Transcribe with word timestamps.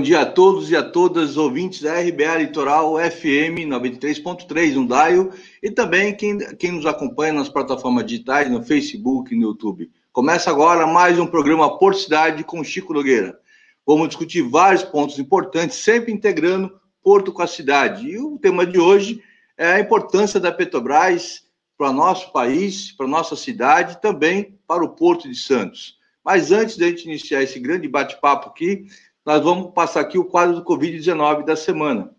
Bom 0.00 0.04
dia 0.04 0.22
a 0.22 0.26
todos 0.26 0.70
e 0.70 0.76
a 0.76 0.82
todas, 0.82 1.36
ouvintes 1.36 1.82
da 1.82 2.00
RBA 2.00 2.38
Litoral 2.38 2.96
FM 2.96 3.68
93.3 3.68 4.72
no 4.72 4.88
Daio 4.88 5.30
e 5.62 5.70
também 5.70 6.16
quem, 6.16 6.38
quem 6.56 6.72
nos 6.72 6.86
acompanha 6.86 7.34
nas 7.34 7.50
plataformas 7.50 8.06
digitais, 8.06 8.50
no 8.50 8.62
Facebook 8.62 9.34
e 9.34 9.36
no 9.36 9.48
YouTube. 9.48 9.90
Começa 10.10 10.48
agora 10.48 10.86
mais 10.86 11.18
um 11.18 11.26
programa 11.26 11.76
Por 11.76 11.94
Cidade 11.94 12.42
com 12.44 12.64
Chico 12.64 12.94
Nogueira. 12.94 13.38
Vamos 13.86 14.08
discutir 14.08 14.40
vários 14.40 14.82
pontos 14.82 15.18
importantes, 15.18 15.76
sempre 15.76 16.10
integrando 16.10 16.80
Porto 17.02 17.30
com 17.30 17.42
a 17.42 17.46
cidade. 17.46 18.08
E 18.08 18.18
o 18.18 18.38
tema 18.38 18.64
de 18.64 18.80
hoje 18.80 19.22
é 19.54 19.72
a 19.74 19.80
importância 19.80 20.40
da 20.40 20.50
Petrobras 20.50 21.42
para 21.76 21.92
nosso 21.92 22.32
país, 22.32 22.90
para 22.90 23.06
nossa 23.06 23.36
cidade 23.36 23.92
e 23.92 24.00
também 24.00 24.58
para 24.66 24.82
o 24.82 24.94
Porto 24.96 25.28
de 25.28 25.36
Santos. 25.36 26.00
Mas 26.24 26.52
antes 26.52 26.76
de 26.76 26.84
a 26.84 26.88
gente 26.88 27.04
iniciar 27.04 27.42
esse 27.42 27.58
grande 27.58 27.88
bate-papo 27.88 28.48
aqui, 28.48 28.86
nós 29.24 29.42
vamos 29.42 29.72
passar 29.72 30.00
aqui 30.00 30.18
o 30.18 30.24
quadro 30.24 30.56
do 30.56 30.64
Covid-19 30.64 31.44
da 31.44 31.56
semana. 31.56 32.10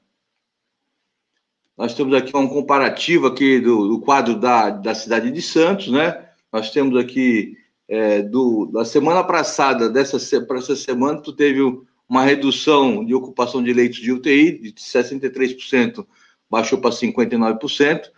Nós 1.77 1.93
temos 1.93 2.13
aqui 2.13 2.35
um 2.35 2.47
comparativo 2.47 3.27
aqui 3.27 3.59
do, 3.59 3.87
do 3.87 3.99
quadro 3.99 4.39
da, 4.39 4.69
da 4.69 4.93
cidade 4.93 5.31
de 5.31 5.41
Santos, 5.41 5.87
né? 5.87 6.27
Nós 6.51 6.69
temos 6.69 6.99
aqui 6.99 7.57
é, 7.87 8.21
do, 8.21 8.65
da 8.67 8.83
semana 8.85 9.23
passada, 9.23 9.89
dessa 9.89 10.19
para 10.45 10.59
essa 10.59 10.75
semana, 10.75 11.19
tu 11.21 11.33
teve 11.33 11.61
uma 12.07 12.23
redução 12.23 13.03
de 13.05 13.15
ocupação 13.15 13.63
de 13.63 13.73
leitos 13.73 13.99
de 13.99 14.11
UTI 14.11 14.59
de 14.59 14.73
63%, 14.73 16.05
baixou 16.49 16.79
para 16.79 16.91
59%. 16.91 18.11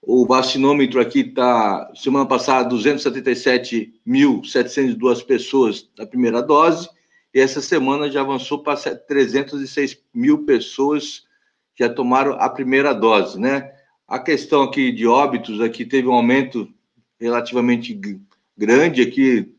O 0.00 0.24
vacinômetro 0.26 1.00
aqui 1.00 1.20
está, 1.20 1.90
semana 1.94 2.26
passada, 2.26 2.74
277.702 2.74 5.24
pessoas 5.24 5.88
da 5.96 6.06
primeira 6.06 6.42
dose, 6.42 6.88
e 7.34 7.40
essa 7.40 7.60
semana 7.60 8.10
já 8.10 8.20
avançou 8.20 8.62
para 8.62 8.76
306 8.76 9.98
mil 10.12 10.44
pessoas 10.44 11.24
já 11.78 11.88
tomaram 11.88 12.34
a 12.34 12.48
primeira 12.48 12.92
dose, 12.92 13.40
né? 13.40 13.72
A 14.06 14.18
questão 14.18 14.62
aqui 14.62 14.92
de 14.92 15.06
óbitos, 15.06 15.60
aqui 15.60 15.84
teve 15.84 16.06
um 16.06 16.12
aumento 16.12 16.68
relativamente 17.18 17.98
grande, 18.56 19.00
aqui 19.00 19.54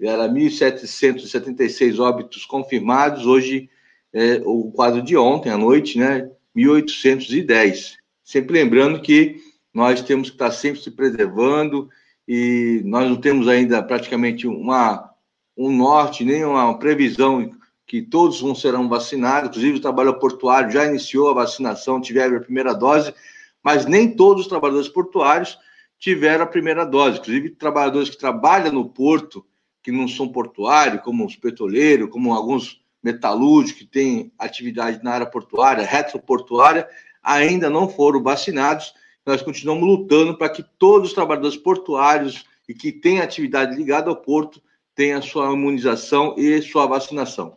era 0.00 0.28
1.776 0.28 1.98
óbitos 1.98 2.44
confirmados, 2.44 3.26
hoje 3.26 3.68
é, 4.12 4.40
o 4.44 4.70
quadro 4.70 5.02
de 5.02 5.16
ontem 5.16 5.50
à 5.50 5.58
noite, 5.58 5.98
né? 5.98 6.30
1.810. 6.56 7.94
Sempre 8.22 8.54
lembrando 8.54 9.00
que 9.00 9.36
nós 9.74 10.00
temos 10.02 10.30
que 10.30 10.36
estar 10.36 10.50
sempre 10.50 10.80
se 10.80 10.90
preservando 10.90 11.88
e 12.26 12.80
nós 12.84 13.08
não 13.08 13.16
temos 13.16 13.48
ainda 13.48 13.82
praticamente 13.82 14.46
uma, 14.46 15.10
um 15.56 15.74
norte, 15.74 16.24
nem 16.24 16.44
uma 16.44 16.78
previsão 16.78 17.50
que 17.86 18.02
todos 18.02 18.40
vão 18.40 18.54
serão 18.54 18.88
vacinados, 18.88 19.50
inclusive 19.50 19.78
o 19.78 19.82
trabalho 19.82 20.18
portuário 20.18 20.70
já 20.70 20.84
iniciou 20.84 21.30
a 21.30 21.34
vacinação, 21.34 22.00
tiveram 22.00 22.36
a 22.36 22.40
primeira 22.40 22.74
dose, 22.74 23.14
mas 23.62 23.86
nem 23.86 24.14
todos 24.14 24.42
os 24.42 24.48
trabalhadores 24.48 24.88
portuários 24.88 25.56
tiveram 25.98 26.44
a 26.44 26.48
primeira 26.48 26.84
dose, 26.84 27.18
inclusive 27.18 27.50
trabalhadores 27.50 28.10
que 28.10 28.18
trabalham 28.18 28.72
no 28.72 28.88
porto, 28.88 29.46
que 29.82 29.92
não 29.92 30.08
são 30.08 30.28
portuários, 30.28 31.02
como 31.02 31.24
os 31.24 31.36
petroleiros, 31.36 32.10
como 32.10 32.34
alguns 32.34 32.80
metalúrgicos 33.02 33.82
que 33.82 33.88
têm 33.88 34.32
atividade 34.36 35.02
na 35.02 35.12
área 35.12 35.26
portuária, 35.26 35.86
retroportuária, 35.86 36.88
ainda 37.22 37.70
não 37.70 37.88
foram 37.88 38.20
vacinados. 38.20 38.92
Nós 39.24 39.42
continuamos 39.42 39.86
lutando 39.86 40.36
para 40.36 40.48
que 40.48 40.64
todos 40.76 41.10
os 41.10 41.14
trabalhadores 41.14 41.56
portuários 41.56 42.44
e 42.68 42.74
que 42.74 42.90
têm 42.90 43.20
atividade 43.20 43.76
ligada 43.76 44.10
ao 44.10 44.16
porto 44.16 44.60
tenham 44.96 45.20
sua 45.22 45.52
imunização 45.52 46.34
e 46.38 46.60
sua 46.62 46.86
vacinação. 46.86 47.56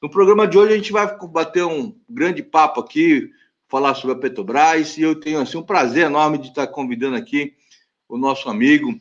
No 0.00 0.08
programa 0.08 0.46
de 0.46 0.56
hoje 0.56 0.72
a 0.72 0.76
gente 0.76 0.92
vai 0.92 1.18
bater 1.28 1.64
um 1.64 1.94
grande 2.08 2.40
papo 2.40 2.80
aqui, 2.80 3.28
falar 3.68 3.94
sobre 3.96 4.16
a 4.16 4.18
Petrobras, 4.18 4.96
e 4.96 5.02
eu 5.02 5.18
tenho 5.18 5.40
assim 5.40 5.58
um 5.58 5.62
prazer 5.62 6.06
enorme 6.06 6.38
de 6.38 6.48
estar 6.48 6.68
convidando 6.68 7.16
aqui 7.16 7.54
o 8.08 8.16
nosso 8.16 8.48
amigo 8.48 8.98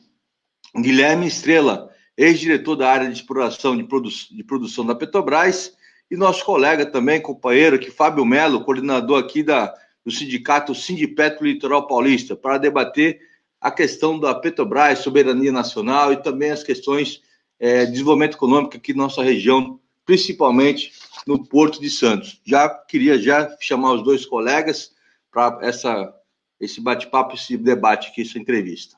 Guilherme 0.75 1.27
Estrela, 1.27 1.89
ex-diretor 2.17 2.75
da 2.75 2.91
área 2.91 3.07
de 3.07 3.13
exploração 3.13 3.77
de, 3.77 3.83
produ 3.83 4.09
de 4.09 4.43
produção 4.43 4.83
da 4.83 4.95
Petrobras, 4.95 5.71
e 6.09 6.17
nosso 6.17 6.43
colega 6.43 6.85
também, 6.85 7.21
companheiro 7.21 7.75
aqui, 7.75 7.91
Fábio 7.91 8.25
Melo, 8.25 8.63
coordenador 8.63 9.19
aqui 9.19 9.43
da 9.43 9.73
do 10.03 10.11
sindicato 10.11 10.73
Sindipetro 10.73 11.45
Litoral 11.45 11.85
Paulista 11.85 12.33
para 12.33 12.57
debater 12.57 13.19
a 13.59 13.69
questão 13.69 14.17
da 14.17 14.33
Petrobras, 14.33 14.99
soberania 14.99 15.51
nacional 15.51 16.13
e 16.13 16.23
também 16.23 16.49
as 16.49 16.63
questões 16.63 17.21
é, 17.59 17.85
de 17.85 17.91
desenvolvimento 17.91 18.35
econômico 18.35 18.75
aqui 18.77 18.93
na 18.93 19.03
nossa 19.03 19.23
região, 19.23 19.79
principalmente 20.05 20.93
no 21.25 21.45
Porto 21.45 21.81
de 21.81 21.89
Santos. 21.89 22.41
Já 22.45 22.69
queria 22.69 23.19
já 23.19 23.55
chamar 23.59 23.93
os 23.93 24.03
dois 24.03 24.25
colegas 24.25 24.91
para 25.31 25.59
essa 25.61 26.13
esse 26.59 26.81
bate-papo, 26.81 27.35
esse 27.35 27.55
debate 27.55 28.09
aqui, 28.09 28.23
essa 28.23 28.39
entrevista. 28.39 28.96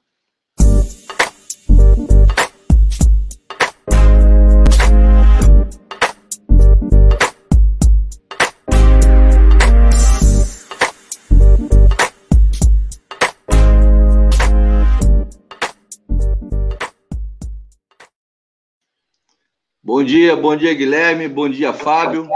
Bom 19.89 20.03
dia, 20.03 20.35
bom 20.35 20.55
dia, 20.55 20.71
Guilherme. 20.75 21.27
Bom 21.27 21.49
dia, 21.49 21.73
Fábio. 21.73 22.29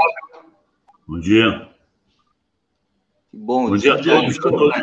Bom 1.07 1.19
dia. 1.19 1.69
Bom, 3.31 3.69
bom 3.69 3.77
dia, 3.77 3.95
dia 3.97 4.17
a 4.17 4.41
todos. 4.41 4.75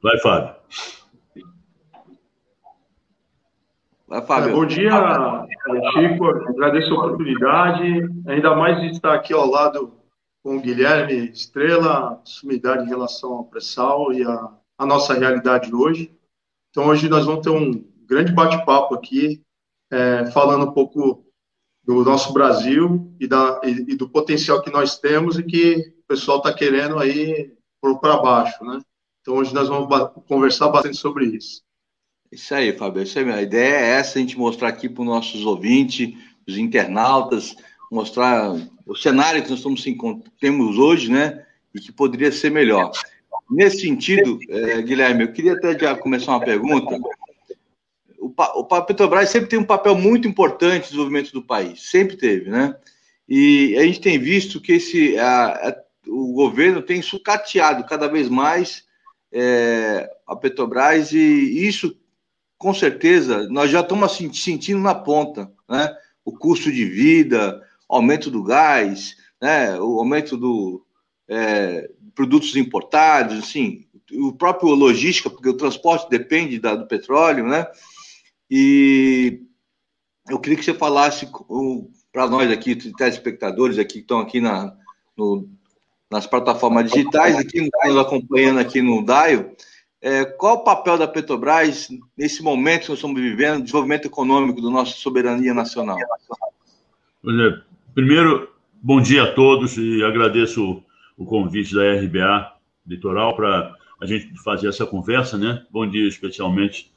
Vai, 0.00 0.16
Fábio. 0.18 0.54
Vai, 4.06 4.24
Fábio. 4.24 4.54
Bom 4.54 4.64
dia, 4.64 4.92
Chico. 5.92 6.24
Agradeço 6.24 6.94
a 6.94 6.98
oportunidade, 6.98 8.08
ainda 8.28 8.54
mais 8.54 8.80
de 8.80 8.90
estar 8.90 9.12
aqui 9.14 9.32
ao 9.32 9.50
lado 9.50 9.92
com 10.40 10.58
o 10.58 10.60
Guilherme 10.60 11.30
Estrela, 11.30 12.22
sumidade 12.22 12.84
em 12.84 12.88
relação 12.88 13.32
ao 13.32 13.44
pré-sal 13.44 14.12
e 14.12 14.22
a, 14.22 14.52
a 14.78 14.86
nossa 14.86 15.14
realidade 15.14 15.74
hoje. 15.74 16.12
Então, 16.70 16.86
hoje 16.86 17.08
nós 17.08 17.26
vamos 17.26 17.42
ter 17.42 17.50
um 17.50 17.84
grande 18.06 18.32
bate-papo 18.32 18.94
aqui, 18.94 19.42
é, 19.94 20.26
falando 20.32 20.68
um 20.68 20.72
pouco 20.72 21.24
do 21.84 22.02
nosso 22.02 22.32
Brasil 22.32 23.14
e, 23.20 23.28
da, 23.28 23.60
e, 23.62 23.92
e, 23.92 23.94
do 23.94 24.08
potencial 24.08 24.60
que 24.60 24.70
nós 24.70 24.98
temos 24.98 25.38
e 25.38 25.42
que 25.44 25.94
o 26.02 26.06
pessoal 26.08 26.38
está 26.38 26.52
querendo 26.52 26.98
aí 26.98 27.52
para 28.00 28.16
baixo, 28.16 28.64
né? 28.64 28.80
Então 29.20 29.36
hoje 29.36 29.54
nós 29.54 29.68
vamos 29.68 29.88
conversar 30.26 30.68
bastante 30.68 30.96
sobre 30.96 31.26
isso. 31.26 31.62
Isso 32.32 32.52
aí, 32.54 32.70
aí, 32.70 33.32
a 33.32 33.42
ideia 33.42 33.74
é 33.74 33.90
essa, 33.98 34.18
a 34.18 34.20
gente 34.20 34.36
mostrar 34.36 34.68
aqui 34.68 34.88
para 34.88 35.02
os 35.02 35.06
nossos 35.06 35.46
ouvintes, 35.46 36.12
os 36.48 36.58
internautas, 36.58 37.54
mostrar 37.92 38.52
o 38.86 38.96
cenário 38.96 39.42
que 39.42 39.50
nós 39.50 39.60
estamos, 39.60 39.84
temos 40.40 40.76
hoje, 40.76 41.10
né? 41.10 41.46
E 41.74 41.80
que 41.80 41.92
poderia 41.92 42.32
ser 42.32 42.50
melhor. 42.50 42.90
Nesse 43.50 43.82
sentido, 43.82 44.38
é, 44.48 44.82
Guilherme, 44.82 45.24
eu 45.24 45.32
queria 45.32 45.52
até 45.52 45.78
já 45.78 45.94
começar 45.94 46.32
uma 46.32 46.44
pergunta 46.44 46.98
o 48.36 48.64
Petrobras 48.64 49.30
sempre 49.30 49.48
tem 49.48 49.58
um 49.58 49.64
papel 49.64 49.94
muito 49.94 50.26
importante 50.26 50.84
no 50.84 50.88
desenvolvimento 50.88 51.32
do 51.32 51.42
país, 51.42 51.90
sempre 51.90 52.16
teve, 52.16 52.50
né? 52.50 52.74
E 53.28 53.76
a 53.78 53.84
gente 53.84 54.00
tem 54.00 54.18
visto 54.18 54.60
que 54.60 54.72
esse, 54.72 55.16
a, 55.18 55.46
a, 55.68 55.76
o 56.06 56.32
governo 56.34 56.82
tem 56.82 57.00
sucateado 57.00 57.84
cada 57.84 58.08
vez 58.08 58.28
mais 58.28 58.84
é, 59.32 60.08
a 60.26 60.36
Petrobras 60.36 61.12
e 61.12 61.18
isso, 61.66 61.96
com 62.58 62.74
certeza, 62.74 63.48
nós 63.48 63.70
já 63.70 63.80
estamos 63.80 64.16
sentindo 64.16 64.80
na 64.80 64.94
ponta, 64.94 65.50
né? 65.68 65.94
O 66.24 66.32
custo 66.32 66.70
de 66.72 66.84
vida, 66.84 67.62
aumento 67.88 68.30
do 68.30 68.42
gás, 68.42 69.16
né? 69.40 69.78
O 69.80 69.98
aumento 69.98 70.36
do 70.36 70.84
é, 71.28 71.90
produtos 72.14 72.54
importados, 72.56 73.38
assim, 73.38 73.86
o 74.12 74.32
próprio 74.32 74.70
logística, 74.70 75.30
porque 75.30 75.48
o 75.48 75.56
transporte 75.56 76.08
depende 76.08 76.58
da, 76.58 76.74
do 76.74 76.86
petróleo, 76.86 77.46
né? 77.46 77.66
E 78.50 79.42
eu 80.28 80.38
queria 80.38 80.58
que 80.58 80.64
você 80.64 80.74
falasse 80.74 81.28
para 82.12 82.28
nós 82.28 82.50
aqui, 82.50 82.76
telespectadores 82.76 83.78
aqui 83.78 83.94
que 83.94 83.98
estão 84.00 84.20
aqui 84.20 84.40
na, 84.40 84.74
no, 85.16 85.48
nas 86.10 86.26
plataformas 86.26 86.90
digitais, 86.90 87.36
aqui 87.36 87.60
nos 87.60 87.96
acompanhando 87.96 88.60
aqui 88.60 88.80
no 88.80 89.04
DAIO, 89.04 89.54
é, 90.00 90.24
qual 90.24 90.56
o 90.56 90.64
papel 90.64 90.98
da 90.98 91.08
Petrobras 91.08 91.88
nesse 92.16 92.42
momento 92.42 92.82
que 92.82 92.88
nós 92.90 92.98
estamos 92.98 93.20
vivendo, 93.20 93.62
desenvolvimento 93.62 94.06
econômico 94.06 94.60
da 94.60 94.70
nossa 94.70 94.92
soberania 94.92 95.54
nacional? 95.54 95.96
É, 95.98 97.60
primeiro, 97.94 98.50
bom 98.82 99.00
dia 99.00 99.24
a 99.24 99.32
todos 99.32 99.78
e 99.78 100.04
agradeço 100.04 100.82
o 101.16 101.24
convite 101.24 101.74
da 101.74 101.94
RBA 101.94 102.52
Litoral 102.86 103.34
para 103.34 103.74
a 104.00 104.06
gente 104.06 104.36
fazer 104.42 104.68
essa 104.68 104.84
conversa, 104.84 105.38
né? 105.38 105.64
Bom 105.70 105.88
dia 105.88 106.06
especialmente 106.06 106.92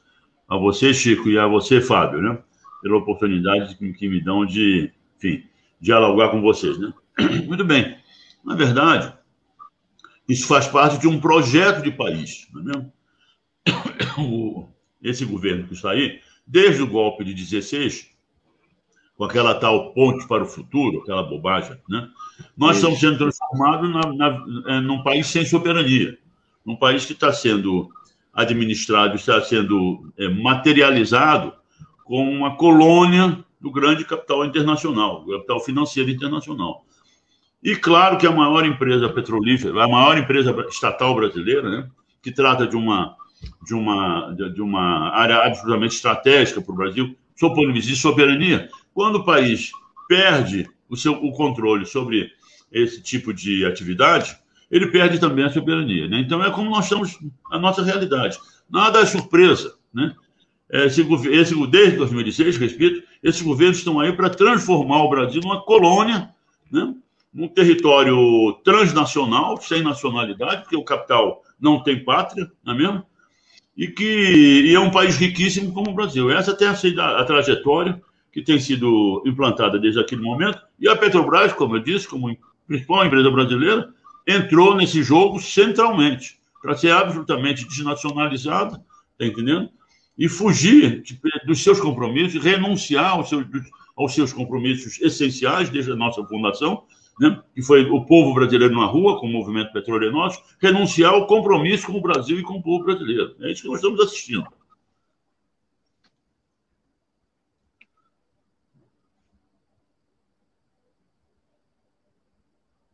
a 0.48 0.56
você, 0.56 0.94
Chico, 0.94 1.28
e 1.28 1.38
a 1.38 1.46
você, 1.46 1.80
Fábio, 1.80 2.22
né? 2.22 2.38
Pela 2.82 2.96
oportunidade 2.96 3.76
que 3.76 4.08
me 4.08 4.20
dão 4.22 4.46
de, 4.46 4.90
enfim, 5.16 5.44
dialogar 5.80 6.30
com 6.30 6.40
vocês, 6.40 6.78
né? 6.78 6.92
Muito 7.46 7.64
bem. 7.64 7.96
Na 8.44 8.54
verdade, 8.54 9.12
isso 10.28 10.46
faz 10.46 10.66
parte 10.66 10.98
de 10.98 11.06
um 11.06 11.20
projeto 11.20 11.82
de 11.82 11.90
país, 11.90 12.48
não 12.52 12.60
é 12.60 12.64
mesmo? 12.64 12.92
O, 14.18 14.68
esse 15.00 15.24
governo 15.24 15.68
que 15.68 15.74
está 15.74 15.92
aí, 15.92 16.20
desde 16.44 16.82
o 16.82 16.88
golpe 16.88 17.22
de 17.22 17.32
16, 17.32 18.10
com 19.16 19.24
aquela 19.24 19.54
tal 19.54 19.92
ponte 19.92 20.26
para 20.26 20.42
o 20.42 20.46
futuro, 20.46 21.02
aquela 21.02 21.22
bobagem, 21.22 21.76
né? 21.88 22.08
Nós 22.56 22.76
Isso. 22.76 22.86
estamos 22.86 23.00
sendo 23.00 23.18
transformados 23.18 23.90
na, 23.90 24.12
na, 24.12 24.74
é, 24.74 24.80
num 24.80 25.02
país 25.02 25.26
sem 25.28 25.44
soberania, 25.44 26.18
num 26.64 26.74
país 26.74 27.04
que 27.04 27.12
está 27.12 27.32
sendo 27.32 27.88
administrado, 28.32 29.16
está 29.16 29.40
sendo 29.42 30.12
é, 30.18 30.28
materializado 30.28 31.52
como 32.04 32.30
uma 32.30 32.56
colônia 32.56 33.44
do 33.60 33.70
grande 33.70 34.04
capital 34.04 34.44
internacional, 34.44 35.24
do 35.24 35.32
capital 35.32 35.60
financeiro 35.60 36.10
internacional. 36.10 36.84
E 37.62 37.74
claro 37.74 38.16
que 38.16 38.26
a 38.26 38.30
maior 38.30 38.64
empresa 38.64 39.08
petrolífera, 39.08 39.84
a 39.84 39.88
maior 39.88 40.16
empresa 40.16 40.54
estatal 40.68 41.14
brasileira, 41.14 41.68
né, 41.68 41.90
que 42.22 42.30
trata 42.30 42.66
de 42.66 42.76
uma 42.76 43.16
de 43.64 43.74
uma 43.74 44.32
de 44.32 44.60
uma 44.60 45.10
área 45.10 45.44
absolutamente 45.44 45.94
estratégica 45.94 46.60
para 46.60 46.72
o 46.72 46.76
Brasil, 46.76 47.16
sob 47.36 47.66
o 47.66 47.96
soberania, 47.96 48.68
quando 48.92 49.16
o 49.16 49.24
país 49.24 49.70
perde 50.08 50.68
o 50.88 50.96
seu 50.96 51.12
o 51.14 51.32
controle 51.32 51.86
sobre 51.86 52.32
esse 52.70 53.02
tipo 53.02 53.32
de 53.32 53.64
atividade, 53.64 54.36
ele 54.70 54.88
perde 54.88 55.18
também 55.18 55.44
a 55.44 55.50
soberania. 55.50 56.08
Né? 56.08 56.20
Então 56.20 56.42
é 56.44 56.50
como 56.50 56.70
nós 56.70 56.84
estamos 56.84 57.18
a 57.50 57.58
nossa 57.58 57.82
realidade. 57.82 58.38
Nada 58.68 59.00
é 59.00 59.06
surpresa, 59.06 59.74
né? 59.92 60.14
Esse, 60.70 61.00
esse, 61.30 61.66
desde 61.68 61.96
2016, 61.96 62.58
respeito, 62.58 63.02
esses 63.22 63.40
governos 63.40 63.78
estão 63.78 63.98
aí 63.98 64.12
para 64.12 64.28
transformar 64.28 65.02
o 65.02 65.08
Brasil 65.08 65.40
numa 65.40 65.62
colônia, 65.62 66.28
né? 66.70 66.94
num 67.32 67.48
território 67.48 68.52
transnacional, 68.64 69.56
sem 69.58 69.82
nacionalidade, 69.82 70.62
porque 70.62 70.76
o 70.76 70.84
capital 70.84 71.42
não 71.58 71.82
tem 71.82 72.04
pátria, 72.04 72.50
não 72.62 72.74
é 72.74 72.76
mesmo? 72.76 73.06
E 73.74 73.88
que 73.88 74.04
e 74.66 74.74
é 74.74 74.80
um 74.80 74.90
país 74.90 75.16
riquíssimo 75.16 75.72
como 75.72 75.90
o 75.90 75.94
Brasil. 75.94 76.30
Essa 76.30 76.54
tem 76.54 76.74
sido 76.76 77.00
a, 77.00 77.20
a 77.20 77.24
trajetória 77.24 78.02
que 78.30 78.42
tem 78.42 78.60
sido 78.60 79.22
implantada 79.24 79.78
desde 79.78 80.00
aquele 80.00 80.20
momento. 80.20 80.60
E 80.78 80.88
a 80.88 80.96
Petrobras, 80.96 81.52
como 81.52 81.76
eu 81.76 81.80
disse, 81.80 82.06
como 82.06 82.36
principal 82.66 83.06
empresa 83.06 83.30
brasileira, 83.30 83.88
entrou 84.28 84.76
nesse 84.76 85.02
jogo 85.02 85.40
centralmente, 85.40 86.38
para 86.60 86.76
ser 86.76 86.90
absolutamente 86.90 87.66
desnacionalizada, 87.66 88.84
está 89.12 89.24
entendendo? 89.24 89.70
E 90.18 90.28
fugir 90.28 91.00
de, 91.00 91.18
dos 91.46 91.62
seus 91.62 91.80
compromissos, 91.80 92.44
renunciar 92.44 93.12
aos 93.12 93.30
seus, 93.30 93.46
aos 93.96 94.14
seus 94.14 94.32
compromissos 94.32 95.00
essenciais 95.00 95.70
desde 95.70 95.92
a 95.92 95.96
nossa 95.96 96.22
fundação, 96.24 96.82
né? 97.18 97.40
que 97.54 97.62
foi 97.62 97.88
o 97.88 98.04
povo 98.04 98.34
brasileiro 98.34 98.74
na 98.74 98.84
rua, 98.84 99.18
com 99.18 99.26
o 99.26 99.32
movimento 99.32 99.72
petroleiro 99.72 100.14
nosso, 100.14 100.40
renunciar 100.60 101.14
ao 101.14 101.26
compromisso 101.26 101.86
com 101.86 101.98
o 101.98 102.02
Brasil 102.02 102.38
e 102.38 102.42
com 102.42 102.58
o 102.58 102.62
povo 102.62 102.84
brasileiro. 102.84 103.34
É 103.40 103.50
isso 103.50 103.62
que 103.62 103.68
nós 103.68 103.78
estamos 103.78 104.00
assistindo. 104.00 104.46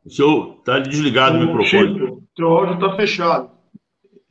O 0.04 0.10
senhor 0.10 0.56
está 0.58 0.78
desligado 0.78 1.38
o, 1.38 1.40
microfone. 1.40 2.02
O 2.02 2.22
seu 2.36 2.48
áudio 2.48 2.74
está 2.74 2.96
fechado. 2.96 3.50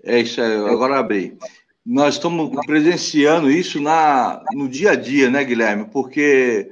É 0.04 0.20
isso 0.20 0.40
aí, 0.40 0.54
agora 0.54 1.00
abri. 1.00 1.38
Nós 1.86 2.16
estamos 2.16 2.50
presenciando 2.66 3.50
isso 3.50 3.82
na, 3.82 4.44
no 4.54 4.70
dia 4.70 4.92
a 4.92 4.96
dia, 4.96 5.30
né, 5.30 5.44
Guilherme? 5.44 5.90
Porque 5.92 6.70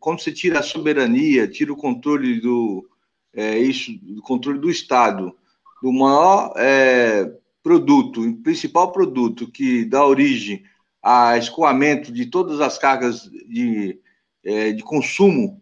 quando 0.00 0.20
você 0.20 0.32
tira 0.32 0.58
a 0.58 0.62
soberania, 0.62 1.46
tira 1.46 1.72
o 1.72 1.76
controle 1.76 2.40
do, 2.40 2.86
é, 3.32 3.58
isso, 3.58 3.92
do 4.02 4.20
controle 4.20 4.58
do 4.58 4.70
Estado, 4.70 5.34
do 5.82 5.92
maior 5.92 6.52
é, 6.56 7.32
produto, 7.62 8.22
o 8.22 8.36
principal 8.42 8.90
produto 8.92 9.50
que 9.50 9.84
dá 9.84 10.04
origem 10.04 10.64
a 11.02 11.38
escoamento 11.38 12.12
de 12.12 12.26
todas 12.26 12.60
as 12.60 12.76
cargas 12.76 13.22
de, 13.48 13.98
é, 14.44 14.72
de 14.72 14.82
consumo 14.82 15.61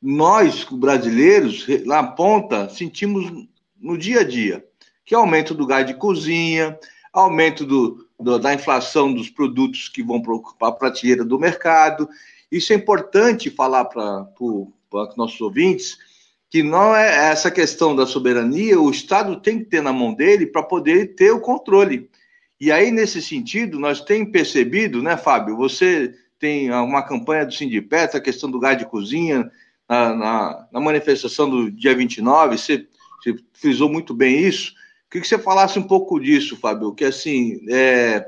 nós, 0.00 0.64
brasileiros, 0.64 1.66
na 1.84 2.02
ponta, 2.02 2.68
sentimos 2.68 3.46
no 3.78 3.98
dia 3.98 4.20
a 4.20 4.24
dia, 4.24 4.64
que 5.04 5.14
é 5.14 5.18
aumento 5.18 5.54
do 5.54 5.66
gás 5.66 5.86
de 5.86 5.94
cozinha, 5.94 6.78
aumento 7.12 7.66
do, 7.66 8.06
do, 8.18 8.38
da 8.38 8.54
inflação 8.54 9.12
dos 9.12 9.28
produtos 9.28 9.88
que 9.88 10.02
vão 10.02 10.22
para 10.22 10.68
a 10.68 10.72
prateleira 10.72 11.24
do 11.24 11.38
mercado. 11.38 12.08
Isso 12.50 12.72
é 12.72 12.76
importante 12.76 13.50
falar 13.50 13.86
para 13.86 14.26
os 14.40 15.16
nossos 15.16 15.40
ouvintes, 15.40 15.98
que 16.48 16.62
não 16.62 16.94
é 16.94 17.30
essa 17.30 17.50
questão 17.50 17.94
da 17.94 18.06
soberania, 18.06 18.80
o 18.80 18.90
Estado 18.90 19.40
tem 19.40 19.58
que 19.58 19.66
ter 19.66 19.82
na 19.82 19.92
mão 19.92 20.12
dele 20.12 20.46
para 20.46 20.62
poder 20.62 21.14
ter 21.14 21.30
o 21.30 21.40
controle. 21.40 22.10
E 22.60 22.72
aí, 22.72 22.90
nesse 22.90 23.22
sentido, 23.22 23.78
nós 23.78 24.00
temos 24.00 24.32
percebido, 24.32 25.02
né, 25.02 25.16
Fábio? 25.16 25.56
Você 25.56 26.14
tem 26.38 26.70
uma 26.72 27.02
campanha 27.02 27.46
do 27.46 27.54
Sindipet, 27.54 28.16
a 28.16 28.20
questão 28.20 28.50
do 28.50 28.58
gás 28.58 28.76
de 28.76 28.84
cozinha, 28.84 29.50
na, 29.90 30.14
na, 30.14 30.68
na 30.70 30.80
manifestação 30.80 31.50
do 31.50 31.68
dia 31.68 31.96
29, 31.96 32.56
você, 32.56 32.86
você 33.20 33.34
frisou 33.52 33.88
muito 33.88 34.14
bem 34.14 34.38
isso. 34.38 34.72
Queria 35.10 35.22
que 35.22 35.28
você 35.28 35.36
falasse 35.36 35.80
um 35.80 35.82
pouco 35.82 36.20
disso, 36.20 36.56
Fábio, 36.56 36.94
que 36.94 37.04
assim, 37.04 37.60
é, 37.68 38.24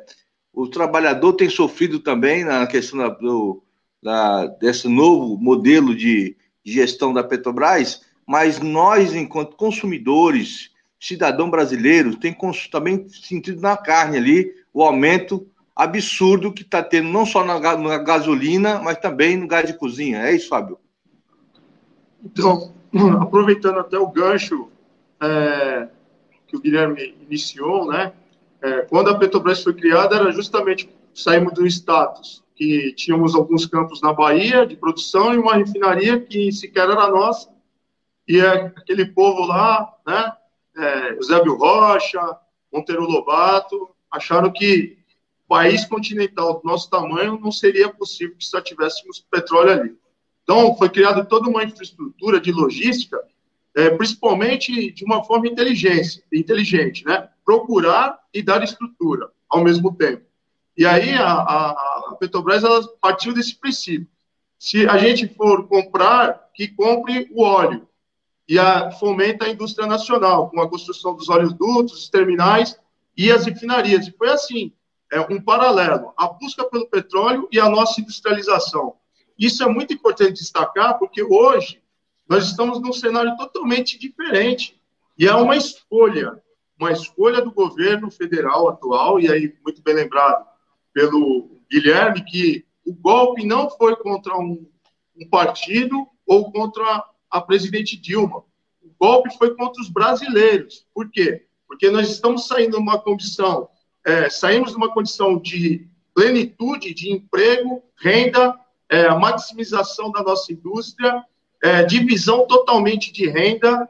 o 0.52 0.66
trabalhador 0.66 1.34
tem 1.34 1.48
sofrido 1.48 2.00
também 2.00 2.42
na 2.42 2.66
questão 2.66 2.98
da, 2.98 3.08
do, 3.10 3.62
da, 4.02 4.46
desse 4.46 4.88
novo 4.88 5.38
modelo 5.40 5.94
de 5.94 6.36
gestão 6.64 7.12
da 7.12 7.22
Petrobras, 7.22 8.02
mas 8.26 8.58
nós, 8.58 9.14
enquanto 9.14 9.56
consumidores, 9.56 10.70
cidadão 10.98 11.48
brasileiro, 11.48 12.16
tem 12.16 12.36
também 12.72 13.08
sentido 13.08 13.60
na 13.60 13.76
carne 13.76 14.16
ali 14.16 14.52
o 14.74 14.82
aumento 14.82 15.46
absurdo 15.76 16.52
que 16.52 16.62
está 16.62 16.82
tendo, 16.82 17.08
não 17.08 17.24
só 17.24 17.44
na, 17.44 17.60
na, 17.60 17.98
gasolina, 17.98 18.80
mas 18.80 18.98
também 18.98 19.36
no 19.36 19.46
gás 19.46 19.66
de 19.66 19.74
cozinha. 19.74 20.22
É 20.22 20.34
isso, 20.34 20.48
Fábio? 20.48 20.81
Então, 22.24 22.72
aproveitando 23.20 23.78
até 23.78 23.98
o 23.98 24.08
gancho 24.08 24.68
é, 25.20 25.88
que 26.46 26.56
o 26.56 26.60
Guilherme 26.60 27.14
iniciou, 27.22 27.86
né? 27.86 28.12
É, 28.60 28.82
quando 28.82 29.10
a 29.10 29.18
Petrobras 29.18 29.62
foi 29.62 29.74
criada, 29.74 30.16
era 30.16 30.30
justamente 30.30 30.88
saímos 31.14 31.52
do 31.52 31.66
status 31.66 32.42
que 32.54 32.92
tínhamos 32.92 33.34
alguns 33.34 33.66
campos 33.66 34.00
na 34.00 34.12
Bahia 34.12 34.66
de 34.66 34.76
produção 34.76 35.34
e 35.34 35.38
uma 35.38 35.56
refinaria 35.56 36.20
que 36.20 36.52
sequer 36.52 36.88
era 36.88 37.08
nossa. 37.08 37.50
E 38.28 38.38
é 38.38 38.66
aquele 38.66 39.06
povo 39.06 39.46
lá, 39.46 39.92
né? 40.06 40.32
É, 40.76 41.18
Rocha, 41.48 42.20
Monteiro 42.72 43.02
Lobato, 43.02 43.90
acharam 44.10 44.50
que 44.50 44.98
país 45.48 45.84
continental 45.84 46.60
do 46.60 46.64
nosso 46.64 46.88
tamanho 46.88 47.38
não 47.38 47.52
seria 47.52 47.92
possível 47.92 48.36
que 48.36 48.44
só 48.44 48.60
tivéssemos 48.60 49.26
petróleo 49.30 49.72
ali. 49.72 49.96
Então, 50.42 50.76
foi 50.76 50.88
criada 50.88 51.24
toda 51.24 51.48
uma 51.48 51.62
infraestrutura 51.62 52.40
de 52.40 52.50
logística, 52.50 53.18
é, 53.74 53.90
principalmente 53.90 54.92
de 54.92 55.04
uma 55.04 55.24
forma 55.24 55.46
inteligente, 55.46 56.22
inteligente, 56.32 57.04
né? 57.04 57.28
Procurar 57.44 58.18
e 58.32 58.42
dar 58.42 58.62
estrutura 58.62 59.30
ao 59.48 59.62
mesmo 59.62 59.94
tempo. 59.94 60.24
E 60.76 60.86
aí 60.86 61.14
a, 61.14 61.32
a, 61.32 62.16
Petrobras 62.18 62.64
ela 62.64 62.86
partiu 63.00 63.32
desse 63.32 63.54
princípio. 63.58 64.08
Se 64.58 64.86
a 64.86 64.96
gente 64.96 65.28
for 65.28 65.66
comprar, 65.68 66.48
que 66.54 66.68
compre 66.68 67.28
o 67.32 67.42
óleo 67.42 67.88
e 68.48 68.58
a, 68.58 68.90
fomenta 68.92 69.44
a 69.44 69.48
indústria 69.48 69.86
nacional 69.86 70.50
com 70.50 70.60
a 70.60 70.68
construção 70.68 71.14
dos 71.14 71.28
oleodutos, 71.28 71.94
os 71.94 72.08
terminais 72.08 72.78
e 73.16 73.30
as 73.30 73.44
refinarias. 73.44 74.06
E 74.06 74.12
foi 74.12 74.30
assim, 74.30 74.72
é 75.10 75.20
um 75.20 75.40
paralelo, 75.40 76.12
a 76.16 76.28
busca 76.28 76.64
pelo 76.64 76.88
petróleo 76.88 77.48
e 77.52 77.60
a 77.60 77.68
nossa 77.68 78.00
industrialização. 78.00 78.94
Isso 79.42 79.64
é 79.64 79.66
muito 79.66 79.92
importante 79.92 80.34
destacar, 80.34 81.00
porque 81.00 81.20
hoje 81.20 81.82
nós 82.28 82.46
estamos 82.46 82.80
num 82.80 82.92
cenário 82.92 83.36
totalmente 83.36 83.98
diferente. 83.98 84.80
E 85.18 85.26
é 85.26 85.34
uma 85.34 85.56
escolha, 85.56 86.40
uma 86.78 86.92
escolha 86.92 87.42
do 87.42 87.50
governo 87.50 88.08
federal 88.08 88.68
atual, 88.68 89.18
e 89.18 89.28
aí, 89.28 89.52
muito 89.64 89.82
bem 89.82 89.94
lembrado 89.94 90.46
pelo 90.92 91.60
Guilherme, 91.68 92.24
que 92.24 92.64
o 92.86 92.94
golpe 92.94 93.44
não 93.44 93.68
foi 93.68 93.96
contra 93.96 94.38
um, 94.38 94.64
um 95.16 95.28
partido 95.28 96.06
ou 96.24 96.52
contra 96.52 97.04
a 97.28 97.40
presidente 97.40 97.96
Dilma. 97.96 98.44
O 98.80 98.94
golpe 98.96 99.36
foi 99.36 99.56
contra 99.56 99.82
os 99.82 99.88
brasileiros. 99.88 100.86
Por 100.94 101.10
quê? 101.10 101.46
Porque 101.66 101.90
nós 101.90 102.08
estamos 102.08 102.46
saindo 102.46 102.76
de 102.76 102.76
uma 102.76 102.96
condição, 103.00 103.68
é, 104.06 104.30
saímos 104.30 104.70
de 104.70 104.76
uma 104.76 104.94
condição 104.94 105.36
de 105.36 105.88
plenitude 106.14 106.94
de 106.94 107.10
emprego, 107.10 107.82
renda 107.98 108.61
é, 108.92 109.06
a 109.06 109.18
maximização 109.18 110.12
da 110.12 110.22
nossa 110.22 110.52
indústria, 110.52 111.24
é, 111.62 111.82
divisão 111.84 112.46
totalmente 112.46 113.10
de 113.10 113.26
renda, 113.26 113.88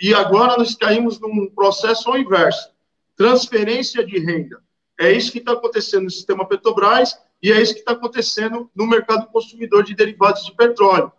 e 0.00 0.14
agora 0.14 0.56
nós 0.56 0.74
caímos 0.74 1.20
num 1.20 1.50
processo 1.50 2.08
ao 2.08 2.16
inverso 2.16 2.70
transferência 3.14 4.06
de 4.06 4.16
renda. 4.18 4.62
É 4.98 5.12
isso 5.12 5.32
que 5.32 5.38
está 5.38 5.52
acontecendo 5.52 6.04
no 6.04 6.10
sistema 6.10 6.46
Petrobras 6.46 7.18
e 7.42 7.52
é 7.52 7.60
isso 7.60 7.74
que 7.74 7.80
está 7.80 7.92
acontecendo 7.92 8.70
no 8.74 8.86
mercado 8.86 9.26
consumidor 9.26 9.82
de 9.82 9.94
derivados 9.94 10.44
de 10.44 10.54
petróleo. 10.54 11.12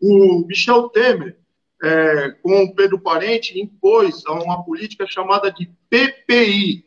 O 0.00 0.44
Michel 0.46 0.88
Temer, 0.88 1.38
é, 1.82 2.30
com 2.42 2.64
o 2.64 2.74
Pedro 2.74 2.98
Parente, 2.98 3.60
impôs 3.60 4.24
uma 4.26 4.64
política 4.64 5.06
chamada 5.06 5.52
de 5.52 5.70
PPI, 5.90 6.86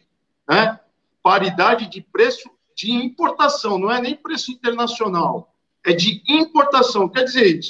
né? 0.49 0.79
paridade 1.21 1.87
de 1.87 2.01
preço 2.01 2.49
de 2.75 2.91
importação, 2.91 3.77
não 3.77 3.91
é 3.91 4.01
nem 4.01 4.15
preço 4.15 4.51
internacional, 4.51 5.53
é 5.87 5.93
de 5.93 6.21
importação. 6.27 7.07
Quer 7.07 7.23
dizer, 7.23 7.61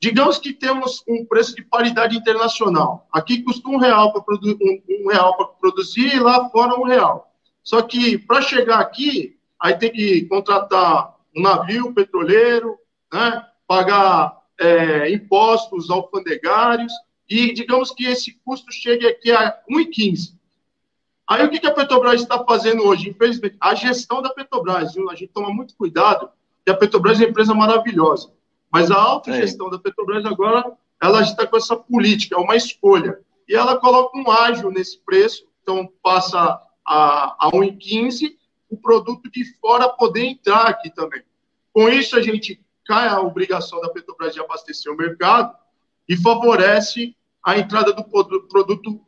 digamos 0.00 0.38
que 0.38 0.52
temos 0.52 1.02
um 1.08 1.24
preço 1.24 1.56
de 1.56 1.64
paridade 1.64 2.16
internacional. 2.16 3.08
Aqui 3.12 3.42
custa 3.42 3.68
um 3.68 3.78
real 3.78 4.12
para 4.12 4.22
produ 4.22 4.56
um, 4.62 4.82
um 4.88 5.46
produzir 5.60 6.14
e 6.14 6.20
lá 6.20 6.48
fora 6.50 6.78
um 6.78 6.84
real. 6.84 7.34
Só 7.64 7.82
que 7.82 8.16
para 8.16 8.40
chegar 8.40 8.78
aqui, 8.78 9.36
aí 9.60 9.76
tem 9.76 9.90
que 9.90 10.24
contratar 10.26 11.16
um 11.36 11.42
navio 11.42 11.92
petroleiro, 11.92 12.78
né? 13.12 13.44
pagar 13.66 14.40
é, 14.60 15.10
impostos 15.10 15.90
alfandegários 15.90 16.92
e 17.28 17.52
digamos 17.52 17.90
que 17.90 18.06
esse 18.06 18.38
custo 18.44 18.70
chegue 18.70 19.04
aqui 19.04 19.32
a 19.32 19.58
1,15. 19.68 20.34
Aí 21.28 21.44
o 21.44 21.50
que 21.50 21.66
a 21.66 21.72
Petrobras 21.72 22.20
está 22.20 22.44
fazendo 22.44 22.84
hoje? 22.84 23.08
Infelizmente, 23.08 23.56
a 23.60 23.74
gestão 23.74 24.22
da 24.22 24.30
Petrobras, 24.30 24.94
viu? 24.94 25.10
a 25.10 25.14
gente 25.16 25.32
toma 25.32 25.50
muito 25.50 25.74
cuidado, 25.74 26.30
que 26.64 26.70
a 26.70 26.76
Petrobras 26.76 27.20
é 27.20 27.24
uma 27.24 27.30
empresa 27.30 27.54
maravilhosa, 27.54 28.32
mas 28.70 28.90
a 28.90 28.96
alta 28.96 29.32
gestão 29.32 29.68
é. 29.68 29.70
da 29.72 29.78
Petrobras 29.78 30.24
agora, 30.24 30.72
ela 31.00 31.22
está 31.22 31.46
com 31.46 31.56
essa 31.56 31.76
política, 31.76 32.36
é 32.36 32.38
uma 32.38 32.56
escolha, 32.56 33.20
e 33.48 33.54
ela 33.54 33.78
coloca 33.78 34.16
um 34.16 34.30
ágio 34.30 34.70
nesse 34.70 34.98
preço, 35.00 35.44
então 35.62 35.90
passa 36.02 36.60
a, 36.86 37.46
a 37.46 37.50
1,15, 37.50 38.36
o 38.70 38.76
produto 38.76 39.30
de 39.30 39.44
fora 39.60 39.88
poder 39.88 40.24
entrar 40.24 40.66
aqui 40.66 40.90
também. 40.90 41.22
Com 41.72 41.88
isso, 41.88 42.16
a 42.16 42.22
gente 42.22 42.60
cai 42.84 43.08
a 43.08 43.20
obrigação 43.20 43.80
da 43.80 43.90
Petrobras 43.90 44.34
de 44.34 44.40
abastecer 44.40 44.92
o 44.92 44.96
mercado 44.96 45.54
e 46.08 46.16
favorece 46.16 47.14
a 47.44 47.58
entrada 47.58 47.92
do 47.92 48.04
produto 48.04 49.00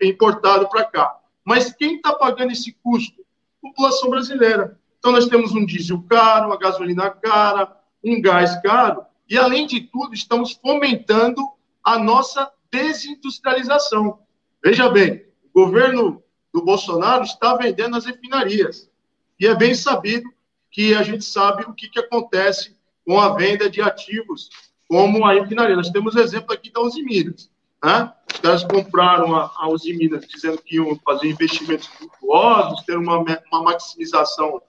importado 0.00 0.68
para 0.68 0.84
cá. 0.84 1.18
Mas 1.44 1.72
quem 1.72 1.96
está 1.96 2.12
pagando 2.12 2.52
esse 2.52 2.72
custo? 2.82 3.24
População 3.62 4.10
brasileira. 4.10 4.78
Então, 5.06 5.14
nós 5.14 5.28
temos 5.28 5.52
um 5.52 5.64
diesel 5.64 6.02
caro, 6.10 6.46
uma 6.46 6.58
gasolina 6.58 7.08
cara, 7.08 7.76
um 8.02 8.20
gás 8.20 8.60
caro, 8.60 9.04
e, 9.30 9.38
além 9.38 9.64
de 9.64 9.82
tudo, 9.82 10.12
estamos 10.12 10.54
fomentando 10.54 11.40
a 11.84 11.96
nossa 11.96 12.50
desindustrialização. 12.72 14.18
Veja 14.60 14.88
bem, 14.88 15.24
o 15.44 15.62
governo 15.62 16.24
do 16.52 16.64
Bolsonaro 16.64 17.22
está 17.22 17.54
vendendo 17.54 17.96
as 17.96 18.04
refinarias. 18.04 18.90
E 19.38 19.46
é 19.46 19.54
bem 19.54 19.74
sabido 19.74 20.28
que 20.72 20.92
a 20.92 21.04
gente 21.04 21.24
sabe 21.24 21.62
o 21.62 21.72
que, 21.72 21.88
que 21.88 22.00
acontece 22.00 22.76
com 23.06 23.20
a 23.20 23.28
venda 23.36 23.70
de 23.70 23.80
ativos, 23.80 24.50
como 24.88 25.24
a 25.24 25.34
refinaria. 25.34 25.76
Nós 25.76 25.90
temos 25.90 26.16
exemplo 26.16 26.52
aqui 26.52 26.68
da 26.72 26.80
Uzi 26.80 27.04
Minas. 27.04 27.48
Né? 27.80 28.12
Os 28.34 28.40
caras 28.40 28.64
compraram 28.64 29.36
a, 29.36 29.52
a 29.56 29.68
Uzi 29.68 29.92
Minas 29.92 30.26
dizendo 30.26 30.58
que 30.58 30.74
iam 30.74 30.98
fazer 31.04 31.28
investimentos 31.28 31.88
virtuosos, 32.00 32.84
ter 32.84 32.98
uma, 32.98 33.18
uma 33.18 33.62
maximização 33.62 34.60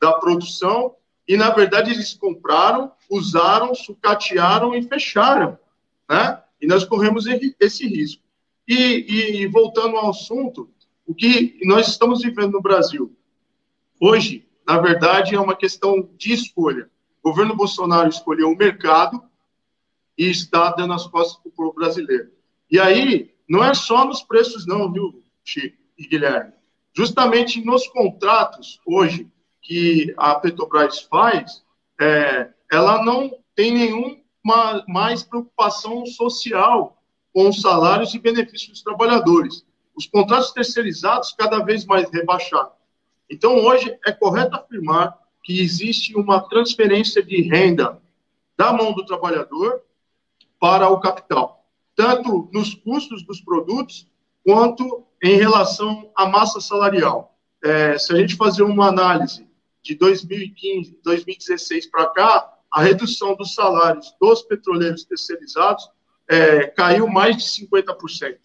da 0.00 0.12
produção, 0.14 0.94
e, 1.26 1.36
na 1.36 1.50
verdade, 1.50 1.90
eles 1.90 2.14
compraram, 2.14 2.92
usaram, 3.10 3.74
sucatearam 3.74 4.74
e 4.74 4.82
fecharam. 4.82 5.58
Né? 6.08 6.42
E 6.60 6.66
nós 6.66 6.84
corremos 6.84 7.24
esse 7.60 7.86
risco. 7.86 8.22
E, 8.68 9.42
e 9.42 9.46
voltando 9.46 9.96
ao 9.96 10.10
assunto, 10.10 10.70
o 11.06 11.14
que 11.14 11.58
nós 11.64 11.88
estamos 11.88 12.22
vivendo 12.22 12.52
no 12.52 12.62
Brasil 12.62 13.16
hoje, 14.00 14.46
na 14.66 14.78
verdade, 14.78 15.34
é 15.34 15.40
uma 15.40 15.56
questão 15.56 16.08
de 16.16 16.32
escolha. 16.32 16.90
O 17.22 17.30
governo 17.30 17.56
Bolsonaro 17.56 18.08
escolheu 18.08 18.50
o 18.50 18.56
mercado 18.56 19.22
e 20.16 20.28
está 20.30 20.70
dando 20.70 20.92
as 20.92 21.06
costas 21.06 21.40
para 21.40 21.48
o 21.48 21.52
povo 21.52 21.72
brasileiro. 21.72 22.30
E 22.70 22.78
aí, 22.78 23.34
não 23.48 23.64
é 23.64 23.74
só 23.74 24.04
nos 24.04 24.22
preços, 24.22 24.66
não, 24.66 24.92
viu, 24.92 25.22
Chico 25.44 25.76
e 25.98 26.06
Guilherme? 26.06 26.52
Justamente 26.92 27.64
nos 27.64 27.86
contratos, 27.88 28.80
hoje, 28.86 29.30
que 29.66 30.14
a 30.16 30.36
Petrobras 30.36 31.00
faz, 31.00 31.64
é, 32.00 32.48
ela 32.70 33.04
não 33.04 33.36
tem 33.54 33.72
nenhuma 33.72 34.84
mais 34.86 35.24
preocupação 35.24 36.06
social 36.06 36.96
com 37.34 37.48
os 37.48 37.60
salários 37.60 38.14
e 38.14 38.18
benefícios 38.18 38.70
dos 38.70 38.82
trabalhadores. 38.82 39.66
Os 39.96 40.06
contratos 40.06 40.52
terceirizados 40.52 41.32
cada 41.32 41.58
vez 41.64 41.84
mais 41.84 42.08
rebaixados. 42.10 42.74
Então, 43.28 43.56
hoje, 43.56 43.98
é 44.06 44.12
correto 44.12 44.54
afirmar 44.54 45.18
que 45.42 45.60
existe 45.60 46.14
uma 46.16 46.40
transferência 46.48 47.20
de 47.22 47.42
renda 47.42 48.00
da 48.56 48.72
mão 48.72 48.92
do 48.92 49.04
trabalhador 49.04 49.82
para 50.60 50.88
o 50.88 51.00
capital, 51.00 51.64
tanto 51.96 52.48
nos 52.52 52.72
custos 52.72 53.24
dos 53.24 53.40
produtos 53.40 54.06
quanto 54.44 55.04
em 55.22 55.36
relação 55.36 56.08
à 56.14 56.26
massa 56.26 56.60
salarial. 56.60 57.34
É, 57.62 57.98
se 57.98 58.12
a 58.12 58.16
gente 58.16 58.36
fazer 58.36 58.62
uma 58.62 58.86
análise 58.86 59.45
de 59.86 59.94
2015, 59.94 60.98
2016 61.02 61.86
para 61.86 62.06
cá, 62.08 62.52
a 62.70 62.82
redução 62.82 63.36
dos 63.36 63.54
salários 63.54 64.12
dos 64.20 64.42
petroleiros 64.42 65.04
terceirizados 65.04 65.88
é, 66.28 66.66
caiu 66.66 67.06
mais 67.06 67.36
de 67.36 67.44
50%. 67.44 68.36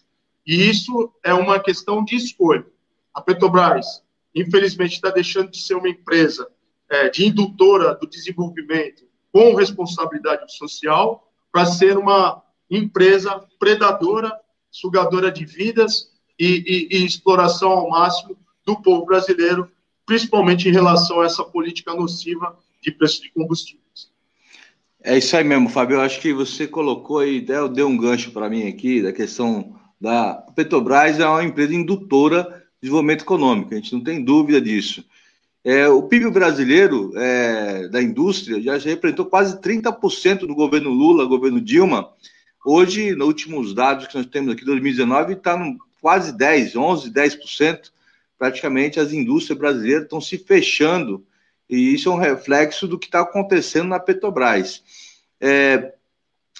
E 0.46 0.70
isso 0.70 1.12
é 1.24 1.34
uma 1.34 1.60
questão 1.60 2.04
de 2.04 2.16
escolha. 2.16 2.66
A 3.14 3.22
Petrobras, 3.22 4.04
infelizmente, 4.36 4.94
está 4.94 5.10
deixando 5.10 5.50
de 5.50 5.62
ser 5.62 5.76
uma 5.76 5.90
empresa 5.90 6.48
é, 6.90 7.10
de 7.10 7.26
indutora 7.26 7.96
do 7.96 8.08
desenvolvimento 8.08 9.04
com 9.32 9.56
responsabilidade 9.56 10.56
social 10.56 11.28
para 11.52 11.66
ser 11.66 11.98
uma 11.98 12.44
empresa 12.70 13.44
predadora, 13.60 14.32
sugadora 14.70 15.32
de 15.32 15.44
vidas 15.44 16.12
e, 16.40 16.88
e, 16.92 16.98
e 16.98 17.06
exploração 17.06 17.72
ao 17.72 17.90
máximo 17.90 18.38
do 18.66 18.80
povo 18.82 19.06
brasileiro, 19.06 19.70
principalmente 20.12 20.68
em 20.68 20.74
relação 20.74 21.22
a 21.22 21.26
essa 21.26 21.42
política 21.42 21.96
nociva 21.96 22.54
de 22.82 22.92
preço 22.92 23.22
de 23.22 23.32
combustíveis. 23.32 24.12
É 25.02 25.18
isso 25.18 25.38
aí 25.38 25.44
mesmo, 25.46 25.70
Fábio. 25.70 25.96
Eu 25.96 26.02
acho 26.02 26.20
que 26.20 26.34
você 26.34 26.68
colocou 26.68 27.20
aí, 27.20 27.40
deu, 27.40 27.70
deu 27.70 27.88
um 27.88 27.96
gancho 27.96 28.32
para 28.32 28.50
mim 28.50 28.68
aqui, 28.68 29.02
da 29.02 29.14
questão 29.14 29.74
da 30.02 30.34
Petrobras 30.54 31.18
é 31.18 31.26
uma 31.26 31.46
empresa 31.46 31.74
indutora 31.74 32.44
de 32.44 32.82
desenvolvimento 32.82 33.22
econômico, 33.22 33.74
a 33.74 33.78
gente 33.78 33.94
não 33.94 34.04
tem 34.04 34.22
dúvida 34.22 34.60
disso. 34.60 35.06
É, 35.64 35.88
o 35.88 36.04
PIB 36.04 36.30
brasileiro 36.30 37.14
é, 37.16 37.88
da 37.88 38.02
indústria 38.02 38.62
já, 38.62 38.78
representou 38.78 39.28
quase 39.28 39.62
30% 39.62 40.40
do 40.40 40.54
governo 40.54 40.90
Lula, 40.90 41.24
governo 41.24 41.62
Dilma. 41.62 42.10
Hoje, 42.66 43.16
nos 43.16 43.28
últimos 43.28 43.74
dados 43.74 44.08
que 44.08 44.18
nós 44.18 44.26
temos 44.26 44.52
aqui, 44.52 44.66
2019, 44.66 45.34
está 45.34 45.58
quase 46.02 46.36
10, 46.36 46.76
11, 46.76 47.12
10%. 47.12 47.92
Praticamente 48.42 49.00
as 49.00 49.14
indústrias 49.14 49.60
brasileiras 49.60 50.06
estão 50.06 50.20
se 50.20 50.36
fechando, 50.36 51.24
e 51.70 51.94
isso 51.94 52.10
é 52.10 52.12
um 52.12 52.18
reflexo 52.18 52.88
do 52.88 52.98
que 52.98 53.06
está 53.06 53.22
acontecendo 53.22 53.90
na 53.90 54.00
Petrobras. 54.00 54.84
É, 55.40 55.94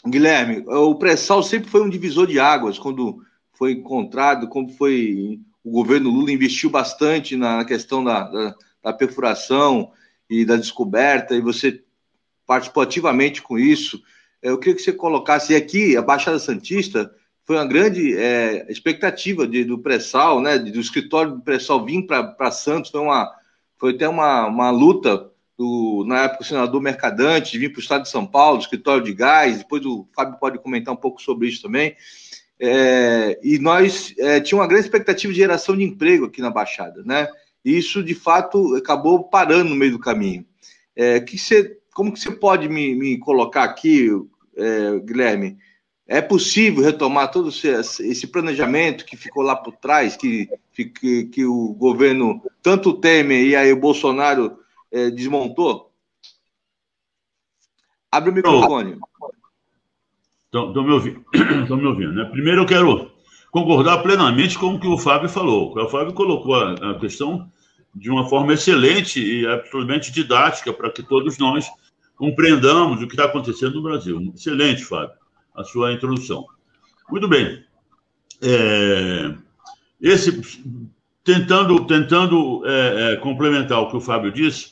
Guilherme, 0.06 0.64
o 0.68 0.94
pré-sal 0.94 1.42
sempre 1.42 1.72
foi 1.72 1.82
um 1.82 1.90
divisor 1.90 2.28
de 2.28 2.40
águas 2.40 2.78
quando 2.78 3.24
foi 3.54 3.72
encontrado, 3.72 4.48
como 4.48 4.70
foi 4.70 5.40
o 5.64 5.72
governo 5.72 6.12
Lula 6.12 6.32
investiu 6.32 6.70
bastante 6.70 7.36
na 7.36 7.66
questão 7.66 8.04
da, 8.04 8.24
da 8.24 8.56
da 8.84 8.92
perfuração 8.92 9.92
e 10.30 10.44
da 10.46 10.56
descoberta, 10.56 11.36
e 11.36 11.42
você 11.42 11.84
participou 12.46 12.84
ativamente 12.84 13.42
com 13.42 13.58
isso. 13.58 14.02
Eu 14.42 14.58
queria 14.58 14.76
que 14.76 14.82
você 14.82 14.92
colocasse 14.92 15.54
aqui, 15.54 15.96
a 15.96 16.02
Baixada 16.02 16.40
Santista 16.40 17.14
foi 17.46 17.56
uma 17.56 17.66
grande 17.66 18.16
é, 18.18 18.66
expectativa 18.70 19.48
de, 19.48 19.64
do 19.64 19.80
pré-sal, 19.80 20.42
né, 20.42 20.58
do 20.58 20.80
escritório 20.80 21.34
do 21.34 21.42
pré-sal 21.42 21.84
vir 21.84 22.06
para 22.06 22.52
Santos, 22.52 22.92
foi, 22.92 23.02
uma, 23.02 23.32
foi 23.78 23.94
até 23.94 24.08
uma, 24.08 24.48
uma 24.48 24.70
luta 24.70 25.30
do, 25.58 26.04
na 26.08 26.24
época, 26.24 26.44
o 26.44 26.46
senador 26.46 26.82
Mercadante, 26.82 27.58
vir 27.58 27.72
para 27.72 27.80
o 27.80 27.82
estado 27.82 28.04
de 28.04 28.10
São 28.10 28.26
Paulo, 28.26 28.60
escritório 28.60 29.04
de 29.04 29.14
gás, 29.14 29.60
depois 29.60 29.86
o 29.86 30.08
Fábio 30.16 30.40
pode 30.40 30.60
comentar 30.60 30.94
um 30.94 30.98
pouco 30.98 31.22
sobre 31.22 31.48
isso 31.48 31.62
também. 31.62 31.96
É, 32.60 33.40
e 33.44 33.58
nós 33.58 34.14
é, 34.20 34.40
tínhamos 34.40 34.64
uma 34.64 34.68
grande 34.68 34.86
expectativa 34.86 35.34
de 35.34 35.40
geração 35.40 35.76
de 35.76 35.84
emprego 35.84 36.26
aqui 36.26 36.42
na 36.42 36.52
Baixada, 36.52 37.02
né? 37.04 37.28
isso 37.64 38.04
de 38.04 38.16
fato 38.16 38.76
acabou 38.76 39.24
parando 39.24 39.70
no 39.70 39.76
meio 39.76 39.92
do 39.92 40.00
caminho. 40.00 40.46
É, 40.96 41.20
que 41.20 41.38
como 41.94 42.12
que 42.12 42.20
você 42.20 42.32
pode 42.32 42.68
me, 42.68 42.96
me 42.96 43.18
colocar 43.18 43.64
aqui, 43.64 44.10
é, 44.56 45.00
Guilherme? 45.00 45.58
É 46.08 46.22
possível 46.22 46.84
retomar 46.84 47.32
todo 47.32 47.50
esse 47.50 48.28
planejamento 48.28 49.06
que 49.06 49.16
ficou 49.16 49.44
lá 49.44 49.56
por 49.56 49.76
trás, 49.78 50.18
que, 50.18 50.50
que, 50.74 51.26
que 51.26 51.46
o 51.46 51.74
governo, 51.74 52.42
tanto 52.62 52.90
o 52.90 52.94
Temer 52.94 53.46
e 53.46 53.56
aí 53.56 53.72
o 53.72 53.80
Bolsonaro 53.80 54.58
é, 54.92 55.10
desmontou? 55.10 55.92
Abre 58.12 58.30
o 58.30 58.34
microfone. 58.34 59.00
Estão 60.48 60.84
me 60.84 60.92
ouvindo? 60.92 61.26
Estão 61.64 61.78
me 61.78 61.86
ouvindo, 61.86 62.12
né? 62.12 62.26
Primeiro 62.26 62.64
eu 62.64 62.66
quero 62.66 63.12
concordar 63.52 64.04
plenamente 64.04 64.60
com 64.60 64.76
o 64.76 64.80
que 64.80 64.88
o 64.88 64.98
Fábio 64.98 65.30
falou. 65.30 65.78
O 65.78 65.90
Fábio 65.90 66.14
colocou 66.14 66.56
a, 66.56 66.74
a 66.92 67.00
questão 67.00 67.50
de 67.96 68.10
uma 68.10 68.28
forma 68.28 68.54
excelente 68.54 69.22
e 69.22 69.48
absolutamente 69.48 70.12
didática 70.12 70.74
para 70.74 70.92
que 70.92 71.04
todos 71.04 71.38
nós 71.38 71.68
compreendamos 72.16 73.02
o 73.02 73.08
que 73.08 73.14
está 73.14 73.26
acontecendo 73.26 73.76
no 73.76 73.84
Brasil. 73.84 74.32
Excelente, 74.36 74.84
Fábio, 74.84 75.16
a 75.56 75.64
sua 75.64 75.94
introdução. 75.94 76.46
Muito 77.10 77.28
bem. 77.28 77.64
É, 78.42 79.34
esse, 80.02 80.42
tentando 81.24 81.86
tentando 81.86 82.64
é, 82.66 83.14
é, 83.14 83.16
complementar 83.18 83.80
o 83.82 83.90
que 83.90 83.98
o 83.98 84.02
Fábio 84.02 84.32
disse, 84.32 84.72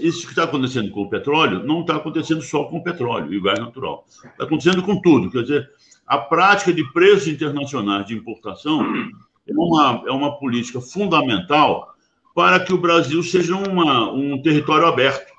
isso 0.00 0.22
que 0.22 0.32
está 0.32 0.44
acontecendo 0.44 0.90
com 0.90 1.02
o 1.02 1.10
petróleo 1.10 1.64
não 1.64 1.82
está 1.82 1.96
acontecendo 1.96 2.42
só 2.42 2.64
com 2.64 2.78
o 2.78 2.82
petróleo 2.82 3.32
e 3.32 3.38
o 3.38 3.42
gás 3.42 3.58
natural. 3.58 4.04
Está 4.08 4.44
acontecendo 4.44 4.82
com 4.82 5.00
tudo. 5.00 5.30
Quer 5.30 5.42
dizer, 5.42 5.70
a 6.06 6.18
prática 6.18 6.72
de 6.72 6.84
preços 6.92 7.28
internacionais 7.28 8.06
de 8.06 8.14
importação 8.14 8.82
é 9.46 9.52
uma, 9.52 10.02
é 10.06 10.10
uma 10.10 10.38
política 10.38 10.80
fundamental 10.80 11.94
para 12.34 12.60
que 12.60 12.72
o 12.72 12.78
Brasil 12.78 13.22
seja 13.22 13.56
uma, 13.56 14.12
um 14.12 14.40
território 14.40 14.86
aberto. 14.86 15.32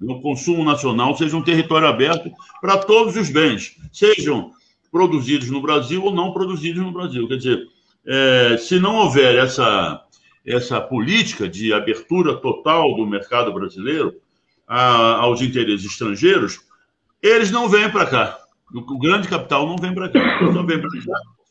O 0.00 0.20
consumo 0.20 0.64
nacional 0.64 1.16
seja 1.16 1.36
um 1.36 1.42
território 1.42 1.88
aberto 1.88 2.30
para 2.60 2.78
todos 2.78 3.16
os 3.16 3.30
bens, 3.30 3.76
sejam 3.92 4.52
produzidos 4.92 5.50
no 5.50 5.60
Brasil 5.60 6.04
ou 6.04 6.14
não 6.14 6.32
produzidos 6.32 6.82
no 6.82 6.92
Brasil. 6.92 7.26
Quer 7.26 7.36
dizer, 7.36 7.66
é, 8.06 8.56
se 8.56 8.78
não 8.78 8.96
houver 8.96 9.36
essa 9.36 10.04
essa 10.46 10.80
política 10.80 11.46
de 11.46 11.74
abertura 11.74 12.34
total 12.36 12.96
do 12.96 13.06
mercado 13.06 13.52
brasileiro 13.52 14.14
a, 14.66 15.16
aos 15.16 15.42
interesses 15.42 15.84
estrangeiros, 15.84 16.60
eles 17.22 17.50
não 17.50 17.68
vêm 17.68 17.90
para 17.90 18.06
cá. 18.06 18.38
O 18.72 18.98
grande 18.98 19.28
capital 19.28 19.66
não 19.66 19.76
vem 19.76 19.94
para 19.94 20.08
cá. 20.08 20.20
Só 20.52 20.62
para 20.62 20.78
cá 20.78 20.88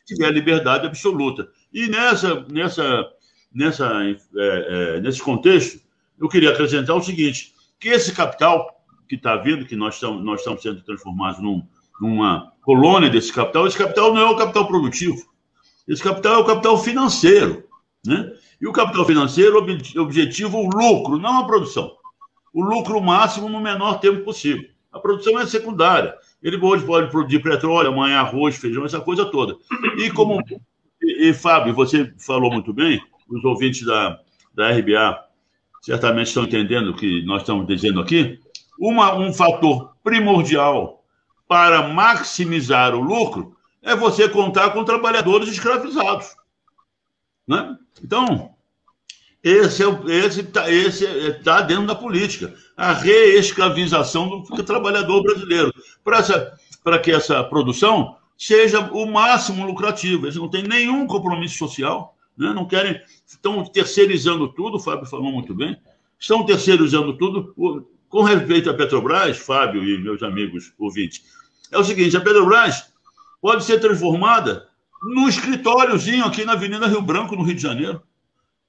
se 0.08 0.14
tiver 0.14 0.30
liberdade 0.32 0.86
absoluta. 0.86 1.48
E 1.72 1.86
nessa, 1.86 2.46
nessa, 2.48 3.06
nessa, 3.54 4.02
é, 4.04 4.16
é, 4.96 5.00
nesse 5.00 5.20
contexto, 5.20 5.80
eu 6.18 6.28
queria 6.28 6.50
acrescentar 6.50 6.96
o 6.96 7.02
seguinte: 7.02 7.52
que 7.78 7.88
esse 7.88 8.12
capital 8.12 8.68
que 9.08 9.14
está 9.14 9.36
vindo, 9.36 9.64
que 9.64 9.76
nós 9.76 9.94
estamos, 9.94 10.24
nós 10.24 10.40
estamos 10.40 10.62
sendo 10.62 10.82
transformados 10.82 11.40
num, 11.40 11.66
numa 12.00 12.52
colônia 12.62 13.08
desse 13.08 13.32
capital, 13.32 13.66
esse 13.66 13.78
capital 13.78 14.12
não 14.12 14.22
é 14.22 14.30
o 14.30 14.36
capital 14.36 14.66
produtivo. 14.66 15.16
Esse 15.86 16.02
capital 16.02 16.34
é 16.34 16.38
o 16.38 16.44
capital 16.44 16.76
financeiro. 16.78 17.64
Né? 18.06 18.32
E 18.60 18.66
o 18.66 18.72
capital 18.72 19.04
financeiro 19.04 19.56
objetiva 19.96 20.56
o 20.56 20.68
lucro, 20.68 21.18
não 21.18 21.40
a 21.40 21.46
produção. 21.46 21.92
O 22.52 22.62
lucro 22.62 23.00
máximo 23.00 23.48
no 23.48 23.60
menor 23.60 24.00
tempo 24.00 24.24
possível. 24.24 24.68
A 24.92 24.98
produção 24.98 25.38
é 25.38 25.46
secundária. 25.46 26.14
Ele 26.42 26.56
hoje 26.56 26.84
pode 26.84 27.10
produzir 27.10 27.40
petróleo, 27.40 27.90
amanhã 27.90 28.20
arroz, 28.20 28.56
feijão, 28.56 28.84
essa 28.84 29.00
coisa 29.00 29.24
toda. 29.26 29.56
E 29.98 30.10
como. 30.10 30.42
E, 31.00 31.28
e 31.28 31.34
Fábio, 31.34 31.74
você 31.74 32.12
falou 32.18 32.50
muito 32.50 32.72
bem, 32.72 33.00
os 33.28 33.44
ouvintes 33.44 33.84
da, 33.84 34.18
da 34.54 34.70
RBA 34.70 35.27
certamente 35.82 36.28
estão 36.28 36.44
entendendo 36.44 36.90
o 36.90 36.96
que 36.96 37.22
nós 37.22 37.42
estamos 37.42 37.66
dizendo 37.66 38.00
aqui. 38.00 38.38
Uma, 38.78 39.14
um 39.14 39.32
fator 39.32 39.94
primordial 40.02 41.04
para 41.46 41.88
maximizar 41.88 42.94
o 42.94 43.00
lucro 43.00 43.56
é 43.82 43.96
você 43.96 44.28
contar 44.28 44.70
com 44.70 44.84
trabalhadores 44.84 45.48
escravizados. 45.48 46.36
Né? 47.46 47.76
Então, 48.02 48.50
esse 49.42 49.82
é 49.82 49.86
esse 50.08 50.40
está 50.40 50.70
esse 50.70 51.06
é, 51.06 51.32
tá 51.32 51.62
dentro 51.62 51.86
da 51.86 51.94
política. 51.94 52.54
A 52.76 52.92
reescravização 52.92 54.42
do 54.42 54.62
trabalhador 54.62 55.22
brasileiro. 55.22 55.72
Para 56.04 56.98
que 56.98 57.10
essa 57.10 57.42
produção 57.44 58.16
seja 58.36 58.80
o 58.92 59.06
máximo 59.06 59.66
lucrativa. 59.66 60.26
Eles 60.26 60.36
não 60.36 60.48
têm 60.48 60.62
nenhum 60.62 61.06
compromisso 61.06 61.56
social, 61.56 62.16
né? 62.38 62.52
não 62.52 62.66
querem. 62.66 63.00
Estão 63.26 63.64
terceirizando 63.64 64.48
tudo, 64.52 64.76
o 64.76 64.80
Fábio 64.80 65.06
falou 65.06 65.32
muito 65.32 65.54
bem. 65.54 65.76
Estão 66.18 66.44
terceirizando 66.44 67.16
tudo. 67.16 67.54
Com 68.08 68.22
respeito 68.22 68.70
à 68.70 68.74
Petrobras, 68.74 69.36
Fábio 69.36 69.84
e 69.84 69.98
meus 69.98 70.22
amigos 70.22 70.72
ouvintes, 70.78 71.22
é 71.70 71.76
o 71.76 71.84
seguinte: 71.84 72.16
a 72.16 72.20
Petrobras 72.20 72.90
pode 73.40 73.64
ser 73.64 73.80
transformada 73.80 74.66
no 75.02 75.28
escritóriozinho 75.28 76.24
aqui 76.24 76.44
na 76.44 76.52
Avenida 76.52 76.86
Rio 76.86 77.02
Branco, 77.02 77.36
no 77.36 77.42
Rio 77.42 77.54
de 77.54 77.62
Janeiro. 77.62 78.02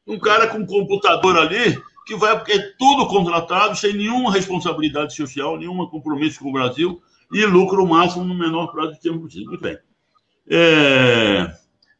Um 0.05 0.19
cara 0.19 0.47
com 0.47 0.59
um 0.59 0.65
computador 0.65 1.37
ali, 1.37 1.81
que 2.05 2.15
vai, 2.15 2.35
é 2.35 2.59
tudo 2.77 3.07
contratado, 3.07 3.75
sem 3.75 3.93
nenhuma 3.93 4.31
responsabilidade 4.31 5.15
social, 5.15 5.57
nenhum 5.57 5.85
compromisso 5.87 6.39
com 6.39 6.49
o 6.49 6.53
Brasil, 6.53 7.01
e 7.31 7.45
lucro 7.45 7.85
máximo 7.87 8.25
no 8.25 8.35
menor 8.35 8.67
prazo 8.71 8.93
de 8.93 9.01
tempo 9.01 9.19
possível. 9.19 9.47
Muito 9.47 9.61
bem. 9.61 9.77
É, 10.49 11.53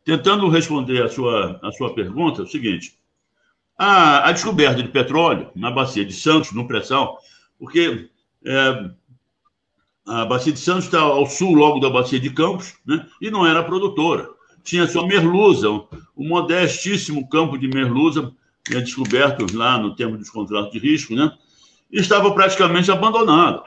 tentando 0.04 0.50
responder 0.50 1.04
a 1.04 1.10
sua, 1.10 1.60
a 1.62 1.72
sua 1.72 1.94
pergunta, 1.94 2.42
é 2.42 2.46
o 2.46 2.48
seguinte: 2.48 2.98
a, 3.78 4.30
a 4.30 4.32
descoberta 4.32 4.82
de 4.82 4.90
petróleo 4.90 5.50
na 5.56 5.72
bacia 5.72 6.06
de 6.06 6.14
Santos, 6.14 6.52
no 6.52 6.68
pré-sal, 6.68 7.20
porque 7.58 8.10
é, 8.46 8.90
a 10.10 10.26
Bacia 10.26 10.52
de 10.52 10.60
Santos 10.60 10.86
está 10.86 11.00
ao 11.00 11.28
sul, 11.28 11.54
logo 11.54 11.80
da 11.80 11.90
Bacia 11.90 12.20
de 12.20 12.32
Campos, 12.32 12.74
né? 12.86 13.06
e 13.22 13.30
não 13.30 13.46
era 13.46 13.64
produtora. 13.64 14.28
Tinha 14.64 14.88
só 14.88 15.06
merluza, 15.06 15.70
um 15.70 16.28
modestíssimo 16.28 17.30
campo 17.30 17.58
de 17.58 17.68
merluza, 17.68 18.34
né, 18.70 18.82
descoberto 18.82 19.46
lá 19.56 19.78
no 19.78 19.96
tempo 19.96 20.18
dos 20.18 20.30
contratos 20.30 20.72
de 20.72 20.80
risco, 20.80 21.14
né? 21.14 21.32
Estava 21.92 22.32
praticamente 22.34 22.92
abandonado. 22.92 23.64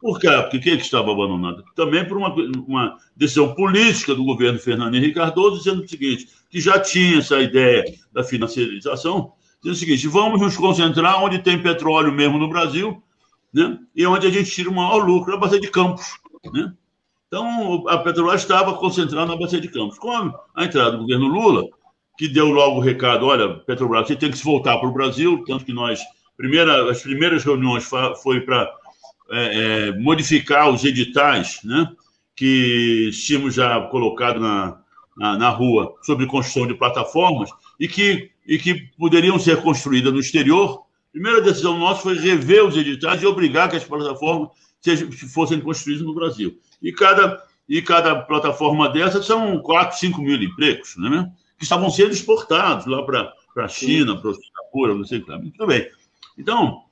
Por 0.00 0.20
quê? 0.20 0.28
Que, 0.50 0.58
que 0.58 0.70
estava 0.70 1.10
abandonado? 1.10 1.64
Também 1.74 2.06
por 2.06 2.16
uma, 2.16 2.34
uma 2.66 2.96
decisão 3.16 3.54
política 3.54 4.14
do 4.14 4.24
governo 4.24 4.58
Fernando 4.58 4.94
Henrique 4.94 5.14
Cardoso, 5.14 5.58
dizendo 5.58 5.82
o 5.82 5.88
seguinte, 5.88 6.28
que 6.50 6.60
já 6.60 6.78
tinha 6.78 7.18
essa 7.18 7.40
ideia 7.40 7.84
da 8.12 8.22
financiarização, 8.22 9.32
dizendo 9.62 9.76
o 9.76 9.78
seguinte, 9.78 10.08
vamos 10.08 10.40
nos 10.40 10.56
concentrar 10.56 11.22
onde 11.22 11.38
tem 11.38 11.60
petróleo 11.60 12.12
mesmo 12.12 12.38
no 12.38 12.48
Brasil, 12.48 13.02
né? 13.52 13.78
e 13.94 14.06
onde 14.06 14.26
a 14.26 14.30
gente 14.30 14.50
tira 14.50 14.68
o 14.68 14.74
maior 14.74 14.98
lucro, 14.98 15.34
a 15.34 15.38
Bacia 15.38 15.60
de 15.60 15.70
Campos. 15.70 16.18
Né? 16.52 16.72
Então, 17.28 17.88
a 17.88 17.98
Petrobras 17.98 18.42
estava 18.42 18.74
concentrada 18.74 19.26
na 19.26 19.36
Bacia 19.36 19.60
de 19.60 19.68
Campos. 19.68 19.98
Com 19.98 20.12
a 20.54 20.64
entrada 20.64 20.92
do 20.92 20.98
governo 20.98 21.26
Lula, 21.26 21.64
que 22.16 22.28
deu 22.28 22.48
logo 22.48 22.76
o 22.76 22.80
recado, 22.80 23.26
olha, 23.26 23.54
Petrobras, 23.60 24.06
você 24.06 24.14
tem 24.14 24.30
que 24.30 24.38
se 24.38 24.44
voltar 24.44 24.78
para 24.78 24.88
o 24.88 24.92
Brasil, 24.92 25.42
tanto 25.46 25.64
que 25.64 25.72
nós, 25.72 26.00
primeira, 26.36 26.90
as 26.90 27.02
primeiras 27.02 27.44
reuniões 27.44 27.88
foi 28.22 28.40
para 28.40 28.70
é, 29.30 29.88
é, 29.88 29.92
modificar 29.98 30.70
os 30.70 30.84
editais, 30.84 31.60
né, 31.64 31.88
que 32.36 33.10
tínhamos 33.12 33.54
já 33.54 33.80
colocado 33.88 34.40
na, 34.40 34.80
na, 35.16 35.38
na, 35.38 35.48
rua 35.48 35.94
sobre 36.02 36.26
construção 36.26 36.66
de 36.66 36.74
plataformas 36.74 37.50
e 37.78 37.86
que, 37.88 38.30
e 38.46 38.58
que 38.58 38.74
poderiam 38.98 39.38
ser 39.38 39.62
construídas 39.62 40.12
no 40.12 40.20
exterior 40.20 40.84
primeira 41.14 41.40
decisão 41.40 41.78
nossa 41.78 42.02
foi 42.02 42.18
rever 42.18 42.64
os 42.64 42.76
editais 42.76 43.22
e 43.22 43.26
obrigar 43.26 43.70
que 43.70 43.76
as 43.76 43.84
plataformas 43.84 44.48
sejam, 44.80 45.12
fossem 45.12 45.60
construídas 45.60 46.04
no 46.04 46.12
Brasil. 46.12 46.58
E 46.82 46.92
cada, 46.92 47.40
e 47.68 47.80
cada 47.80 48.16
plataforma 48.16 48.88
dessa 48.88 49.22
são 49.22 49.60
4, 49.60 49.96
5 49.96 50.20
mil 50.20 50.42
empregos, 50.42 50.96
né? 50.96 51.32
que 51.56 51.62
estavam 51.62 51.88
sendo 51.88 52.10
exportados 52.10 52.84
lá 52.86 53.00
para 53.04 53.32
a 53.58 53.68
China, 53.68 54.20
para 54.20 54.34
Singapura, 54.34 54.92
não 54.92 55.04
sei 55.04 55.20
o 55.20 55.24
que. 55.24 55.30
Muito 55.38 55.66
bem. 55.68 55.88
Então, 56.38 56.82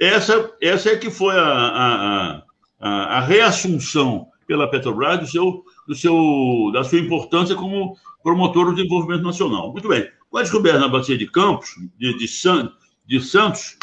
essa, 0.00 0.52
essa 0.60 0.90
é 0.90 0.96
que 0.96 1.10
foi 1.10 1.34
a, 1.36 1.42
a, 1.42 2.42
a, 2.80 3.18
a 3.18 3.20
reassunção 3.20 4.28
pela 4.46 4.70
Petrobras 4.70 5.20
do 5.20 5.26
seu, 5.26 5.64
do 5.86 5.94
seu, 5.94 6.70
da 6.72 6.82
sua 6.82 6.98
importância 6.98 7.54
como 7.54 7.96
promotor 8.22 8.66
do 8.66 8.74
desenvolvimento 8.74 9.22
nacional. 9.22 9.72
Muito 9.72 9.88
bem. 9.88 10.08
Com 10.30 10.38
a 10.38 10.42
descoberta 10.42 10.78
na 10.78 10.88
Bacia 10.88 11.16
de 11.16 11.26
Campos, 11.26 11.70
de, 11.98 12.16
de, 12.16 12.28
San, 12.28 12.72
de 13.06 13.20
Santos, 13.20 13.76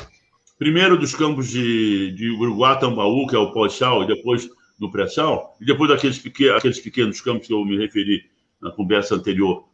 primeiro 0.57 0.97
dos 0.97 1.13
campos 1.13 1.49
de, 1.49 2.11
de 2.11 2.29
Uruguatambaú, 2.31 3.27
que 3.27 3.35
é 3.35 3.39
o 3.39 3.51
pós-sal, 3.51 4.03
e 4.03 4.07
depois 4.07 4.49
no 4.79 4.91
pré-sal, 4.91 5.55
e 5.61 5.65
depois 5.65 5.89
daqueles 5.89 6.19
pequenos, 6.19 6.57
aqueles 6.57 6.79
pequenos 6.79 7.21
campos 7.21 7.47
que 7.47 7.53
eu 7.53 7.63
me 7.63 7.77
referi 7.77 8.25
na 8.61 8.71
conversa 8.71 9.15
anterior 9.15 9.65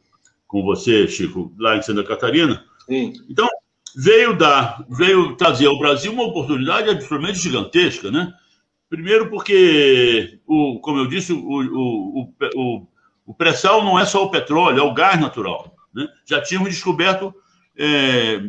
com 0.47 0.63
você, 0.63 1.07
Chico, 1.07 1.53
lá 1.57 1.77
em 1.77 1.81
Santa 1.81 2.03
Catarina. 2.03 2.63
Sim. 2.86 3.13
Então, 3.29 3.47
veio 3.95 4.38
dar, 4.38 4.86
veio 4.89 5.36
trazer 5.36 5.67
ao 5.67 5.80
Brasil 5.80 6.12
uma 6.12 6.23
oportunidade 6.23 6.89
absolutamente 6.89 7.39
gigantesca, 7.39 8.12
né? 8.12 8.34
Primeiro 8.89 9.30
porque, 9.30 10.39
o, 10.45 10.80
como 10.82 10.99
eu 10.99 11.08
disse, 11.08 11.32
o, 11.32 11.38
o, 11.39 12.34
o, 12.56 12.88
o 13.25 13.34
pré-sal 13.34 13.84
não 13.84 13.97
é 13.97 14.06
só 14.06 14.25
o 14.25 14.30
petróleo, 14.30 14.80
é 14.80 14.84
o 14.84 14.93
gás 14.93 15.19
natural. 15.19 15.73
Né? 15.93 16.08
Já 16.25 16.41
tínhamos 16.41 16.69
descoberto 16.69 17.34
é, 17.77 18.41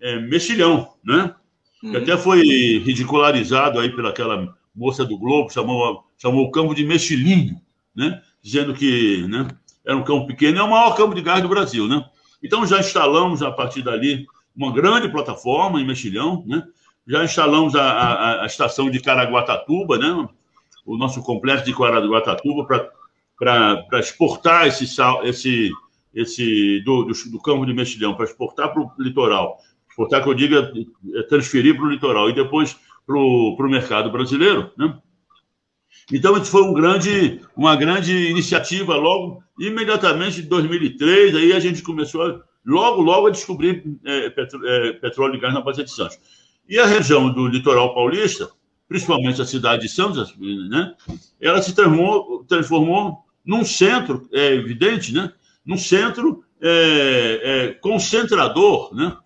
é, 0.00 0.18
mexilhão, 0.20 0.94
né? 1.04 1.34
Uhum. 1.82 1.90
Que 1.90 1.96
até 1.98 2.16
foi 2.16 2.40
ridicularizado 2.78 3.78
aí 3.78 3.94
pelaquela 3.94 4.54
moça 4.74 5.04
do 5.04 5.18
Globo, 5.18 5.52
chamou, 5.52 6.04
chamou 6.16 6.46
o 6.46 6.50
campo 6.50 6.74
de 6.74 6.84
mexilhinho, 6.84 7.60
né? 7.94 8.22
Dizendo 8.42 8.72
que 8.72 9.26
né, 9.28 9.48
era 9.84 9.96
um 9.96 10.04
campo 10.04 10.26
pequeno, 10.26 10.58
é 10.58 10.62
o 10.62 10.70
maior 10.70 10.96
campo 10.96 11.14
de 11.14 11.22
gás 11.22 11.42
do 11.42 11.48
Brasil, 11.48 11.86
né? 11.86 12.04
Então 12.42 12.66
já 12.66 12.80
instalamos 12.80 13.42
a 13.42 13.50
partir 13.50 13.82
dali 13.82 14.26
uma 14.56 14.72
grande 14.72 15.08
plataforma 15.08 15.80
em 15.80 15.86
Mexilhão, 15.86 16.44
né? 16.46 16.62
Já 17.06 17.24
instalamos 17.24 17.74
a, 17.74 17.82
a, 17.82 18.42
a 18.42 18.46
estação 18.46 18.90
de 18.90 19.00
Caraguatatuba, 19.00 19.98
né? 19.98 20.28
O 20.84 20.96
nosso 20.96 21.22
complexo 21.22 21.64
de 21.64 21.74
Caraguatatuba 21.74 22.66
para 23.36 23.98
exportar 23.98 24.66
esse, 24.66 24.86
sal, 24.86 25.24
esse, 25.26 25.70
esse 26.14 26.80
do, 26.84 27.04
do, 27.04 27.30
do 27.30 27.40
campo 27.40 27.64
de 27.64 27.72
mexilhão 27.72 28.14
para 28.14 28.26
exportar 28.26 28.72
para 28.72 28.82
o 28.82 28.90
litoral, 28.98 29.58
exportar, 29.88 30.22
que 30.22 30.28
eu 30.28 30.34
digo, 30.34 30.56
é, 30.56 31.18
é 31.18 31.22
transferir 31.22 31.76
para 31.76 31.84
o 31.84 31.90
litoral 31.90 32.28
e 32.28 32.34
depois 32.34 32.76
para 33.06 33.16
o 33.16 33.68
mercado 33.68 34.10
brasileiro, 34.10 34.70
né? 34.76 34.96
Então, 36.12 36.36
isso 36.36 36.50
foi 36.50 36.62
um 36.62 36.72
grande, 36.72 37.40
uma 37.56 37.76
grande 37.76 38.12
iniciativa 38.30 38.96
logo, 38.96 39.42
imediatamente 39.58 40.40
em 40.40 40.48
2003, 40.48 41.34
aí 41.36 41.52
a 41.52 41.60
gente 41.60 41.82
começou 41.82 42.42
logo, 42.64 43.02
logo 43.02 43.26
a 43.26 43.30
descobrir 43.30 43.84
é, 44.04 44.30
petro, 44.30 44.66
é, 44.66 44.92
petróleo 44.94 45.34
e 45.36 45.40
gás 45.40 45.54
na 45.54 45.60
Bacia 45.60 45.84
de 45.84 45.90
Santos. 45.90 46.18
E 46.68 46.78
a 46.78 46.86
região 46.86 47.32
do 47.32 47.46
litoral 47.46 47.94
paulista, 47.94 48.48
principalmente 48.88 49.40
a 49.40 49.46
cidade 49.46 49.82
de 49.82 49.88
Santos, 49.88 50.34
né, 50.38 50.94
ela 51.40 51.60
se 51.62 51.74
transformou, 51.74 52.44
transformou 52.44 53.24
num 53.44 53.64
centro, 53.64 54.28
é 54.32 54.54
evidente, 54.54 55.12
né, 55.12 55.32
num 55.64 55.78
centro 55.78 56.44
é, 56.60 57.40
é, 57.42 57.68
concentrador 57.74 58.94
né, 58.94 59.16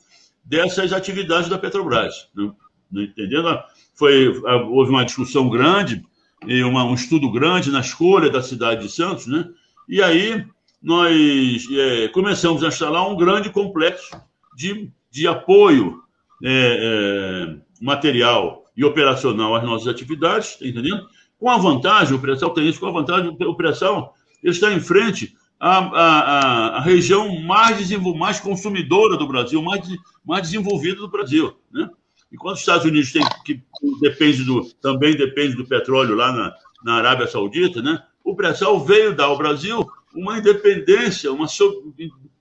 dessas 0.45 0.93
atividades 0.93 1.49
da 1.49 1.59
Petrobras. 1.59 2.29
Né, 2.35 2.53
entendendo? 2.93 3.59
Foi, 3.95 4.29
houve 4.71 4.91
uma 4.91 5.05
discussão 5.05 5.49
grande 5.49 6.05
e 6.47 6.63
uma, 6.63 6.85
um 6.85 6.95
estudo 6.95 7.31
grande 7.31 7.71
na 7.71 7.81
escolha 7.81 8.31
da 8.31 8.43
cidade 8.43 8.83
de 8.83 8.93
Santos, 8.93 9.27
né? 9.27 9.49
E 9.89 10.03
aí 10.03 10.45
nós 10.85 11.67
é, 11.71 12.09
começamos 12.09 12.63
a 12.63 12.69
instalar 12.69 13.09
um 13.09 13.17
grande 13.17 13.49
complexo 13.49 14.15
de, 14.55 14.93
de 15.11 15.27
apoio 15.27 16.03
é, 16.45 17.49
é, 17.49 17.57
material 17.81 18.71
e 18.77 18.85
operacional 18.85 19.55
às 19.55 19.65
nossas 19.65 19.89
atividades, 19.89 20.57
tá 20.57 20.67
entendendo? 20.67 21.09
Com 21.39 21.49
a 21.49 21.57
vantagem, 21.57 22.15
o 22.15 22.21
pré-sal 22.21 22.51
tem 22.51 22.69
isso, 22.69 22.79
com 22.79 22.87
a 22.87 22.93
vantagem, 22.93 23.35
o 23.41 23.55
pré-sal 23.55 24.15
está 24.43 24.71
em 24.75 24.81
frente 24.81 25.35
à, 25.59 25.79
à, 25.79 26.67
à, 26.77 26.81
região 26.81 27.41
mais, 27.41 27.91
mais 28.19 28.39
consumidora 28.39 29.17
do 29.17 29.27
Brasil, 29.27 29.63
mais, 29.63 29.89
mais 30.23 30.43
desenvolvida 30.43 30.97
do 30.97 31.09
Brasil, 31.09 31.57
né? 31.73 31.89
Enquanto 32.31 32.57
os 32.57 32.61
Estados 32.61 32.85
Unidos 32.85 33.11
tem, 33.11 33.23
que 33.45 33.63
depende 34.03 34.45
do, 34.45 34.65
também 34.83 35.17
depende 35.17 35.55
do 35.55 35.65
petróleo 35.65 36.15
lá 36.15 36.33
na, 36.33 36.55
na 36.85 36.95
Arábia 36.97 37.27
Saudita, 37.27 37.81
né? 37.81 38.03
o 38.25 38.35
pré-sal 38.35 38.83
veio 38.83 39.15
dar 39.15 39.27
ao 39.27 39.37
Brasil 39.37 39.87
uma 40.15 40.39
independência 40.39 41.33
uma 41.33 41.47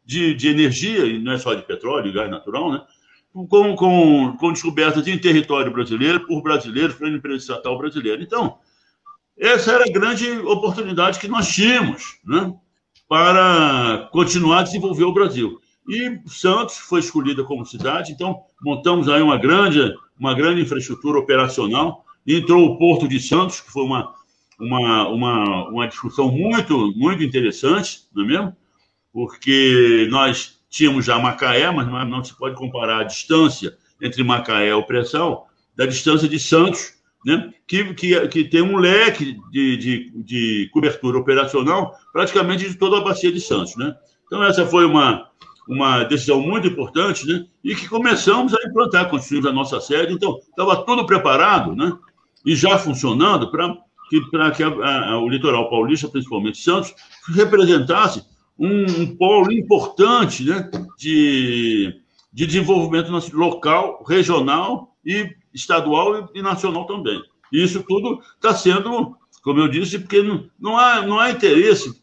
de, 0.05 0.33
de 0.33 0.47
energia, 0.47 1.05
e 1.05 1.19
não 1.19 1.31
é 1.31 1.37
só 1.37 1.53
de 1.53 1.63
petróleo 1.63 2.07
e 2.07 2.13
gás 2.13 2.29
natural, 2.29 2.71
né? 2.71 2.81
com, 3.33 3.75
com, 3.75 4.37
com 4.37 4.53
descobertas 4.53 5.07
em 5.07 5.17
território 5.17 5.71
brasileiro, 5.71 6.25
por 6.27 6.41
brasileiros, 6.41 6.95
pela 6.95 7.09
empresa 7.09 7.37
estatal 7.37 7.77
brasileira. 7.77 8.21
Então, 8.21 8.57
essa 9.37 9.71
era 9.71 9.85
a 9.85 9.91
grande 9.91 10.29
oportunidade 10.39 11.19
que 11.19 11.27
nós 11.27 11.47
tínhamos 11.47 12.19
né? 12.23 12.53
para 13.09 14.09
continuar 14.11 14.59
a 14.59 14.63
desenvolver 14.63 15.05
o 15.05 15.13
Brasil. 15.13 15.59
E 15.89 16.19
Santos 16.27 16.77
foi 16.77 16.99
escolhida 16.99 17.43
como 17.43 17.65
cidade, 17.65 18.11
então 18.11 18.41
montamos 18.61 19.09
aí 19.09 19.21
uma 19.21 19.37
grande, 19.37 19.93
uma 20.17 20.33
grande 20.33 20.61
infraestrutura 20.61 21.19
operacional. 21.19 22.05
Entrou 22.25 22.65
o 22.65 22.77
Porto 22.77 23.05
de 23.07 23.19
Santos, 23.19 23.59
que 23.59 23.69
foi 23.69 23.83
uma, 23.83 24.13
uma, 24.63 25.07
uma, 25.07 25.69
uma 25.69 25.87
discussão 25.87 26.31
muito, 26.31 26.93
muito 26.95 27.23
interessante, 27.23 28.01
não 28.13 28.23
é 28.23 28.27
mesmo? 28.27 28.57
Porque 29.11 30.07
nós 30.09 30.59
tínhamos 30.69 31.05
já 31.05 31.19
Macaé, 31.19 31.69
mas 31.71 31.87
não 32.09 32.23
se 32.23 32.35
pode 32.35 32.55
comparar 32.55 32.99
a 33.01 33.03
distância 33.03 33.77
entre 34.01 34.23
Macaé 34.23 34.69
e 34.69 34.73
o 34.73 34.83
pré-sal 34.83 35.47
da 35.75 35.85
distância 35.85 36.27
de 36.27 36.39
Santos, 36.39 36.93
né? 37.25 37.53
que, 37.67 37.93
que, 37.93 38.27
que 38.27 38.43
tem 38.43 38.61
um 38.61 38.77
leque 38.77 39.37
de, 39.51 39.77
de, 39.77 40.11
de 40.15 40.69
cobertura 40.73 41.17
operacional 41.17 41.95
praticamente 42.11 42.67
de 42.67 42.75
toda 42.75 42.97
a 42.97 43.03
bacia 43.03 43.31
de 43.31 43.39
Santos. 43.39 43.75
Né? 43.75 43.95
Então, 44.25 44.43
essa 44.43 44.65
foi 44.65 44.85
uma, 44.85 45.29
uma 45.67 46.03
decisão 46.03 46.41
muito 46.41 46.67
importante, 46.67 47.25
né? 47.25 47.45
E 47.63 47.75
que 47.75 47.87
começamos 47.87 48.53
a 48.53 48.67
implantar, 48.67 49.09
construímos 49.09 49.49
a 49.49 49.53
nossa 49.53 49.79
sede. 49.79 50.13
Então, 50.13 50.39
estava 50.49 50.83
tudo 50.83 51.05
preparado, 51.05 51.75
né? 51.75 51.91
E 52.45 52.55
já 52.55 52.77
funcionando 52.77 53.49
para 53.49 53.77
que, 54.21 54.31
pra 54.31 54.51
que 54.51 54.63
a, 54.63 54.67
a, 54.67 55.19
o 55.19 55.29
litoral 55.29 55.69
paulista, 55.69 56.07
principalmente 56.07 56.57
Santos, 56.57 56.93
representasse 57.35 58.23
um, 58.57 58.83
um 59.01 59.15
polo 59.15 59.51
importante, 59.51 60.43
né? 60.43 60.69
De, 60.97 61.99
de 62.31 62.45
desenvolvimento 62.45 63.11
local, 63.35 64.03
regional 64.07 64.95
e 65.05 65.29
estadual 65.53 66.29
e, 66.33 66.39
e 66.39 66.41
nacional 66.41 66.85
também. 66.85 67.21
Isso 67.51 67.83
tudo 67.83 68.19
está 68.35 68.53
sendo, 68.53 69.15
como 69.43 69.59
eu 69.59 69.67
disse, 69.67 69.99
porque 69.99 70.21
não, 70.21 70.49
não, 70.59 70.77
há, 70.77 71.01
não 71.05 71.19
há 71.19 71.29
interesse 71.29 72.01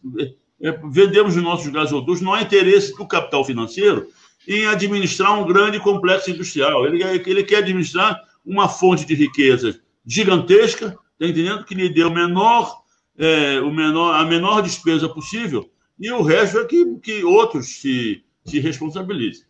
é, 0.62 0.78
vendemos 0.90 1.36
os 1.36 1.42
nossos 1.42 1.68
gasodutos, 1.68 2.20
não 2.20 2.34
há 2.34 2.42
interesse 2.42 2.94
do 2.94 3.06
capital 3.06 3.44
financeiro 3.44 4.08
em 4.46 4.66
administrar 4.66 5.38
um 5.38 5.46
grande 5.46 5.80
complexo 5.80 6.30
industrial. 6.30 6.86
Ele, 6.86 7.02
ele 7.02 7.44
quer 7.44 7.58
administrar 7.58 8.20
uma 8.44 8.68
fonte 8.68 9.06
de 9.06 9.14
riqueza 9.14 9.80
gigantesca, 10.04 10.96
está 11.20 11.26
entendendo? 11.26 11.64
Que 11.64 11.74
lhe 11.74 11.88
dê 11.88 12.02
o 12.02 12.10
menor, 12.10 12.82
é, 13.18 13.60
o 13.60 13.70
menor, 13.70 14.14
a 14.14 14.24
menor 14.24 14.62
despesa 14.62 15.08
possível, 15.08 15.70
e 15.98 16.10
o 16.10 16.22
resto 16.22 16.58
é 16.58 16.64
que, 16.64 16.96
que 16.96 17.24
outros 17.24 17.80
se, 17.80 18.24
se 18.44 18.58
responsabilizem. 18.58 19.44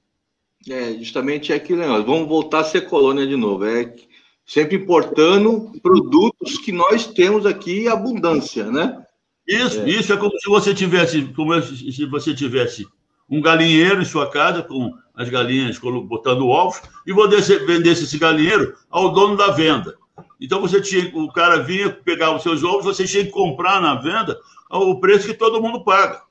É, 0.69 0.93
justamente 0.95 1.53
é 1.53 1.57
aquilo, 1.57 1.79
né? 1.79 1.87
Vamos 2.05 2.29
voltar 2.29 2.61
a 2.61 2.65
ser 2.65 2.83
colônia 2.83 3.27
de 3.27 3.37
novo. 3.37 3.65
É 3.65 3.95
sempre 4.45 4.77
importando 4.77 5.73
produtos 5.81 6.59
que 6.59 6.73
nós 6.73 7.07
temos 7.07 7.47
aqui 7.47 7.85
em 7.85 7.89
abundância, 7.89 8.71
né? 8.71 9.07
Isso, 9.47 9.81
é. 9.81 9.89
isso 9.89 10.13
é 10.13 10.17
como 10.17 10.39
se 10.39 10.49
você 10.49 10.75
tivesse, 10.75 11.23
como 11.35 11.61
se 11.63 12.05
você 12.07 12.35
tivesse 12.35 12.87
um 13.29 13.41
galinheiro 13.41 14.03
em 14.03 14.05
sua 14.05 14.29
casa 14.29 14.63
com 14.63 14.93
as 15.15 15.29
galinhas 15.29 15.79
botando 15.79 16.49
ovos 16.49 16.83
e 17.07 17.13
você 17.13 17.59
vendesse 17.65 18.05
esse 18.05 18.19
galinheiro 18.19 18.77
ao 18.91 19.13
dono 19.13 19.37
da 19.37 19.53
venda. 19.53 19.97
Então 20.41 20.61
você 20.61 20.81
tinha, 20.81 21.11
o 21.15 21.33
cara 21.33 21.63
vinha 21.63 21.91
pegar 21.91 22.35
os 22.35 22.43
seus 22.43 22.63
ovos, 22.63 22.85
você 22.85 23.05
tinha 23.05 23.25
que 23.25 23.31
comprar 23.31 23.81
na 23.81 23.95
venda 23.95 24.39
o 24.71 25.01
preço 25.01 25.27
que 25.27 25.35
todo 25.35 25.61
mundo 25.61 25.85
paga. 25.85 26.23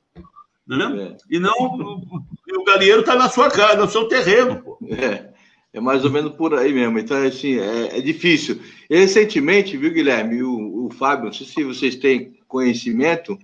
Não 0.65 0.95
é? 0.95 1.03
é. 1.03 1.17
E 1.29 1.39
não 1.39 1.53
o, 1.53 2.61
o 2.61 2.63
galinheiro 2.63 3.01
está 3.01 3.15
na 3.15 3.29
sua 3.29 3.49
casa, 3.49 3.77
no 3.77 3.89
seu 3.89 4.07
terreno. 4.07 4.61
Pô. 4.61 4.77
É. 4.87 5.29
É 5.71 5.79
mais 5.79 6.03
ou 6.03 6.09
menos 6.09 6.33
por 6.33 6.55
aí 6.55 6.73
mesmo. 6.73 6.97
Então, 6.97 7.17
assim, 7.23 7.59
é, 7.59 7.97
é 7.97 8.01
difícil. 8.01 8.59
E 8.89 8.97
recentemente, 8.97 9.77
viu, 9.77 9.93
Guilherme, 9.93 10.41
o, 10.41 10.87
o 10.87 10.89
Fábio, 10.91 11.25
não 11.25 11.33
sei 11.33 11.45
se 11.45 11.63
vocês 11.63 11.95
têm 11.95 12.39
conhecimento, 12.47 13.37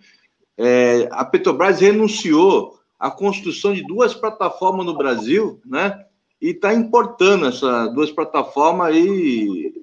é, 0.57 1.07
a 1.11 1.23
Petrobras 1.23 1.79
renunciou 1.79 2.79
à 2.99 3.11
construção 3.11 3.73
de 3.73 3.83
duas 3.83 4.13
plataformas 4.15 4.85
no 4.85 4.97
Brasil, 4.97 5.59
né? 5.65 6.03
E 6.41 6.49
está 6.49 6.73
importando 6.73 7.45
essas 7.45 7.93
duas 7.93 8.11
plataformas 8.11 8.87
aí 8.87 9.73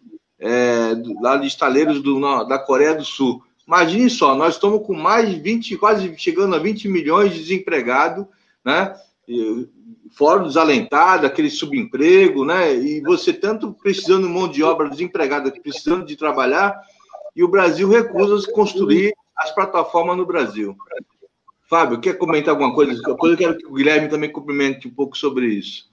é, 0.43 0.95
lá 1.21 1.37
de 1.37 1.47
estaleiros 1.47 2.03
do, 2.03 2.21
da 2.45 2.59
Coreia 2.59 2.95
do 2.95 3.05
Sul. 3.05 3.43
Imagine 3.67 4.11
só, 4.11 4.35
nós 4.35 4.55
estamos 4.55 4.85
com 4.85 4.93
mais 4.93 5.31
de 5.31 5.41
20, 5.41 5.77
quase 5.79 6.13
chegando 6.19 6.57
a 6.57 6.59
20 6.59 6.89
milhões 6.89 7.33
de 7.33 7.39
desempregados, 7.39 8.27
né? 8.65 8.95
fora 10.15 10.43
desalentado, 10.43 11.27
aquele 11.27 11.49
subemprego, 11.49 12.45
né? 12.45 12.75
E 12.75 13.01
você 13.01 13.33
tanto 13.33 13.73
precisando 13.73 14.27
de 14.27 14.33
mão 14.33 14.49
de 14.49 14.63
obra 14.63 14.91
desempregada, 14.91 15.51
precisando 15.51 16.05
de 16.05 16.17
trabalhar, 16.17 16.79
e 17.35 17.43
o 17.43 17.49
Brasil 17.49 17.89
recusa 17.89 18.51
construir 18.53 19.15
as 19.37 19.55
plataformas 19.55 20.17
no 20.17 20.27
Brasil. 20.27 20.77
Fábio, 21.69 22.01
quer 22.01 22.19
comentar 22.19 22.51
alguma 22.51 22.75
coisa? 22.75 23.01
Depois 23.01 23.33
eu 23.33 23.39
quero 23.39 23.57
que 23.57 23.67
o 23.67 23.73
Guilherme 23.73 24.09
também 24.09 24.31
cumprimente 24.31 24.87
um 24.87 24.91
pouco 24.91 25.17
sobre 25.17 25.47
isso. 25.47 25.89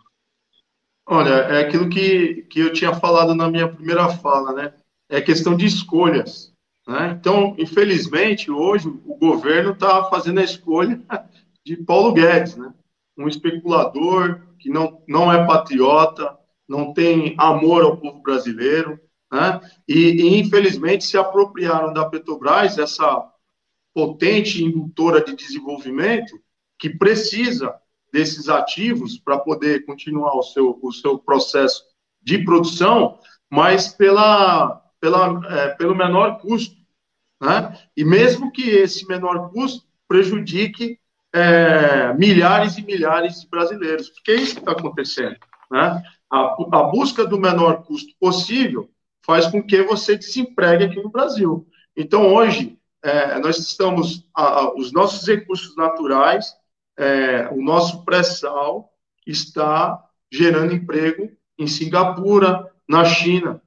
Olha, 1.11 1.29
é 1.29 1.61
aquilo 1.61 1.89
que, 1.89 2.43
que 2.43 2.59
eu 2.59 2.71
tinha 2.71 2.93
falado 2.93 3.33
na 3.33 3.49
minha 3.49 3.67
primeira 3.67 4.09
fala, 4.09 4.53
né? 4.53 4.73
É 5.09 5.19
questão 5.19 5.57
de 5.57 5.65
escolhas. 5.65 6.53
Né? 6.87 7.17
Então, 7.19 7.55
infelizmente, 7.57 8.51
hoje 8.51 8.87
o 8.87 9.15
governo 9.17 9.71
está 9.71 10.03
fazendo 10.03 10.39
a 10.39 10.43
escolha 10.43 11.01
de 11.65 11.77
Paulo 11.77 12.13
Guedes, 12.13 12.55
né? 12.55 12.71
um 13.17 13.27
especulador 13.27 14.39
que 14.59 14.69
não, 14.69 15.01
não 15.07 15.33
é 15.33 15.47
patriota, 15.47 16.37
não 16.67 16.93
tem 16.93 17.33
amor 17.39 17.83
ao 17.83 17.97
povo 17.97 18.21
brasileiro, 18.21 18.99
né? 19.31 19.59
E, 19.87 20.11
e, 20.11 20.39
infelizmente 20.39 21.03
se 21.03 21.17
apropriaram 21.17 21.91
da 21.91 22.07
Petrobras, 22.07 22.77
essa 22.77 23.27
potente 23.95 24.63
indutora 24.63 25.23
de 25.23 25.35
desenvolvimento 25.35 26.39
que 26.77 26.87
precisa 26.87 27.75
desses 28.11 28.49
ativos 28.49 29.17
para 29.17 29.37
poder 29.37 29.85
continuar 29.85 30.35
o 30.35 30.43
seu, 30.43 30.77
o 30.81 30.91
seu 30.91 31.17
processo 31.17 31.83
de 32.21 32.43
produção, 32.43 33.19
mas 33.49 33.89
pela, 33.89 34.81
pela, 34.99 35.41
é, 35.49 35.69
pelo 35.69 35.95
menor 35.95 36.39
custo. 36.39 36.75
Né? 37.41 37.77
E 37.95 38.03
mesmo 38.03 38.51
que 38.51 38.69
esse 38.69 39.07
menor 39.07 39.51
custo 39.51 39.87
prejudique 40.07 40.99
é, 41.33 42.13
milhares 42.13 42.77
e 42.77 42.83
milhares 42.83 43.41
de 43.41 43.47
brasileiros, 43.47 44.09
porque 44.09 44.31
é 44.31 44.35
isso 44.35 44.55
que 44.55 44.59
está 44.61 44.71
acontecendo. 44.71 45.37
Né? 45.71 46.03
A, 46.31 46.39
a 46.39 46.83
busca 46.83 47.25
do 47.25 47.39
menor 47.39 47.83
custo 47.83 48.13
possível 48.19 48.89
faz 49.25 49.47
com 49.47 49.61
que 49.61 49.81
você 49.83 50.17
desempregue 50.17 50.85
aqui 50.85 51.01
no 51.01 51.09
Brasil. 51.09 51.67
Então, 51.95 52.33
hoje, 52.33 52.77
é, 53.03 53.37
nós 53.39 53.57
estamos, 53.57 54.27
a, 54.35 54.43
a, 54.43 54.73
os 54.75 54.91
nossos 54.91 55.27
recursos 55.27 55.75
naturais, 55.75 56.53
é, 56.99 57.47
o 57.53 57.61
nosso 57.61 58.03
pré-sal 58.03 58.93
está 59.25 60.03
gerando 60.29 60.73
emprego 60.73 61.31
em 61.57 61.65
Singapura, 61.65 62.69
na 62.87 63.05
China. 63.05 63.61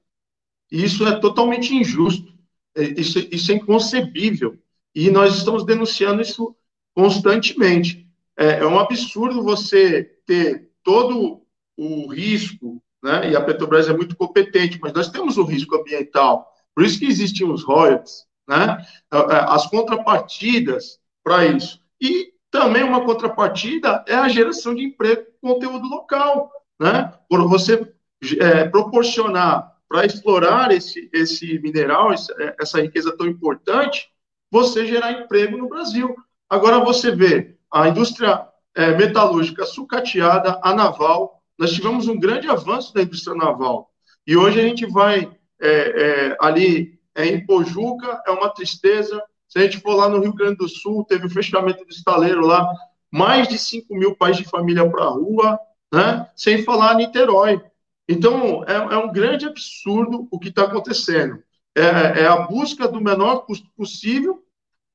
Isso 0.70 1.06
é 1.06 1.18
totalmente 1.18 1.74
injusto. 1.74 2.30
É, 2.76 2.82
isso, 3.00 3.18
isso 3.30 3.50
é 3.50 3.54
inconcebível. 3.54 4.58
E 4.94 5.10
nós 5.10 5.34
estamos 5.34 5.64
denunciando 5.64 6.20
isso 6.20 6.54
constantemente. 6.94 8.06
É, 8.36 8.58
é 8.58 8.66
um 8.66 8.78
absurdo 8.78 9.42
você 9.42 10.04
ter 10.26 10.70
todo 10.82 11.42
o 11.74 12.08
risco, 12.08 12.82
né? 13.02 13.30
e 13.30 13.36
a 13.36 13.40
Petrobras 13.40 13.88
é 13.88 13.96
muito 13.96 14.14
competente, 14.14 14.78
mas 14.80 14.92
nós 14.92 15.08
temos 15.08 15.38
o 15.38 15.44
risco 15.44 15.74
ambiental, 15.74 16.46
por 16.74 16.84
isso 16.84 16.98
que 16.98 17.06
existem 17.06 17.48
os 17.48 17.64
royalties, 17.64 18.26
né? 18.46 18.78
as 19.10 19.66
contrapartidas 19.66 20.98
para 21.24 21.46
isso. 21.46 21.80
E 22.00 22.31
também 22.52 22.84
uma 22.84 23.00
contrapartida 23.00 24.04
é 24.06 24.14
a 24.14 24.28
geração 24.28 24.74
de 24.74 24.84
emprego 24.84 25.24
com 25.40 25.54
conteúdo 25.54 25.88
local, 25.88 26.52
né? 26.78 27.12
Por 27.26 27.48
você 27.48 27.90
é, 28.38 28.68
proporcionar 28.68 29.72
para 29.88 30.04
explorar 30.04 30.70
esse, 30.70 31.08
esse 31.12 31.58
mineral, 31.60 32.12
é, 32.12 32.56
essa 32.60 32.80
riqueza 32.80 33.16
tão 33.16 33.26
importante, 33.26 34.08
você 34.50 34.86
gerar 34.86 35.12
emprego 35.12 35.56
no 35.56 35.68
Brasil. 35.68 36.14
Agora 36.48 36.78
você 36.78 37.10
vê 37.10 37.56
a 37.72 37.88
indústria 37.88 38.46
é, 38.74 38.94
metalúrgica 38.96 39.64
sucateada, 39.64 40.60
a 40.62 40.74
naval, 40.74 41.42
nós 41.58 41.72
tivemos 41.72 42.06
um 42.06 42.20
grande 42.20 42.48
avanço 42.50 42.92
da 42.92 43.02
indústria 43.02 43.34
naval. 43.34 43.90
E 44.26 44.36
hoje 44.36 44.60
a 44.60 44.62
gente 44.62 44.84
vai 44.84 45.30
é, 45.58 45.68
é, 45.70 46.36
ali 46.38 47.00
é, 47.14 47.26
em 47.26 47.46
Pojuca, 47.46 48.22
é 48.26 48.30
uma 48.30 48.50
tristeza. 48.50 49.22
Se 49.52 49.58
a 49.58 49.62
gente 49.64 49.80
for 49.80 49.94
lá 49.94 50.08
no 50.08 50.18
Rio 50.18 50.32
Grande 50.32 50.56
do 50.56 50.66
Sul, 50.66 51.04
teve 51.04 51.26
o 51.26 51.30
fechamento 51.30 51.84
do 51.84 51.90
estaleiro 51.90 52.40
lá, 52.46 52.66
mais 53.10 53.46
de 53.46 53.58
5 53.58 53.94
mil 53.94 54.16
pais 54.16 54.38
de 54.38 54.44
família 54.44 54.88
para 54.88 55.04
a 55.04 55.10
rua, 55.10 55.60
né? 55.92 56.26
sem 56.34 56.64
falar 56.64 56.94
Niterói. 56.94 57.62
Então, 58.08 58.64
é, 58.64 58.72
é 58.72 58.96
um 58.96 59.12
grande 59.12 59.44
absurdo 59.44 60.26
o 60.30 60.38
que 60.38 60.48
está 60.48 60.62
acontecendo. 60.62 61.42
É, 61.76 62.22
é, 62.22 62.26
a 62.26 62.38
busca 62.46 62.88
do 62.88 62.98
menor 62.98 63.44
custo 63.44 63.68
possível 63.76 64.42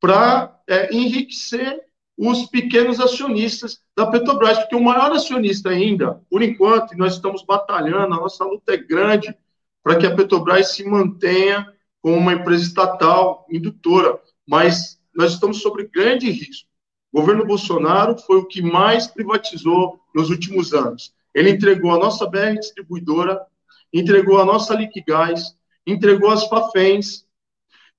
para 0.02 0.60
é, 0.68 0.92
enriquecer 0.92 1.80
os 2.18 2.48
pequenos 2.48 3.00
acionistas 3.00 3.80
da 3.96 4.08
Petrobras, 4.08 4.58
porque 4.58 4.76
o 4.76 4.84
maior 4.84 5.12
acionista 5.12 5.70
ainda, 5.70 6.20
por 6.32 6.42
enquanto, 6.42 6.96
e 6.96 6.98
nós 6.98 7.14
estamos 7.14 7.44
batalhando, 7.44 8.16
a 8.16 8.20
nossa 8.20 8.44
luta 8.44 8.74
é 8.74 8.78
grande 8.78 9.38
para 9.84 9.98
que 9.98 10.08
a 10.08 10.16
Petrobras 10.16 10.72
se 10.72 10.84
mantenha 10.84 11.72
como 12.02 12.18
uma 12.18 12.34
empresa 12.34 12.64
estatal 12.64 13.46
indutora, 13.52 14.20
mas 14.48 15.00
nós 15.14 15.34
estamos 15.34 15.62
sobre 15.62 15.88
grande 15.88 16.30
risco. 16.30 16.68
O 17.12 17.20
governo 17.20 17.46
Bolsonaro 17.46 18.18
foi 18.20 18.38
o 18.38 18.46
que 18.46 18.62
mais 18.62 19.08
privatizou 19.08 20.00
nos 20.14 20.30
últimos 20.30 20.74
anos. 20.74 21.14
Ele 21.34 21.50
entregou 21.50 21.92
a 21.92 21.98
nossa 21.98 22.26
BR 22.28 22.60
distribuidora, 22.60 23.40
entregou 23.94 24.40
a 24.40 24.46
nossa 24.46 24.74
Liquigás, 24.74 25.56
entregou 25.86 26.30
as 26.30 26.48
Fafens, 26.48 27.26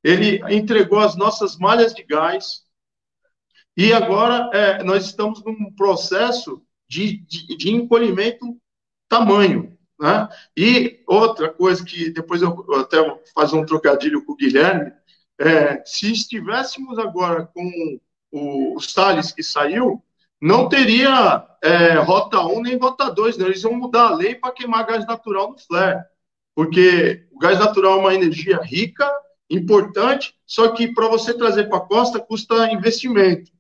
ele 0.02 0.40
entregou 0.54 1.00
as 1.00 1.16
nossas 1.16 1.56
malhas 1.56 1.94
de 1.94 2.02
gás, 2.02 2.64
e 3.76 3.92
agora 3.92 4.50
é, 4.52 4.82
nós 4.82 5.06
estamos 5.06 5.42
num 5.44 5.72
processo 5.76 6.62
de, 6.88 7.18
de, 7.18 7.56
de 7.56 7.70
encolhimento 7.70 8.56
tamanho. 9.08 9.78
Né? 10.00 10.28
E 10.56 11.02
outra 11.06 11.48
coisa 11.48 11.84
que 11.84 12.10
depois 12.10 12.42
eu 12.42 12.64
até 12.74 12.98
fazer 13.34 13.56
um 13.56 13.64
trocadilho 13.64 14.24
com 14.24 14.32
o 14.32 14.36
Guilherme, 14.36 14.92
é, 15.38 15.82
se 15.84 16.10
estivéssemos 16.10 16.98
agora 16.98 17.46
com 17.46 18.00
o, 18.32 18.80
Salles 18.80 19.32
que 19.32 19.42
saiu, 19.42 20.02
não 20.40 20.68
teria 20.68 21.44
é, 21.62 21.94
rota 21.94 22.40
1 22.40 22.62
nem 22.62 22.76
rota 22.76 23.10
2, 23.10 23.38
né? 23.38 23.46
eles 23.46 23.62
vão 23.62 23.74
mudar 23.74 24.08
a 24.08 24.14
lei 24.14 24.34
para 24.34 24.52
queimar 24.52 24.86
gás 24.86 25.06
natural 25.06 25.50
no 25.50 25.58
flare, 25.58 26.04
porque 26.54 27.26
o 27.32 27.38
gás 27.38 27.58
natural 27.58 27.98
é 27.98 28.00
uma 28.00 28.14
energia 28.14 28.60
rica, 28.62 29.10
importante, 29.50 30.34
só 30.44 30.68
que 30.68 30.92
para 30.92 31.08
você 31.08 31.32
trazer 31.32 31.68
para 31.68 31.78
a 31.78 31.86
costa 31.86 32.20
custa 32.20 32.70
investimento. 32.70 33.50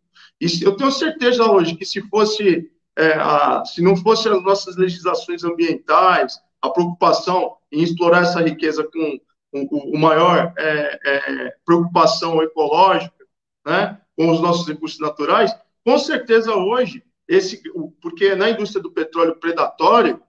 E 0.40 0.46
eu 0.62 0.76
tenho 0.76 0.92
certeza 0.92 1.50
hoje 1.50 1.74
que 1.74 1.84
se 1.84 2.00
fosse, 2.02 2.70
é, 2.96 3.14
a, 3.14 3.64
se 3.64 3.82
não 3.82 3.96
fosse 3.96 4.28
as 4.28 4.42
nossas 4.42 4.76
legislações 4.76 5.42
ambientais, 5.44 6.38
a 6.60 6.68
preocupação 6.68 7.56
em 7.72 7.82
explorar 7.82 8.22
essa 8.22 8.40
riqueza 8.40 8.84
com, 8.84 9.18
com, 9.52 9.66
com 9.66 9.98
maior 9.98 10.52
é, 10.56 11.00
é, 11.04 11.54
preocupação 11.64 12.42
ecológica, 12.42 13.24
né, 13.66 14.00
com 14.16 14.30
os 14.30 14.40
nossos 14.40 14.66
recursos 14.66 14.98
naturais, 14.98 15.54
com 15.84 15.98
certeza 15.98 16.54
hoje, 16.54 17.02
esse, 17.26 17.62
porque 18.00 18.34
na 18.34 18.50
indústria 18.50 18.82
do 18.82 18.90
petróleo 18.90 19.36
predatório, 19.36 20.22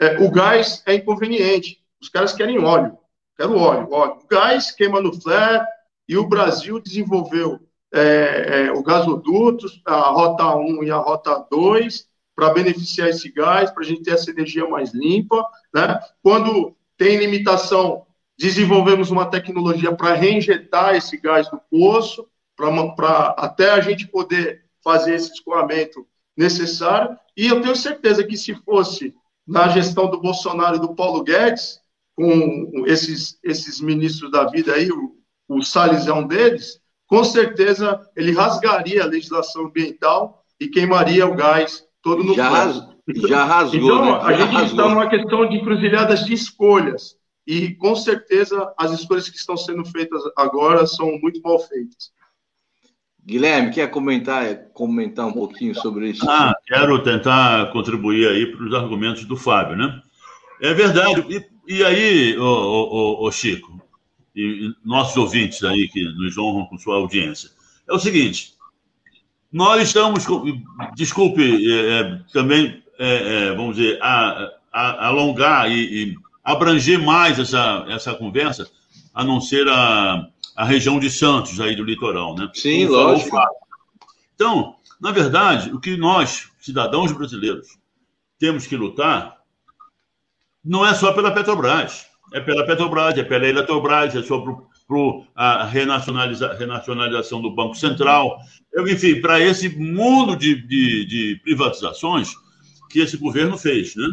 é, 0.00 0.18
o 0.18 0.30
gás 0.30 0.82
é 0.86 0.94
inconveniente. 0.94 1.82
Os 2.00 2.08
caras 2.08 2.32
querem 2.32 2.58
óleo. 2.58 2.98
Quero 3.36 3.58
óleo, 3.58 3.88
óleo. 3.90 4.18
O 4.22 4.26
gás 4.26 4.70
queima 4.70 5.00
no 5.00 5.12
flare 5.20 5.64
e 6.08 6.16
o 6.16 6.26
Brasil 6.26 6.80
desenvolveu 6.80 7.60
é, 7.92 8.66
é, 8.66 8.72
o 8.72 8.82
gasoduto, 8.82 9.66
a 9.84 10.10
Rota 10.10 10.56
1 10.56 10.84
e 10.84 10.90
a 10.90 10.96
Rota 10.96 11.46
2, 11.50 12.08
para 12.34 12.54
beneficiar 12.54 13.08
esse 13.08 13.30
gás, 13.30 13.70
para 13.70 13.82
a 13.82 13.86
gente 13.86 14.02
ter 14.02 14.12
essa 14.12 14.30
energia 14.30 14.66
mais 14.66 14.94
limpa. 14.94 15.46
Né? 15.74 15.98
Quando 16.22 16.74
tem 16.96 17.18
limitação, 17.18 18.06
desenvolvemos 18.40 19.10
uma 19.10 19.26
tecnologia 19.26 19.94
para 19.94 20.14
reinjetar 20.14 20.94
esse 20.94 21.18
gás 21.18 21.52
no 21.52 21.60
poço, 21.70 22.26
para 22.56 23.34
até 23.36 23.70
a 23.70 23.80
gente 23.80 24.08
poder 24.08 24.64
fazer 24.82 25.14
esse 25.14 25.30
escoamento 25.30 26.06
necessário. 26.34 27.18
E 27.36 27.48
eu 27.48 27.60
tenho 27.60 27.76
certeza 27.76 28.24
que 28.24 28.38
se 28.38 28.54
fosse 28.54 29.14
na 29.46 29.68
gestão 29.68 30.10
do 30.10 30.22
Bolsonaro 30.22 30.76
e 30.76 30.80
do 30.80 30.94
Paulo 30.94 31.22
Guedes, 31.22 31.80
com 32.16 32.84
esses, 32.86 33.38
esses 33.44 33.78
ministros 33.78 34.30
da 34.30 34.44
vida 34.44 34.72
aí, 34.72 34.90
o, 34.90 35.16
o 35.46 35.62
Salles 35.62 36.06
é 36.06 36.12
um 36.12 36.26
deles, 36.26 36.80
com 37.06 37.22
certeza 37.22 38.00
ele 38.16 38.32
rasgaria 38.32 39.02
a 39.02 39.06
legislação 39.06 39.66
ambiental 39.66 40.42
e 40.58 40.68
queimaria 40.68 41.26
o 41.26 41.34
gás 41.34 41.84
todo 42.02 42.24
no 42.24 42.34
já, 42.34 42.48
ras, 42.48 42.82
já 43.28 43.44
rasgou. 43.44 43.80
Então, 43.80 44.04
né? 44.04 44.18
a 44.22 44.32
gente 44.32 44.52
rasgou. 44.52 44.62
está 44.64 44.88
numa 44.88 45.10
questão 45.10 45.46
de 45.46 45.56
encruzilhadas 45.56 46.24
de 46.24 46.32
escolhas. 46.32 47.19
E, 47.46 47.74
com 47.74 47.96
certeza, 47.96 48.72
as 48.76 48.92
escolhas 48.92 49.28
que 49.28 49.36
estão 49.36 49.56
sendo 49.56 49.84
feitas 49.84 50.22
agora 50.36 50.86
são 50.86 51.18
muito 51.18 51.40
mal 51.42 51.58
feitas. 51.58 52.12
Guilherme, 53.24 53.72
quer 53.72 53.90
comentar, 53.90 54.64
comentar 54.72 55.26
um 55.26 55.32
pouquinho 55.32 55.74
sobre 55.74 56.10
isso? 56.10 56.28
Ah, 56.28 56.54
quero 56.66 57.02
tentar 57.02 57.70
contribuir 57.72 58.28
aí 58.28 58.46
para 58.46 58.64
os 58.64 58.74
argumentos 58.74 59.24
do 59.24 59.36
Fábio, 59.36 59.76
né? 59.76 60.00
É 60.60 60.72
verdade. 60.74 61.24
E, 61.28 61.76
e 61.76 61.84
aí, 61.84 62.38
ô, 62.38 62.44
ô, 62.44 63.26
ô, 63.26 63.32
Chico, 63.32 63.80
e 64.34 64.72
nossos 64.84 65.16
ouvintes 65.16 65.62
aí 65.64 65.88
que 65.88 66.02
nos 66.04 66.36
honram 66.38 66.66
com 66.66 66.78
sua 66.78 66.96
audiência. 66.96 67.50
É 67.88 67.92
o 67.92 67.98
seguinte, 67.98 68.54
nós 69.52 69.82
estamos, 69.82 70.24
desculpe, 70.94 71.42
é, 71.42 72.00
é, 72.00 72.20
também, 72.32 72.82
é, 72.98 73.48
é, 73.48 73.54
vamos 73.54 73.76
dizer, 73.76 73.98
a, 74.00 74.48
a, 74.72 75.06
alongar 75.08 75.70
e, 75.70 76.12
e, 76.12 76.16
abranger 76.42 76.98
mais 76.98 77.38
essa, 77.38 77.84
essa 77.88 78.14
conversa, 78.14 78.68
a 79.14 79.24
não 79.24 79.40
ser 79.40 79.68
a, 79.68 80.26
a 80.56 80.64
região 80.64 80.98
de 80.98 81.10
Santos, 81.10 81.60
aí 81.60 81.74
do 81.76 81.84
litoral, 81.84 82.34
né? 82.34 82.50
Sim, 82.54 82.86
lógico. 82.86 83.36
Então, 84.34 84.74
na 85.00 85.12
verdade, 85.12 85.70
o 85.72 85.80
que 85.80 85.96
nós, 85.96 86.48
cidadãos 86.60 87.12
brasileiros, 87.12 87.78
temos 88.38 88.66
que 88.66 88.76
lutar 88.76 89.38
não 90.62 90.86
é 90.86 90.94
só 90.94 91.12
pela 91.12 91.32
Petrobras 91.32 92.10
é 92.32 92.40
pela 92.40 92.64
Petrobras, 92.64 93.16
é 93.18 93.24
pela 93.24 93.46
Eletrobras, 93.46 94.14
é 94.14 94.22
sobre 94.22 94.54
a 95.36 95.64
renacionaliza, 95.64 96.52
renacionalização 96.54 97.40
do 97.40 97.54
Banco 97.54 97.76
Central, 97.76 98.38
enfim, 98.88 99.20
para 99.20 99.38
esse 99.38 99.68
mundo 99.68 100.34
de, 100.36 100.54
de, 100.66 101.06
de, 101.06 101.40
privatizações 101.44 102.32
que 102.90 103.00
esse 103.00 103.16
governo 103.16 103.56
fez. 103.56 103.94
Né? 103.94 104.08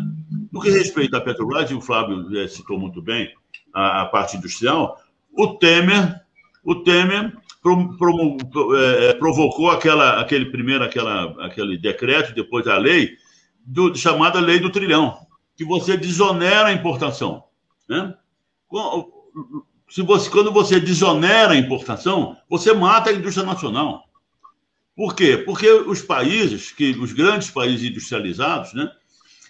No 0.52 0.62
que 0.62 0.70
respeita 0.70 1.18
à 1.18 1.22
Petrobras, 1.22 1.70
e 1.70 1.74
o 1.74 1.82
Flávio 1.82 2.38
é, 2.38 2.48
citou 2.48 2.80
muito 2.80 3.02
bem 3.02 3.34
a, 3.74 4.04
a, 4.04 4.06
parte 4.06 4.38
industrial, 4.38 5.02
o 5.36 5.56
Temer, 5.56 6.22
o 6.64 6.76
Temer 6.76 7.36
pro, 7.62 7.98
pro, 7.98 8.38
é, 8.78 9.14
provocou 9.16 9.72
aquela, 9.72 10.22
aquele 10.22 10.46
primeiro 10.46 10.84
aquela, 10.84 11.46
aquele 11.46 11.78
decreto, 11.78 12.34
depois 12.34 12.68
a 12.68 12.78
lei, 12.78 13.18
do, 13.66 13.94
chamada 13.96 14.40
Lei 14.40 14.60
do 14.60 14.72
Trilhão, 14.72 15.18
que 15.56 15.66
você 15.66 15.98
desonera 15.98 16.68
a 16.68 16.74
importação. 16.74 17.44
Né? 17.90 18.14
Se 19.90 20.02
você, 20.02 20.30
quando 20.30 20.52
você 20.52 20.80
desonera 20.80 21.54
a 21.54 21.58
importação, 21.58 22.38
você 22.50 22.74
mata 22.74 23.10
a 23.10 23.14
indústria 23.14 23.46
nacional. 23.46 24.07
Por 24.98 25.16
quê? 25.16 25.38
Porque 25.38 25.70
os 25.72 26.02
países, 26.02 26.72
que 26.72 26.90
os 27.00 27.14
grandes 27.14 27.52
países 27.52 27.88
industrializados, 27.88 28.74
né, 28.74 28.90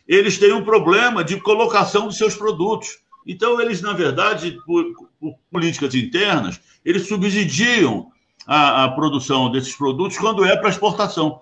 eles 0.06 0.38
têm 0.38 0.52
um 0.52 0.66
problema 0.66 1.24
de 1.24 1.40
colocação 1.40 2.08
dos 2.08 2.18
seus 2.18 2.36
produtos. 2.36 3.00
Então, 3.26 3.60
eles, 3.62 3.82
na 3.82 3.94
verdade, 3.94 4.58
por, 4.66 4.84
por 5.18 5.36
políticas 5.50 5.96
internas, 5.96 6.60
eles 6.84 7.08
subsidiam 7.08 8.12
a, 8.46 8.84
a, 8.84 8.92
produção 8.92 9.50
desses 9.50 9.74
produtos 9.74 10.18
quando 10.18 10.44
é 10.44 10.58
para 10.58 10.70
exportação. 10.70 11.40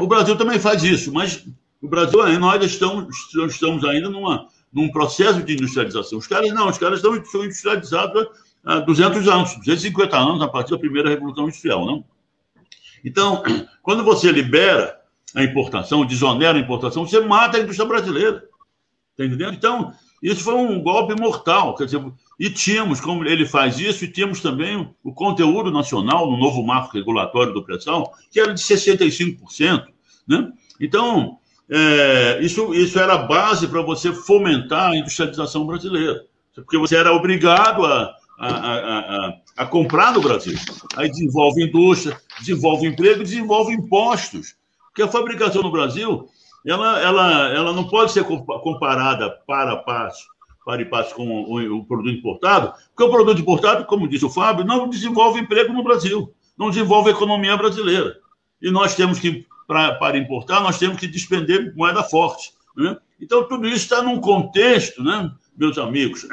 O 0.00 0.06
Brasil 0.06 0.36
também 0.36 0.60
faz 0.60 0.84
isso, 0.84 1.12
mas 1.12 1.44
o 1.82 1.88
Brasil, 1.88 2.38
nós 2.38 2.64
estamos, 2.64 3.08
estamos 3.50 3.84
ainda 3.84 4.08
numa, 4.08 4.46
num 4.72 4.88
processo 4.90 5.42
de 5.42 5.52
industrialização. 5.52 6.18
Os 6.18 6.28
caras 6.28 6.52
não, 6.52 6.68
os 6.68 6.78
caras 6.78 7.00
estão, 7.00 7.24
são 7.24 7.44
industrializados 7.44 8.28
há 8.64 8.78
200 8.80 9.28
anos, 9.28 9.56
250 9.56 10.16
anos 10.16 10.42
a 10.42 10.48
partir 10.48 10.70
da 10.70 10.78
primeira 10.78 11.10
Revolução 11.10 11.44
Industrial. 11.44 11.84
Não? 11.84 12.04
Então, 13.06 13.40
quando 13.82 14.02
você 14.02 14.32
libera 14.32 15.00
a 15.32 15.44
importação, 15.44 16.04
desonera 16.04 16.58
a 16.58 16.60
importação, 16.60 17.06
você 17.06 17.20
mata 17.20 17.56
a 17.56 17.60
indústria 17.60 17.88
brasileira. 17.88 18.44
Está 19.12 19.24
entendendo? 19.24 19.54
Então, 19.54 19.92
isso 20.20 20.42
foi 20.42 20.54
um 20.54 20.82
golpe 20.82 21.14
mortal. 21.14 21.76
Quer 21.76 21.84
dizer, 21.84 22.04
e 22.38 22.50
tínhamos, 22.50 23.00
como 23.00 23.24
ele 23.24 23.46
faz 23.46 23.78
isso, 23.78 24.04
e 24.04 24.10
tínhamos 24.10 24.40
também 24.40 24.92
o 25.04 25.12
conteúdo 25.12 25.70
nacional 25.70 26.28
no 26.28 26.36
novo 26.36 26.64
marco 26.64 26.92
regulatório 26.94 27.54
do 27.54 27.62
pré-sal, 27.62 28.12
que 28.30 28.40
era 28.40 28.52
de 28.52 28.60
65%. 28.60 29.84
Né? 30.26 30.52
Então, 30.80 31.38
é, 31.70 32.40
isso, 32.42 32.74
isso 32.74 32.98
era 32.98 33.16
base 33.18 33.68
para 33.68 33.82
você 33.82 34.12
fomentar 34.12 34.90
a 34.90 34.96
industrialização 34.96 35.64
brasileira, 35.64 36.24
porque 36.54 36.76
você 36.76 36.96
era 36.96 37.12
obrigado 37.12 37.86
a, 37.86 38.14
a, 38.38 38.48
a, 38.48 38.98
a, 38.98 39.34
comprar 39.64 40.12
no 40.12 40.20
Brasil. 40.20 40.58
Aí 40.96 41.08
desenvolve 41.08 41.64
indústria, 41.64 42.20
desenvolve 42.40 42.86
emprego, 42.86 43.22
desenvolve 43.22 43.72
impostos. 43.72 44.54
Porque 44.88 45.02
a 45.02 45.08
fabricação 45.08 45.62
no 45.62 45.70
Brasil 45.70 46.28
ela, 46.66 47.00
ela, 47.00 47.48
ela 47.54 47.72
não 47.72 47.84
pode 47.84 48.12
ser 48.12 48.24
comparada 48.24 49.30
para 49.46 49.72
a 49.72 49.76
passo 49.76 50.26
para 50.66 50.82
e 50.82 50.84
passo 50.84 51.14
com 51.14 51.24
o, 51.24 51.78
o, 51.78 51.84
produto 51.84 52.10
importado, 52.10 52.74
porque 52.88 53.04
o 53.04 53.08
produto 53.08 53.40
importado, 53.40 53.84
como 53.84 54.08
disse 54.08 54.24
o 54.24 54.30
Fábio, 54.30 54.64
não 54.64 54.88
desenvolve 54.88 55.38
emprego 55.38 55.72
no 55.72 55.84
Brasil, 55.84 56.34
não 56.58 56.70
desenvolve 56.70 57.08
a 57.08 57.12
economia 57.12 57.56
brasileira. 57.56 58.16
E 58.60 58.68
nós 58.68 58.96
temos 58.96 59.20
que, 59.20 59.46
pra, 59.68 59.94
para 59.94 60.18
importar, 60.18 60.60
nós 60.60 60.76
temos 60.76 60.98
que 60.98 61.06
despender 61.06 61.72
moeda 61.76 62.02
forte. 62.02 62.52
Né? 62.76 62.96
Então, 63.20 63.46
tudo 63.46 63.68
isso 63.68 63.76
está 63.76 64.02
num 64.02 64.18
contexto, 64.20 65.04
né, 65.04 65.30
meus 65.56 65.78
amigos, 65.78 66.26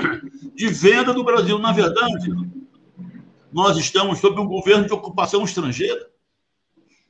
de 0.56 0.68
venda 0.68 1.14
do 1.14 1.24
Brasil. 1.24 1.60
Na 1.60 1.72
verdade, 1.72 2.34
nós 3.54 3.78
estamos 3.78 4.20
sob 4.20 4.40
um 4.40 4.48
governo 4.48 4.86
de 4.86 4.94
ocupação 4.94 5.44
estrangeira, 5.44 6.08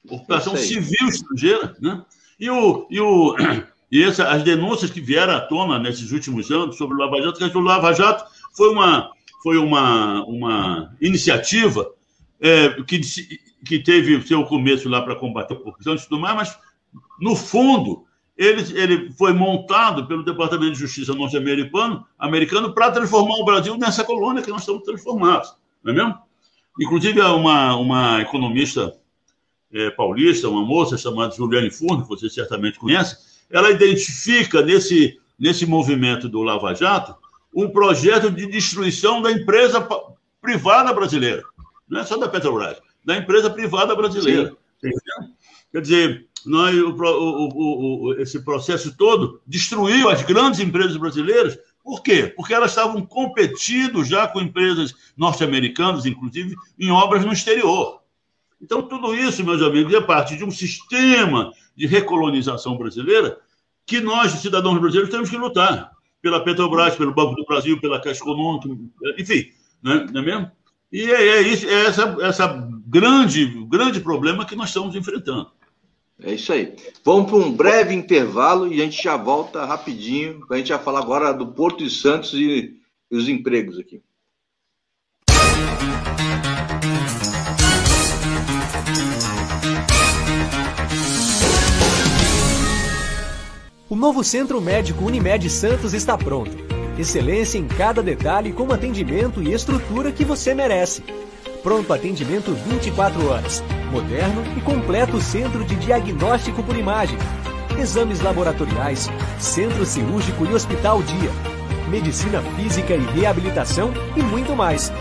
ocupação 0.10 0.56
civil 0.56 1.08
estrangeira, 1.08 1.76
né? 1.80 2.04
E, 2.40 2.50
o, 2.50 2.88
e, 2.90 3.00
o, 3.00 3.36
e 3.92 4.04
essa, 4.04 4.30
as 4.30 4.44
denúncias 4.44 4.92
que 4.92 5.02
vieram 5.02 5.34
à 5.34 5.40
tona 5.42 5.80
nesses 5.80 6.12
últimos 6.12 6.52
anos 6.52 6.78
sobre 6.78 6.96
o 6.96 7.00
Lava 7.00 7.22
Jato, 7.22 7.50
que 7.50 7.58
o 7.58 7.62
Lava 7.62 7.94
Jato 7.94 8.26
foi 8.56 8.70
uma, 8.70 9.12
foi 9.42 9.58
uma, 9.58 10.24
uma 10.26 10.96
iniciativa 11.00 11.90
é, 12.40 12.70
que, 12.84 13.00
que 13.66 13.80
teve 13.80 14.22
seu 14.28 14.44
começo 14.46 14.90
lá 14.90 15.02
para 15.02 15.16
combater 15.16 15.54
a 15.54 15.58
corrupção 15.58 15.96
e 15.96 16.00
tudo 16.00 16.20
mais, 16.20 16.36
mas, 16.36 16.60
no 17.20 17.36
fundo, 17.36 18.06
ele, 18.38 18.62
ele 18.78 19.12
foi 19.14 19.32
montado 19.32 20.08
pelo 20.08 20.24
Departamento 20.24 20.74
de 20.74 20.80
Justiça 20.80 21.14
norte-americano 21.14 22.06
americano 22.18 22.74
para 22.74 22.92
transformar 22.92 23.36
o 23.36 23.46
Brasil 23.46 23.78
nessa 23.78 24.04
colônia 24.04 24.42
que 24.42 24.50
nós 24.50 24.62
estamos 24.62 24.84
transformados, 24.84 25.56
não 25.84 25.94
é 25.94 25.96
mesmo? 25.96 26.20
Inclusive, 26.80 27.22
uma, 27.22 27.76
uma 27.76 28.22
economista 28.22 28.96
é, 29.72 29.90
paulista, 29.92 30.50
uma 30.50 30.64
moça 30.64 30.98
chamada 30.98 31.36
Juliane 31.36 31.72
Furno, 31.72 32.04
que 32.04 32.10
você 32.10 32.30
certamente 32.30 32.80
conhece, 32.80 33.18
ela 33.50 33.70
identifica 33.70 34.62
nesse, 34.62 35.20
nesse 35.38 35.66
movimento 35.66 36.28
do 36.28 36.42
Lava 36.42 36.74
Jato 36.74 37.16
um 37.54 37.70
projeto 37.70 38.32
de 38.32 38.48
destruição 38.48 39.22
da 39.22 39.32
empresa 39.32 39.88
privada 40.42 40.92
brasileira. 40.94 41.44
Não 41.88 42.00
é 42.02 42.04
só 42.04 42.18
da 42.18 42.28
Petrobras, 42.28 42.78
da 43.06 43.18
empresa 43.18 43.50
privada 43.50 43.96
brasileira. 43.96 44.56
Quer 45.72 45.82
dizer, 45.82 46.28
nós, 46.46 46.76
o, 46.76 46.90
o, 46.90 48.06
o, 48.06 48.14
esse 48.22 48.44
processo 48.44 48.96
todo 48.98 49.42
destruiu 49.46 50.10
as 50.10 50.24
grandes 50.24 50.60
empresas 50.60 50.98
brasileiras. 50.98 51.58
Por 51.84 52.02
quê? 52.02 52.32
Porque 52.36 52.54
elas 52.54 52.72
estavam 52.72 53.06
competindo 53.06 54.04
já 54.06 54.28
com 54.28 54.40
empresas 54.40 54.94
norte-americanas, 55.18 56.06
inclusive, 56.06 56.56
em 56.80 56.90
obras 56.90 57.26
no 57.26 57.34
exterior. 57.34 58.02
Então, 58.62 58.82
tudo 58.82 59.14
isso, 59.14 59.44
meus 59.44 59.62
amigos, 59.62 59.94
é 59.94 60.00
parte 60.00 60.38
de 60.38 60.46
um 60.46 60.52
sistema 60.52 61.52
de 61.76 61.86
recolonização 61.86 62.78
brasileira 62.78 63.38
que 63.86 64.00
nós, 64.00 64.32
cidadãos 64.32 64.80
brasileiros, 64.80 65.12
temos 65.12 65.30
que 65.30 65.36
lutar 65.36 65.92
pela 66.22 66.42
Petrobras, 66.42 66.96
pelo 66.96 67.14
Banco 67.14 67.36
do 67.36 67.46
Brasil, 67.46 67.80
pela 67.82 68.00
Caixa 68.00 68.22
Econômica, 68.22 68.70
enfim, 69.18 69.52
né? 69.84 70.08
não 70.10 70.22
é 70.22 70.26
mesmo? 70.26 70.52
E 70.90 71.12
é, 71.12 71.28
é, 71.28 71.42
isso, 71.42 71.68
é 71.68 71.86
essa, 71.86 72.16
essa 72.22 72.70
grande, 72.88 73.46
grande 73.66 74.00
problema 74.00 74.46
que 74.46 74.56
nós 74.56 74.70
estamos 74.70 74.96
enfrentando. 74.96 75.52
É 76.22 76.34
isso 76.34 76.54
aí. 76.54 76.76
Vamos 77.04 77.30
para 77.30 77.40
um 77.40 77.52
breve 77.52 77.94
intervalo 77.94 78.72
e 78.72 78.82
a 78.82 78.86
gente 78.86 79.02
já 79.02 79.18
volta 79.18 79.66
rapidinho. 79.66 80.46
A 80.50 80.58
gente 80.58 80.72
vai 80.72 80.84
falar 80.84 81.00
agora 81.00 81.34
do 81.34 81.48
Porto 81.48 81.84
de 81.84 81.90
Santos 81.90 82.34
e, 82.34 82.78
e 83.12 83.16
os 83.16 83.28
empregos 83.28 83.80
aqui. 83.80 84.02
O 93.90 93.96
novo 93.96 94.24
Centro 94.24 94.60
Médico 94.60 95.06
Unimed 95.06 95.48
Santos 95.50 95.94
está 95.94 96.18
pronto. 96.18 96.58
Excelência 96.98 97.58
em 97.58 97.68
cada 97.68 98.02
detalhe 98.02 98.52
com 98.52 98.72
atendimento 98.72 99.42
e 99.42 99.54
estrutura 99.54 100.12
que 100.12 100.26
você 100.26 100.54
merece. 100.54 101.04
Pronto 101.64 101.94
atendimento 101.94 102.54
24 102.54 103.30
horas. 103.30 103.64
Moderno 103.90 104.44
e 104.58 104.62
completo 104.62 105.22
centro 105.22 105.64
de 105.64 105.78
diagnóstico 105.78 106.62
por 106.62 106.76
imagem. 106.76 107.18
Exames 107.80 108.20
laboratoriais, 108.20 109.10
centro 109.40 109.86
cirúrgico 109.86 110.46
e 110.46 110.54
hospital 110.54 111.02
dia. 111.02 111.32
Medicina 111.90 112.42
física 112.58 112.94
e 112.94 113.00
reabilitação 113.00 113.94
e 114.18 114.22
muito 114.22 114.54
mais. 114.56 114.92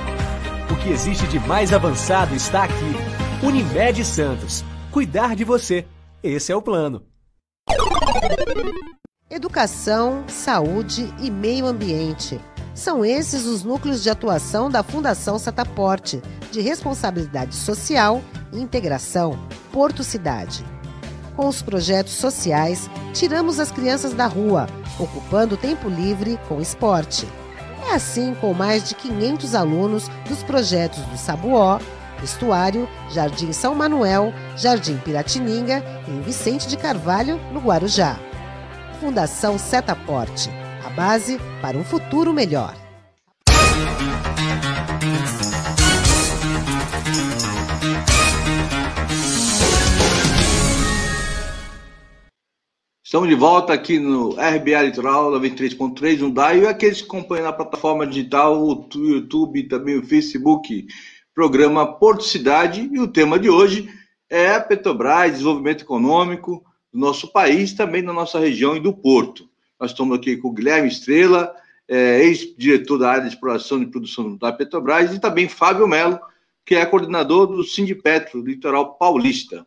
O 0.70 0.76
que 0.76 0.90
existe 0.90 1.26
de 1.26 1.40
mais 1.40 1.72
avançado 1.72 2.32
está 2.34 2.62
aqui. 2.62 2.94
Unimed 3.42 4.04
Santos. 4.04 4.64
Cuidar 4.92 5.34
de 5.34 5.42
você. 5.42 5.84
Esse 6.22 6.52
é 6.52 6.56
o 6.56 6.62
plano. 6.62 7.02
Educação, 9.28 10.24
saúde 10.28 11.12
e 11.20 11.28
meio 11.28 11.66
ambiente. 11.66 12.38
São 12.74 13.04
esses 13.04 13.44
os 13.44 13.62
núcleos 13.62 14.02
de 14.02 14.08
atuação 14.08 14.70
da 14.70 14.82
Fundação 14.82 15.38
Sataporte, 15.38 16.22
de 16.50 16.60
responsabilidade 16.60 17.54
social 17.54 18.22
e 18.52 18.60
integração, 18.60 19.38
Porto 19.70 20.02
Cidade. 20.02 20.64
Com 21.36 21.48
os 21.48 21.60
projetos 21.62 22.14
sociais, 22.14 22.88
tiramos 23.12 23.58
as 23.58 23.70
crianças 23.70 24.14
da 24.14 24.26
rua, 24.26 24.66
ocupando 24.98 25.56
tempo 25.56 25.88
livre 25.88 26.38
com 26.48 26.60
esporte. 26.60 27.26
É 27.88 27.94
assim 27.94 28.34
com 28.40 28.54
mais 28.54 28.88
de 28.88 28.94
500 28.94 29.54
alunos 29.54 30.08
dos 30.28 30.42
projetos 30.42 31.00
do 31.06 31.18
Sabuó, 31.18 31.78
Estuário, 32.22 32.88
Jardim 33.10 33.52
São 33.52 33.74
Manuel, 33.74 34.32
Jardim 34.56 34.96
Piratininga 34.98 35.82
e 36.06 36.20
Vicente 36.22 36.68
de 36.68 36.76
Carvalho, 36.76 37.40
no 37.52 37.60
Guarujá. 37.60 38.18
Fundação 39.00 39.58
Setaporte, 39.58 40.48
base 40.92 41.38
para 41.60 41.76
um 41.76 41.84
futuro 41.84 42.32
melhor. 42.32 42.76
Estamos 53.04 53.28
de 53.28 53.34
volta 53.34 53.74
aqui 53.74 53.98
no 53.98 54.30
RBA 54.30 54.82
Litoral 54.82 55.30
93.3 55.32 56.20
no 56.20 56.30
DAI 56.30 56.60
e 56.60 56.66
aqueles 56.66 57.02
que 57.02 57.06
acompanham 57.06 57.44
na 57.44 57.52
plataforma 57.52 58.06
digital, 58.06 58.58
o 58.62 58.88
YouTube, 58.94 59.68
também 59.68 59.98
o 59.98 60.02
Facebook 60.02 60.86
programa 61.34 61.98
Porto 61.98 62.24
Cidade, 62.24 62.88
e 62.92 62.98
o 62.98 63.08
tema 63.08 63.38
de 63.38 63.48
hoje 63.48 63.88
é 64.30 64.54
a 64.54 64.60
Petrobras, 64.60 65.32
desenvolvimento 65.32 65.82
econômico 65.82 66.62
do 66.92 66.98
nosso 66.98 67.30
país, 67.32 67.72
também 67.72 68.04
da 68.04 68.12
nossa 68.12 68.38
região 68.38 68.76
e 68.76 68.80
do 68.80 68.92
Porto. 68.92 69.51
Nós 69.82 69.90
estamos 69.90 70.16
aqui 70.16 70.36
com 70.36 70.46
o 70.46 70.52
Guilherme 70.52 70.86
Estrela, 70.86 71.52
é, 71.88 72.22
ex-diretor 72.22 72.98
da 72.98 73.10
área 73.10 73.22
de 73.24 73.30
exploração 73.30 73.82
e 73.82 73.86
produção 73.90 74.36
da 74.36 74.52
Petrobras, 74.52 75.12
e 75.12 75.18
também 75.18 75.48
Fábio 75.48 75.88
Melo, 75.88 76.20
que 76.64 76.76
é 76.76 76.86
coordenador 76.86 77.48
do 77.48 77.64
Sindipetro, 77.64 78.42
Litoral 78.42 78.94
Paulista. 78.94 79.66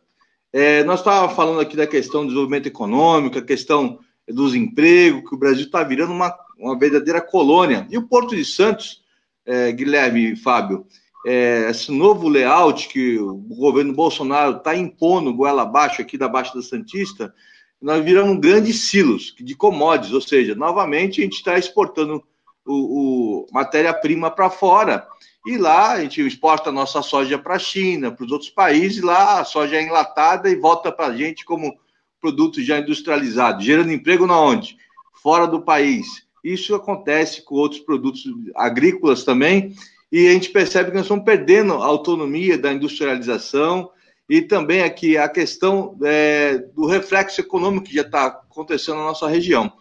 É, 0.50 0.82
nós 0.84 1.00
estávamos 1.00 1.36
falando 1.36 1.60
aqui 1.60 1.76
da 1.76 1.86
questão 1.86 2.22
do 2.22 2.28
desenvolvimento 2.28 2.66
econômico, 2.66 3.36
a 3.36 3.42
questão 3.42 3.98
dos 4.26 4.54
empregos, 4.54 5.28
que 5.28 5.34
o 5.34 5.38
Brasil 5.38 5.66
está 5.66 5.82
virando 5.82 6.14
uma, 6.14 6.34
uma 6.58 6.78
verdadeira 6.78 7.20
colônia. 7.20 7.86
E 7.90 7.98
o 7.98 8.08
Porto 8.08 8.34
de 8.34 8.42
Santos, 8.46 9.02
é, 9.44 9.70
Guilherme 9.70 10.32
e 10.32 10.36
Fábio, 10.36 10.86
é, 11.26 11.68
esse 11.68 11.92
novo 11.92 12.26
layout 12.26 12.88
que 12.88 13.18
o 13.18 13.34
governo 13.34 13.92
Bolsonaro 13.92 14.56
está 14.56 14.74
impondo 14.74 15.34
goela 15.34 15.60
abaixo 15.60 16.00
aqui 16.00 16.16
da 16.16 16.26
Baixa 16.26 16.54
da 16.54 16.62
Santista, 16.62 17.34
nós 17.80 18.04
viramos 18.04 18.38
grandes 18.38 18.88
silos 18.88 19.34
de 19.38 19.54
commodities, 19.54 20.14
ou 20.14 20.20
seja, 20.20 20.54
novamente 20.54 21.20
a 21.20 21.24
gente 21.24 21.36
está 21.36 21.58
exportando 21.58 22.22
o, 22.64 23.44
o 23.44 23.46
matéria-prima 23.52 24.30
para 24.30 24.50
fora 24.50 25.06
e 25.46 25.56
lá 25.56 25.92
a 25.92 26.00
gente 26.00 26.20
exporta 26.26 26.70
a 26.70 26.72
nossa 26.72 27.00
soja 27.02 27.38
para 27.38 27.54
a 27.54 27.58
China, 27.58 28.10
para 28.10 28.24
os 28.24 28.32
outros 28.32 28.50
países, 28.50 29.02
lá 29.02 29.40
a 29.40 29.44
soja 29.44 29.76
é 29.76 29.82
enlatada 29.82 30.50
e 30.50 30.56
volta 30.56 30.90
para 30.90 31.06
a 31.06 31.16
gente 31.16 31.44
como 31.44 31.78
produto 32.20 32.60
já 32.60 32.80
industrializado, 32.80 33.62
gerando 33.62 33.92
emprego 33.92 34.26
na 34.26 34.40
onde? 34.40 34.76
Fora 35.22 35.46
do 35.46 35.62
país. 35.62 36.26
Isso 36.42 36.74
acontece 36.74 37.42
com 37.42 37.54
outros 37.54 37.80
produtos 37.80 38.24
agrícolas 38.56 39.22
também, 39.22 39.74
e 40.10 40.26
a 40.26 40.32
gente 40.32 40.50
percebe 40.50 40.90
que 40.90 40.96
nós 40.96 41.04
estamos 41.04 41.24
perdendo 41.24 41.74
a 41.74 41.86
autonomia 41.86 42.58
da 42.58 42.72
industrialização 42.72 43.90
e 44.28 44.42
também 44.42 44.82
aqui 44.82 45.16
a 45.16 45.28
questão 45.28 45.96
é, 46.02 46.58
do 46.58 46.86
reflexo 46.86 47.40
econômico 47.40 47.86
que 47.86 47.94
já 47.94 48.02
está 48.02 48.26
acontecendo 48.26 48.96
na 48.98 49.04
nossa 49.04 49.28
região. 49.28 49.72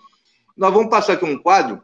Nós 0.56 0.74
vamos 0.74 0.90
passar 0.90 1.14
aqui 1.14 1.26
um 1.26 1.38
quadro 1.38 1.82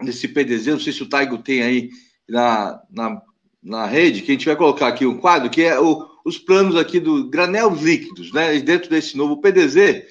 desse 0.00 0.28
PDZ, 0.28 0.66
não 0.66 0.80
sei 0.80 0.92
se 0.92 1.02
o 1.02 1.08
Taigo 1.08 1.38
tem 1.38 1.62
aí 1.62 1.90
na, 2.28 2.80
na, 2.90 3.22
na 3.62 3.86
rede, 3.86 4.22
que 4.22 4.30
a 4.30 4.34
gente 4.34 4.46
vai 4.46 4.54
colocar 4.54 4.88
aqui 4.88 5.06
um 5.06 5.18
quadro, 5.18 5.50
que 5.50 5.62
é 5.62 5.80
o, 5.80 6.06
os 6.24 6.38
planos 6.38 6.76
aqui 6.76 7.00
do 7.00 7.28
granel 7.28 7.74
líquidos, 7.74 8.32
né? 8.32 8.54
E 8.54 8.62
dentro 8.62 8.90
desse 8.90 9.16
novo 9.16 9.40
PDZ, 9.40 10.04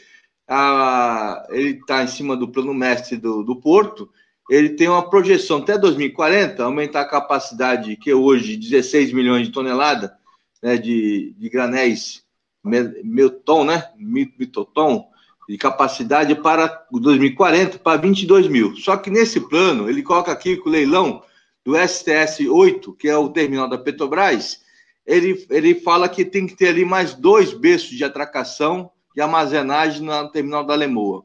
a, 0.48 1.46
ele 1.52 1.80
está 1.80 2.04
em 2.04 2.08
cima 2.08 2.36
do 2.36 2.50
plano 2.50 2.74
mestre 2.74 3.18
do, 3.18 3.44
do 3.44 3.56
Porto, 3.56 4.10
ele 4.50 4.70
tem 4.70 4.88
uma 4.88 5.10
projeção 5.10 5.58
até 5.60 5.78
2040, 5.78 6.64
aumentar 6.64 7.02
a 7.02 7.10
capacidade, 7.10 7.98
que 7.98 8.10
é 8.10 8.16
hoje 8.16 8.58
16 8.58 9.14
milhões 9.14 9.48
de 9.48 9.54
toneladas 9.54 10.10
né, 10.62 10.78
de, 10.78 11.34
de 11.38 11.50
granéis 11.50 12.24
Milton, 12.64 13.66
né, 13.66 13.90
Mitoton, 13.98 15.08
de 15.48 15.58
capacidade 15.58 16.36
para 16.36 16.86
2040 16.92 17.80
para 17.80 18.02
22 18.02 18.48
mil. 18.48 18.76
Só 18.76 18.98
que 18.98 19.10
nesse 19.10 19.40
plano, 19.40 19.90
ele 19.90 20.04
coloca 20.04 20.32
aqui 20.32 20.58
que 20.58 20.68
o 20.68 20.72
leilão 20.72 21.24
do 21.64 21.76
STS 21.76 22.42
8, 22.50 22.94
que 22.94 23.08
é 23.08 23.18
o 23.18 23.30
terminal 23.30 23.70
da 23.70 23.78
Petrobras, 23.78 24.62
ele, 25.06 25.46
ele 25.50 25.76
fala 25.76 26.10
que 26.10 26.26
tem 26.26 26.46
que 26.46 26.56
ter 26.56 26.70
ali 26.70 26.84
mais 26.84 27.14
dois 27.14 27.54
berços 27.54 27.92
de 27.92 28.04
atracação 28.04 28.92
e 29.16 29.22
armazenagem 29.22 30.02
no 30.02 30.30
terminal 30.30 30.66
da 30.66 30.76
Lemoa. 30.76 31.24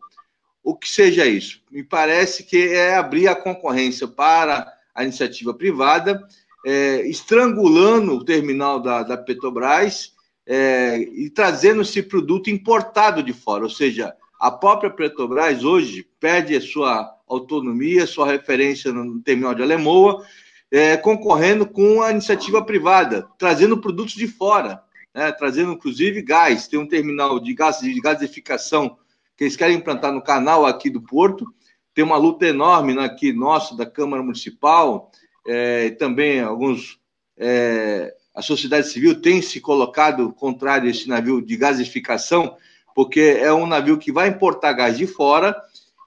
O 0.62 0.76
que 0.76 0.88
seja 0.88 1.26
isso? 1.26 1.60
Me 1.70 1.82
parece 1.82 2.44
que 2.44 2.68
é 2.68 2.94
abrir 2.94 3.26
a 3.26 3.34
concorrência 3.34 4.06
para 4.06 4.72
a 4.94 5.02
iniciativa 5.02 5.52
privada, 5.52 6.24
é, 6.64 7.06
estrangulando 7.08 8.12
o 8.14 8.24
terminal 8.24 8.80
da, 8.80 9.02
da 9.02 9.16
Petrobras 9.16 10.12
é, 10.46 10.98
e 10.98 11.30
trazendo 11.30 11.82
esse 11.82 12.02
produto 12.02 12.50
importado 12.50 13.22
de 13.22 13.32
fora. 13.32 13.64
Ou 13.64 13.70
seja, 13.70 14.14
a 14.40 14.50
própria 14.50 14.90
Petrobras 14.90 15.64
hoje 15.64 16.06
perde 16.18 16.56
a 16.56 16.60
sua 16.60 17.12
autonomia, 17.28 18.06
sua 18.06 18.26
referência 18.26 18.92
no 18.92 19.20
terminal 19.20 19.54
de 19.54 19.62
Alemoa, 19.62 20.24
é, 20.70 20.96
concorrendo 20.96 21.66
com 21.66 22.02
a 22.02 22.10
iniciativa 22.10 22.64
privada, 22.64 23.28
trazendo 23.38 23.80
produtos 23.80 24.14
de 24.14 24.26
fora, 24.26 24.82
né, 25.14 25.30
trazendo 25.32 25.72
inclusive 25.72 26.22
gás. 26.22 26.66
Tem 26.66 26.78
um 26.78 26.88
terminal 26.88 27.38
de, 27.38 27.54
gás, 27.54 27.80
de 27.80 28.00
gasificação 28.00 28.96
que 29.36 29.44
eles 29.44 29.56
querem 29.56 29.76
implantar 29.76 30.12
no 30.12 30.22
canal 30.22 30.64
aqui 30.66 30.88
do 30.88 31.00
Porto. 31.00 31.46
Tem 31.94 32.04
uma 32.04 32.16
luta 32.16 32.46
enorme 32.46 32.94
né, 32.94 33.04
aqui 33.04 33.32
nossa, 33.32 33.76
da 33.76 33.84
Câmara 33.84 34.22
Municipal, 34.22 35.10
é, 35.46 35.90
também 35.90 36.40
alguns. 36.40 36.98
É, 37.36 38.14
a 38.34 38.40
sociedade 38.40 38.88
civil 38.88 39.20
tem 39.20 39.42
se 39.42 39.60
colocado 39.60 40.32
contrário 40.32 40.88
a 40.88 40.90
esse 40.90 41.08
navio 41.08 41.42
de 41.42 41.56
gasificação, 41.56 42.56
porque 42.94 43.20
é 43.20 43.52
um 43.52 43.66
navio 43.66 43.98
que 43.98 44.10
vai 44.10 44.28
importar 44.28 44.72
gás 44.72 44.96
de 44.96 45.06
fora 45.06 45.54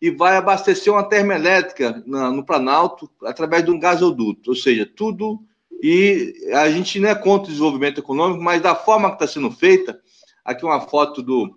e 0.01 0.09
vai 0.09 0.36
abastecer 0.36 0.91
uma 0.91 1.07
termoelétrica 1.07 2.03
no 2.05 2.43
Planalto 2.43 3.09
através 3.23 3.63
de 3.63 3.71
um 3.71 3.79
gasoduto, 3.79 4.51
ou 4.51 4.55
seja, 4.55 4.86
tudo. 4.86 5.39
E 5.83 6.33
a 6.53 6.69
gente 6.69 6.99
não 6.99 7.09
é 7.09 7.15
contra 7.15 7.47
o 7.47 7.51
desenvolvimento 7.51 7.99
econômico, 7.99 8.43
mas 8.43 8.61
da 8.61 8.73
forma 8.73 9.09
que 9.09 9.15
está 9.15 9.27
sendo 9.27 9.51
feita, 9.51 9.99
aqui 10.43 10.65
uma 10.65 10.81
foto 10.81 11.21
do, 11.21 11.55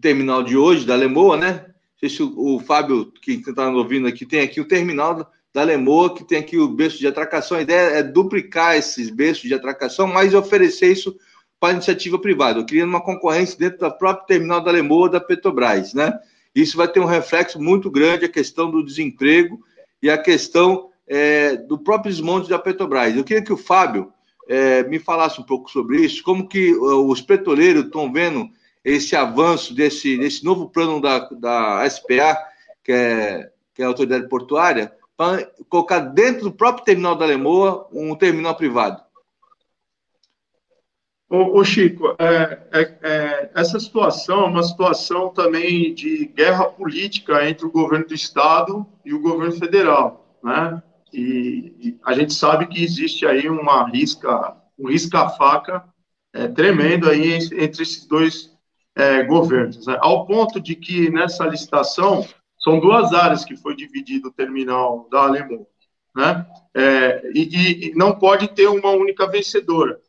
terminal 0.00 0.42
de 0.42 0.56
hoje, 0.56 0.84
da 0.84 0.96
Lemoa, 0.96 1.36
né? 1.36 1.52
Não 1.52 2.00
sei 2.00 2.08
se 2.08 2.22
o, 2.22 2.56
o 2.56 2.60
Fábio, 2.60 3.12
que 3.22 3.32
está 3.32 3.68
ouvindo 3.68 4.08
aqui, 4.08 4.26
tem 4.26 4.40
aqui 4.40 4.60
o 4.60 4.68
terminal 4.68 5.30
da 5.56 5.64
Lemoa, 5.64 6.14
que 6.14 6.22
tem 6.22 6.36
aqui 6.36 6.58
o 6.58 6.68
berço 6.68 6.98
de 6.98 7.06
atracação. 7.06 7.56
A 7.56 7.62
ideia 7.62 7.96
é 7.96 8.02
duplicar 8.02 8.76
esses 8.76 9.08
berços 9.08 9.44
de 9.44 9.54
atracação, 9.54 10.06
mas 10.06 10.34
oferecer 10.34 10.92
isso 10.92 11.16
para 11.58 11.72
iniciativa 11.72 12.18
privada, 12.18 12.62
criando 12.62 12.90
uma 12.90 13.00
concorrência 13.00 13.58
dentro 13.58 13.78
da 13.78 13.90
própria 13.90 14.26
terminal 14.26 14.62
da 14.62 14.70
Lemoa 14.70 15.08
da 15.08 15.18
Petrobras, 15.18 15.94
né? 15.94 16.12
Isso 16.54 16.76
vai 16.76 16.86
ter 16.86 17.00
um 17.00 17.06
reflexo 17.06 17.58
muito 17.58 17.90
grande, 17.90 18.26
a 18.26 18.28
questão 18.30 18.70
do 18.70 18.84
desemprego 18.84 19.58
e 20.02 20.10
a 20.10 20.18
questão 20.18 20.90
é, 21.08 21.56
do 21.56 21.78
próprio 21.78 22.12
desmonte 22.12 22.50
da 22.50 22.58
Petrobras. 22.58 23.16
Eu 23.16 23.24
queria 23.24 23.42
que 23.42 23.52
o 23.52 23.56
Fábio 23.56 24.12
é, 24.46 24.82
me 24.82 24.98
falasse 24.98 25.40
um 25.40 25.44
pouco 25.44 25.70
sobre 25.70 26.02
isso, 26.02 26.22
como 26.22 26.46
que 26.46 26.74
uh, 26.74 27.08
os 27.10 27.22
petroleiros 27.22 27.86
estão 27.86 28.12
vendo 28.12 28.46
esse 28.84 29.16
avanço 29.16 29.72
desse, 29.74 30.18
desse 30.18 30.44
novo 30.44 30.68
plano 30.68 31.00
da, 31.00 31.20
da 31.30 31.88
SPA, 31.88 32.36
que 32.84 32.92
é, 32.92 33.50
que 33.74 33.80
é 33.80 33.86
a 33.86 33.88
autoridade 33.88 34.28
portuária, 34.28 34.92
para 35.16 35.50
colocar 35.68 36.00
dentro 36.00 36.44
do 36.44 36.52
próprio 36.52 36.84
terminal 36.84 37.16
da 37.16 37.24
Lemoa 37.24 37.88
um 37.92 38.14
terminal 38.14 38.54
privado. 38.54 39.02
Ô, 41.28 41.58
ô 41.58 41.64
Chico, 41.64 42.14
é, 42.18 42.68
é, 42.72 42.98
é, 43.02 43.50
essa 43.54 43.80
situação 43.80 44.44
é 44.44 44.48
uma 44.48 44.62
situação 44.62 45.30
também 45.30 45.92
de 45.92 46.26
guerra 46.26 46.66
política 46.66 47.48
entre 47.48 47.66
o 47.66 47.72
governo 47.72 48.06
do 48.06 48.14
estado 48.14 48.86
e 49.04 49.12
o 49.12 49.20
governo 49.20 49.52
federal, 49.52 50.38
né? 50.42 50.80
E, 51.12 51.74
e 51.80 52.00
a 52.04 52.12
gente 52.12 52.32
sabe 52.32 52.66
que 52.66 52.82
existe 52.82 53.26
aí 53.26 53.48
uma 53.48 53.88
risca, 53.88 54.56
um 54.78 54.88
risca-faca 54.88 55.84
é, 56.32 56.46
tremendo 56.46 57.08
aí 57.08 57.34
entre 57.34 57.82
esses 57.82 58.06
dois 58.06 58.54
é, 58.94 59.22
governos, 59.24 59.86
né? 59.86 59.96
ao 60.00 60.26
ponto 60.26 60.60
de 60.60 60.74
que 60.74 61.10
nessa 61.10 61.44
licitação 61.46 62.26
são 62.66 62.80
duas 62.80 63.12
áreas 63.12 63.44
que 63.44 63.56
foi 63.56 63.76
dividido 63.76 64.26
o 64.26 64.32
terminal 64.32 65.06
da 65.08 65.20
Alemão, 65.20 65.64
né? 66.16 66.44
É, 66.74 67.30
e, 67.32 67.90
e, 67.90 67.94
não 67.94 68.18
pode 68.18 68.48
ter 68.48 68.66
uma 68.66 68.90
única 68.90 69.24
vencedora. 69.30 70.00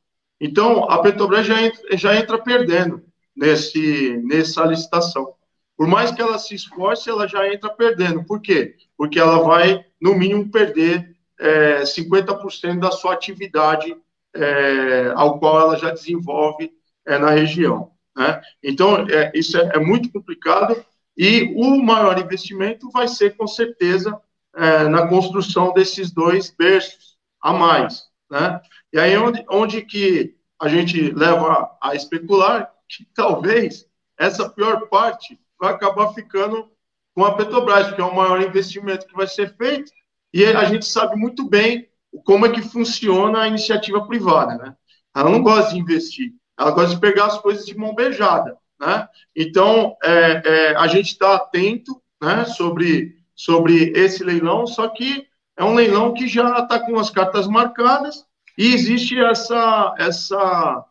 Então, 0.42 0.90
a 0.90 0.98
Petrobras 1.00 1.46
já 1.46 1.62
entra, 1.62 1.96
já 1.96 2.16
entra 2.16 2.40
perdendo 2.40 3.04
nesse, 3.36 4.20
nessa 4.26 4.66
licitação. 4.66 5.36
Por 5.78 5.86
mais 5.86 6.10
que 6.10 6.20
ela 6.20 6.40
se 6.40 6.56
esforce, 6.56 7.08
ela 7.08 7.28
já 7.28 7.48
entra 7.48 7.70
perdendo. 7.70 8.24
Por 8.24 8.42
quê? 8.42 8.74
Porque 8.98 9.20
ela 9.20 9.44
vai, 9.44 9.86
no 10.02 10.16
mínimo, 10.16 10.50
perder 10.50 11.16
é, 11.40 11.84
50% 11.84 12.80
da 12.80 12.90
sua 12.90 13.14
atividade 13.14 13.96
é, 14.36 15.12
ao 15.16 15.38
qual 15.38 15.62
ela 15.62 15.78
já 15.78 15.92
desenvolve 15.92 16.72
é, 17.06 17.20
na 17.20 17.30
região. 17.30 17.92
Né? 18.16 18.42
Então, 18.64 19.06
é, 19.08 19.32
isso 19.36 19.56
é, 19.60 19.74
é 19.76 19.80
muito 19.80 20.12
complicado 20.12 20.84
e 21.18 21.54
o 21.56 21.82
maior 21.82 22.20
investimento 22.20 22.90
vai 22.92 23.08
ser, 23.08 23.36
com 23.36 23.48
certeza, 23.48 24.20
é, 24.56 24.88
na 24.88 25.08
construção 25.08 25.74
desses 25.74 26.12
dois 26.12 26.50
berços 26.50 27.18
a 27.42 27.52
mais. 27.54 28.04
Né? 28.30 28.62
E 28.94 29.00
aí 29.00 29.18
onde, 29.18 29.44
onde 29.50 29.82
que 29.82 30.36
a 30.60 30.68
gente 30.68 31.12
leva 31.12 31.76
a 31.82 31.96
especular 31.96 32.72
que 32.88 33.06
talvez 33.14 33.86
essa 34.18 34.50
pior 34.50 34.88
parte 34.88 35.40
vai 35.60 35.74
acabar 35.74 36.14
ficando 36.14 36.70
com 37.14 37.26
a 37.26 37.36
Petrobras, 37.36 37.94
que 37.94 38.02
é 38.02 38.04
o 38.04 38.16
maior 38.16 38.42
investimento 38.42 39.08
que 39.08 39.16
vai 39.16 39.28
ser 39.28 39.56
feito, 39.56 39.92
e 40.34 40.46
a 40.46 40.66
gente 40.66 40.86
sabe 40.86 41.16
muito 41.16 41.48
bem 41.50 41.90
como 42.24 42.46
é 42.46 42.52
que 42.52 42.62
funciona 42.62 43.42
a 43.42 43.48
iniciativa 43.48 44.06
privada, 44.06 44.56
né? 44.56 44.76
Ela 45.16 45.32
não 45.32 45.42
gosta 45.42 45.74
de 45.74 45.80
investir, 45.80 46.34
ela 46.58 46.72
gosta 46.72 46.94
de 46.94 47.02
pegar 47.02 47.26
as 47.26 47.40
coisas 47.40 47.66
de 47.66 47.76
mão 47.76 47.96
beijada. 47.96 48.58
Né? 48.80 49.08
Então, 49.36 49.96
é, 50.04 50.42
é, 50.46 50.76
a 50.76 50.88
gente 50.88 51.08
está 51.08 51.36
atento 51.36 52.02
né, 52.22 52.46
sobre, 52.46 53.18
sobre 53.36 53.92
esse 53.96 54.24
leilão, 54.24 54.68
só 54.68 54.88
que 54.88 55.28
é 55.56 55.64
um 55.64 55.76
leilão 55.76 56.14
que 56.14 56.28
já 56.28 56.60
está 56.60 56.80
com 56.80 56.98
as 57.00 57.10
cartas 57.10 57.48
marcadas 57.48 58.26
e 58.58 58.74
existe 58.74 59.20
essa, 59.20 59.96
essa, 59.98 60.86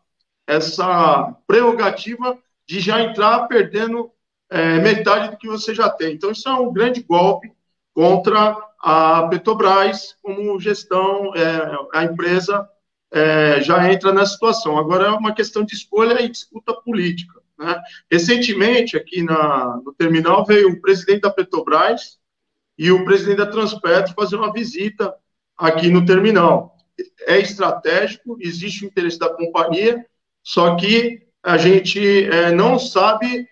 essa 0.45 1.35
prerrogativa 1.45 2.37
de 2.67 2.79
já 2.79 3.01
entrar 3.01 3.47
perdendo 3.47 4.11
é, 4.49 4.79
metade 4.79 5.31
do 5.31 5.37
que 5.37 5.47
você 5.47 5.73
já 5.73 5.89
tem. 5.89 6.13
Então, 6.13 6.31
isso 6.31 6.47
é 6.47 6.53
um 6.53 6.71
grande 6.71 7.01
golpe 7.01 7.51
contra 7.93 8.55
a 8.79 9.27
Petrobras 9.27 10.15
como 10.21 10.59
gestão, 10.59 11.33
é, 11.35 11.97
a 11.97 12.03
empresa 12.03 12.69
é, 13.11 13.61
já 13.61 13.91
entra 13.91 14.13
nessa 14.13 14.33
situação. 14.33 14.77
Agora 14.77 15.07
é 15.07 15.09
uma 15.09 15.33
questão 15.33 15.63
de 15.63 15.73
escolha 15.73 16.21
e 16.21 16.29
disputa 16.29 16.73
política. 16.73 17.36
Né? 17.57 17.81
Recentemente, 18.11 18.95
aqui 18.95 19.23
na, 19.23 19.81
no 19.83 19.93
terminal, 19.93 20.45
veio 20.45 20.69
o 20.69 20.81
presidente 20.81 21.21
da 21.21 21.31
Petrobras 21.31 22.19
e 22.77 22.91
o 22.91 23.03
presidente 23.03 23.37
da 23.37 23.47
Transpetro 23.47 24.13
fazer 24.13 24.35
uma 24.35 24.53
visita 24.53 25.13
aqui 25.57 25.89
no 25.89 26.05
terminal. 26.05 26.77
É 27.21 27.39
estratégico, 27.39 28.37
existe 28.39 28.85
o 28.85 28.87
interesse 28.87 29.17
da 29.17 29.33
companhia, 29.33 30.05
só 30.43 30.75
que 30.75 31.27
a 31.43 31.57
gente 31.57 32.25
é, 32.25 32.51
não 32.51 32.77
sabe 32.77 33.47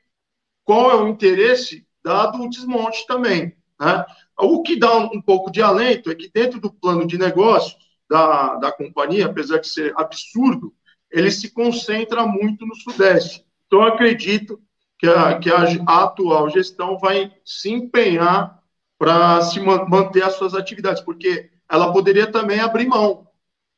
qual 0.64 0.92
é 0.92 0.96
o 0.96 1.08
interesse 1.08 1.86
dado 2.04 2.42
o 2.42 2.50
desmonte 2.50 3.06
também. 3.08 3.56
Né? 3.80 4.06
O 4.38 4.62
que 4.62 4.76
dá 4.76 4.98
um, 4.98 5.22
pouco 5.22 5.52
de 5.52 5.62
alento 5.62 6.12
é 6.12 6.16
que 6.16 6.30
dentro 6.34 6.60
do 6.60 6.72
plano 6.72 7.08
de 7.08 7.18
negócios 7.18 7.78
da, 8.10 8.56
da 8.56 8.72
companhia, 8.72 9.26
apesar 9.26 9.60
de 9.60 9.68
ser 9.68 9.94
absurdo, 9.98 10.74
ele 11.12 11.32
se 11.32 11.52
concentra 11.52 12.26
muito 12.26 12.66
no 12.66 12.76
Sudeste. 12.76 13.45
Então, 13.68 13.84
acredito 13.84 14.60
que 14.98 15.08
a, 15.08 15.38
que 15.40 15.50
a 15.50 16.04
atual 16.04 16.50
gestão 16.50 16.98
vai 16.98 17.32
se 17.44 17.72
empenhar 17.72 18.60
para 18.98 19.42
se 19.42 19.60
manter 19.60 20.24
as 20.24 20.36
suas 20.36 20.54
atividades, 20.54 21.02
porque 21.02 21.50
ela 21.70 21.92
poderia 21.92 22.28
também 22.32 22.60
abrir 22.60 22.88
mão 22.88 23.28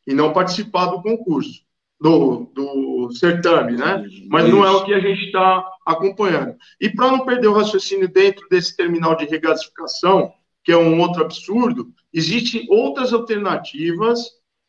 e 0.06 0.14
não 0.14 0.32
participar 0.32 0.88
do 0.88 1.02
concurso, 1.02 1.62
do, 2.00 2.52
do 2.54 3.12
certame, 3.12 3.76
né? 3.76 4.06
Mas 4.30 4.48
não 4.50 4.64
é 4.64 4.72
o 4.72 4.86
que 4.86 4.94
a 4.94 5.00
gente 5.00 5.26
está 5.26 5.68
acompanhando. 5.86 6.56
E 6.80 6.90
para 6.90 7.12
não 7.12 7.26
perder 7.26 7.48
o 7.48 7.54
raciocínio 7.54 8.08
dentro 8.08 8.48
desse 8.50 8.76
terminal 8.76 9.16
de 9.16 9.26
regasificação, 9.26 10.32
que 10.64 10.72
é 10.72 10.78
um 10.78 11.00
outro 11.00 11.24
absurdo, 11.24 11.92
existem 12.14 12.66
outras 12.70 13.14
alternativas 13.14 14.20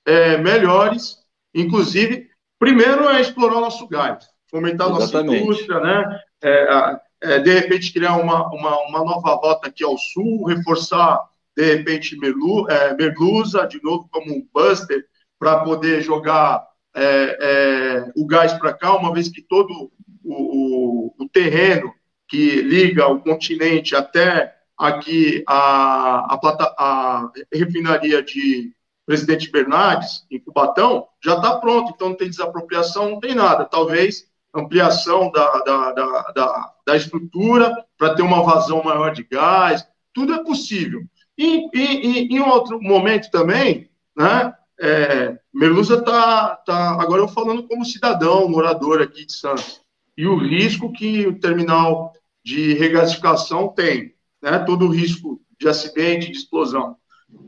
é, 0.07 0.39
melhores, 0.39 1.19
inclusive, 1.55 2.29
primeiro 2.59 3.09
é 3.09 3.21
explorar 3.21 3.59
o 3.59 3.61
nosso 3.61 3.87
gás, 3.89 4.27
fomentar 4.51 4.89
a 4.89 4.91
nossa 4.91 5.21
indústria, 5.21 5.81
né? 5.81 6.21
É, 6.43 6.99
é, 7.21 7.39
de 7.41 7.53
repente 7.53 7.93
criar 7.93 8.17
uma, 8.17 8.47
uma, 8.49 8.81
uma 8.87 9.05
nova 9.05 9.35
rota 9.35 9.69
aqui 9.69 9.85
ao 9.85 9.97
sul, 9.99 10.45
reforçar, 10.45 11.21
de 11.57 11.75
repente, 11.75 12.17
Merlu, 12.17 12.71
é, 12.71 12.95
Merluza, 12.95 13.67
de 13.67 13.83
novo, 13.83 14.09
como 14.13 14.33
um 14.33 14.47
buster, 14.55 15.05
para 15.39 15.61
poder 15.65 16.03
jogar 16.03 16.65
é, 16.95 17.39
é, 17.41 18.13
o 18.17 18.27
gás 18.27 18.53
para 18.53 18.73
cá, 18.73 18.97
uma 18.97 19.13
vez 19.13 19.29
que 19.29 19.43
todo 19.43 19.91
o, 20.25 20.33
o, 20.33 21.15
o, 21.19 21.29
terreno 21.29 21.93
que 22.29 22.63
liga 22.63 23.09
o 23.09 23.21
continente 23.21 23.97
até 23.97 24.55
aqui 24.77 25.43
a, 25.47 26.35
a, 26.35 26.75
a 26.79 27.33
refinaria 27.53 28.23
de 28.23 28.73
Presidente 29.05 29.51
Bernardes, 29.51 30.27
em 30.31 30.39
Cubatão, 30.39 31.09
já 31.25 31.37
está 31.37 31.57
pronto, 31.57 31.93
então 31.95 32.11
não 32.11 32.17
tem 32.17 32.29
desapropriação, 32.29 33.11
não 33.11 33.21
tem 33.21 33.35
nada. 33.35 33.65
Talvez 33.65 34.29
ampliação 34.55 35.31
da, 35.31 35.51
da, 35.61 35.93
da, 35.93 36.23
da, 36.35 36.75
da 36.87 36.97
estrutura 36.97 37.75
para 37.97 38.15
ter 38.15 38.23
uma 38.23 38.43
vazão 38.43 38.83
maior 38.83 39.13
de 39.13 39.23
gás, 39.25 39.87
tudo 40.13 40.35
é 40.35 40.43
possível. 40.43 41.03
E, 41.37 41.69
e, 41.73 42.33
e 42.33 42.37
em 42.37 42.41
outro 42.41 42.81
momento 42.83 43.31
também, 43.31 43.89
né, 44.17 44.53
é, 44.81 45.39
Merluza 45.53 45.97
está, 45.97 46.57
tá, 46.57 47.01
agora 47.01 47.23
eu 47.23 47.29
falando 47.29 47.65
como 47.65 47.85
cidadão, 47.85 48.49
morador 48.49 49.03
aqui 49.03 49.25
de 49.25 49.33
Santos, 49.33 49.81
e 50.17 50.27
o 50.27 50.37
risco 50.37 50.93
que 50.93 51.27
o 51.27 51.39
terminal 51.39 52.13
de 52.45 52.75
regasificação 52.75 53.69
tem, 53.69 54.15
né, 54.43 54.59
todo 54.61 54.87
o 54.87 54.91
risco 54.91 55.41
de 55.61 55.69
acidente, 55.69 56.31
de 56.31 56.39
explosão. 56.39 56.97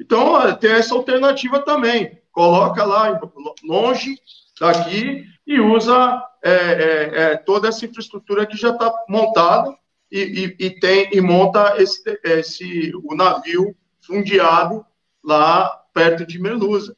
Então, 0.01 0.35
tem 0.57 0.73
essa 0.73 0.95
alternativa 0.95 1.61
também, 1.61 2.19
coloca 2.31 2.85
lá 2.85 3.19
longe 3.65 4.17
daqui 4.61 5.25
e 5.51 5.59
usa 5.59 6.25
é, 6.45 6.53
é, 6.53 7.23
é, 7.23 7.37
toda 7.37 7.67
essa 7.67 7.85
infraestrutura 7.85 8.47
que 8.47 8.57
já 8.57 8.71
está 8.71 8.95
montada 9.09 9.77
e, 10.09 10.55
e, 10.61 10.67
e, 10.67 10.71
tem 10.79 11.11
e 11.13 11.21
monta 11.21 11.75
esse, 11.83 12.21
esse 12.23 12.93
o 13.03 13.17
navio 13.17 13.75
fundiado 14.01 14.87
lá 15.25 15.69
perto 15.93 16.25
de 16.25 16.39
Melusa. 16.39 16.97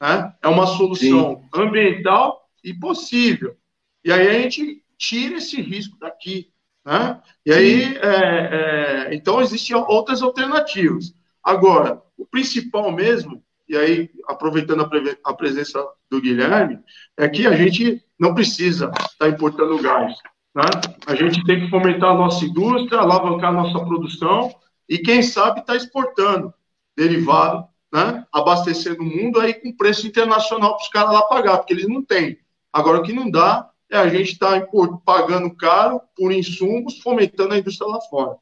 Né? 0.00 0.34
É 0.42 0.48
uma 0.48 0.66
solução 0.66 1.36
Sim. 1.36 1.48
ambiental 1.54 2.48
e 2.64 2.74
possível. 2.74 3.56
E 4.04 4.12
aí 4.12 4.26
a 4.26 4.32
gente 4.32 4.82
tira 4.98 5.36
esse 5.36 5.62
risco 5.62 5.96
daqui. 6.00 6.50
Né? 6.84 7.22
E 7.46 7.52
aí, 7.52 7.96
é, 7.96 9.08
é, 9.08 9.14
então, 9.14 9.40
existem 9.40 9.76
outras 9.76 10.20
alternativas. 10.20 11.14
Agora, 11.44 12.02
o 12.16 12.26
principal 12.26 12.90
mesmo, 12.90 13.40
e 13.72 13.76
aí, 13.76 14.10
aproveitando 14.28 14.82
a, 14.82 15.30
a 15.30 15.32
presença 15.32 15.82
do 16.10 16.20
Guilherme, 16.20 16.78
é 17.16 17.26
que 17.26 17.46
a 17.46 17.56
gente 17.56 18.04
não 18.20 18.34
precisa 18.34 18.92
estar 19.10 19.30
importando 19.30 19.80
gás. 19.80 20.12
Né? 20.54 20.62
A 21.06 21.14
gente 21.14 21.42
tem 21.44 21.60
que 21.60 21.70
fomentar 21.70 22.10
a 22.10 22.18
nossa 22.18 22.44
indústria, 22.44 23.00
alavancar 23.00 23.48
a 23.48 23.62
nossa 23.62 23.82
produção 23.82 24.54
e, 24.86 24.98
quem 24.98 25.22
sabe, 25.22 25.60
estar 25.60 25.72
tá 25.72 25.76
exportando 25.76 26.52
derivado, 26.94 27.66
né? 27.90 28.26
abastecendo 28.30 29.00
o 29.00 29.06
mundo 29.06 29.40
aí 29.40 29.54
com 29.54 29.74
preço 29.74 30.06
internacional 30.06 30.76
para 30.76 30.82
os 30.82 30.88
caras 30.90 31.14
lá 31.14 31.22
pagar, 31.22 31.56
porque 31.56 31.72
eles 31.72 31.88
não 31.88 32.02
têm. 32.02 32.36
Agora, 32.70 32.98
o 32.98 33.02
que 33.02 33.14
não 33.14 33.30
dá 33.30 33.70
é 33.90 33.96
a 33.96 34.06
gente 34.06 34.32
estar 34.32 34.60
tá 34.60 34.68
pagando 35.02 35.56
caro 35.56 35.98
por 36.14 36.30
insumos, 36.30 36.98
fomentando 36.98 37.54
a 37.54 37.58
indústria 37.58 37.88
lá 37.88 38.02
fora. 38.02 38.36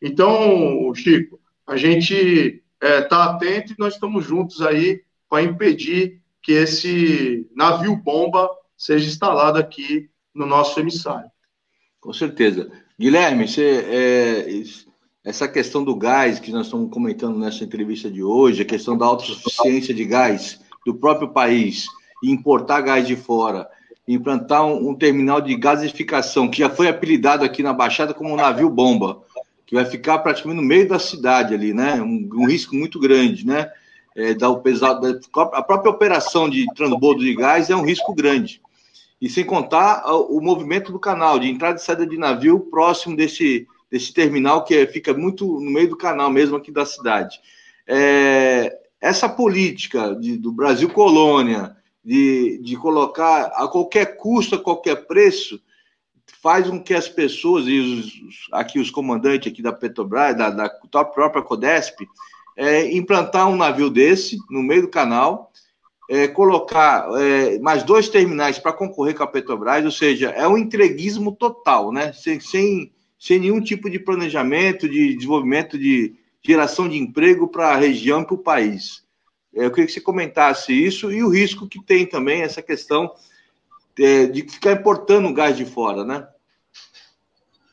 Então, 0.00 0.94
Chico, 0.94 1.40
a 1.66 1.76
gente 1.76 2.62
é, 2.80 3.02
tá 3.02 3.24
atento 3.24 3.72
e 3.72 3.76
nós 3.78 3.94
estamos 3.94 4.24
juntos 4.24 4.60
aí 4.62 5.02
para 5.28 5.42
impedir 5.42 6.20
que 6.42 6.52
esse 6.52 7.48
navio 7.54 7.96
bomba 7.96 8.48
seja 8.76 9.08
instalado 9.08 9.58
aqui 9.58 10.08
no 10.34 10.46
nosso 10.46 10.78
emissário. 10.78 11.30
Com 12.00 12.12
certeza. 12.12 12.70
Guilherme, 12.98 13.48
você, 13.48 13.84
é, 13.88 14.62
essa 15.24 15.48
questão 15.48 15.82
do 15.82 15.96
gás 15.96 16.38
que 16.38 16.52
nós 16.52 16.66
estamos 16.66 16.90
comentando 16.90 17.38
nessa 17.38 17.64
entrevista 17.64 18.10
de 18.10 18.22
hoje, 18.22 18.62
a 18.62 18.66
questão 18.66 18.96
da 18.96 19.06
autossuficiência 19.06 19.92
de 19.92 20.04
gás 20.04 20.60
do 20.86 20.94
próprio 20.94 21.30
país, 21.30 21.86
importar 22.22 22.80
gás 22.82 23.06
de 23.06 23.16
fora, 23.16 23.68
implantar 24.06 24.64
um, 24.64 24.90
um, 24.90 24.94
terminal 24.94 25.40
de 25.40 25.56
gasificação, 25.56 26.48
que 26.48 26.58
já 26.58 26.70
foi 26.70 26.88
apelidado 26.88 27.44
aqui 27.44 27.62
na 27.62 27.72
Baixada 27.72 28.14
como 28.14 28.32
um 28.32 28.36
navio 28.36 28.70
bomba, 28.70 29.24
que 29.66 29.74
vai 29.74 29.84
ficar 29.84 30.18
praticamente 30.20 30.62
no 30.62 30.66
meio 30.66 30.88
da 30.88 30.98
cidade 30.98 31.52
ali, 31.52 31.74
né? 31.74 32.00
Um, 32.00 32.28
um 32.32 32.46
risco 32.46 32.74
muito 32.74 32.98
grande, 32.98 33.46
né? 33.46 33.70
é, 34.16 34.32
da, 34.32 34.48
a 34.48 35.62
própria 35.62 35.90
operação 35.90 36.48
de 36.48 36.64
transbordo 36.74 37.20
de 37.20 37.34
gás 37.34 37.68
é 37.68 37.76
um 37.76 37.84
risco 37.84 38.14
grande. 38.14 38.62
E 39.20 39.28
sem 39.28 39.44
contar 39.44 40.04
o 40.06 40.40
movimento 40.40 40.90
do 40.90 40.98
canal, 40.98 41.38
de 41.38 41.48
entrada 41.48 41.78
e 41.78 41.82
saída 41.82 42.06
de 42.06 42.16
navio 42.16 42.60
próximo 42.60 43.14
desse, 43.14 43.66
desse 43.90 44.12
terminal 44.12 44.64
que 44.64 44.74
é, 44.74 44.86
fica 44.86 45.12
muito 45.12 45.60
no 45.60 45.70
meio 45.70 45.90
do 45.90 45.96
canal 45.96 46.30
mesmo 46.30 46.56
aqui 46.56 46.72
da 46.72 46.86
cidade. 46.86 47.38
É, 47.86 48.78
essa 49.00 49.28
política 49.28 50.14
de, 50.14 50.36
do 50.36 50.50
Brasil 50.50 50.88
colônia, 50.88 51.76
de, 52.02 52.58
de 52.62 52.76
colocar 52.76 53.52
a 53.54 53.68
qualquer 53.68 54.16
custo, 54.16 54.54
a 54.54 54.62
qualquer 54.62 55.06
preço, 55.06 55.60
faz 56.42 56.68
com 56.68 56.82
que 56.82 56.94
as 56.94 57.08
pessoas, 57.08 57.66
e 57.66 57.78
os, 57.78 58.48
aqui 58.52 58.78
os 58.78 58.90
comandantes 58.90 59.52
aqui 59.52 59.62
da 59.62 59.72
Petrobras, 59.72 60.36
da, 60.36 60.50
da 60.50 60.68
própria 61.04 61.42
Codesp, 61.42 62.06
é, 62.56 62.92
implantar 62.92 63.48
um 63.48 63.56
navio 63.56 63.90
desse 63.90 64.38
no 64.50 64.62
meio 64.62 64.82
do 64.82 64.88
canal, 64.88 65.52
é, 66.08 66.28
colocar 66.28 67.08
é, 67.20 67.58
mais 67.58 67.82
dois 67.82 68.08
terminais 68.08 68.58
para 68.58 68.72
concorrer 68.72 69.14
com 69.14 69.22
a 69.22 69.26
Petrobras, 69.26 69.84
ou 69.84 69.90
seja, 69.90 70.30
é 70.30 70.46
um 70.46 70.56
entreguismo 70.56 71.32
total, 71.32 71.92
né? 71.92 72.12
Sem, 72.12 72.40
sem, 72.40 72.92
sem 73.18 73.40
nenhum 73.40 73.60
tipo 73.60 73.90
de 73.90 73.98
planejamento, 73.98 74.88
de 74.88 75.14
desenvolvimento 75.14 75.78
de 75.78 76.14
geração 76.42 76.88
de 76.88 76.96
emprego 76.96 77.48
para 77.48 77.70
a 77.70 77.76
região 77.76 78.22
e 78.22 78.24
para 78.24 78.34
o 78.34 78.38
país. 78.38 79.02
É, 79.54 79.66
eu 79.66 79.70
queria 79.70 79.86
que 79.86 79.92
você 79.92 80.00
comentasse 80.00 80.72
isso 80.72 81.10
e 81.10 81.22
o 81.22 81.28
risco 81.28 81.68
que 81.68 81.82
tem 81.82 82.06
também 82.06 82.42
essa 82.42 82.62
questão 82.62 83.12
é, 83.98 84.26
de 84.26 84.42
ficar 84.42 84.72
importando 84.72 85.32
gás 85.32 85.56
de 85.56 85.64
fora, 85.64 86.04
né? 86.04 86.26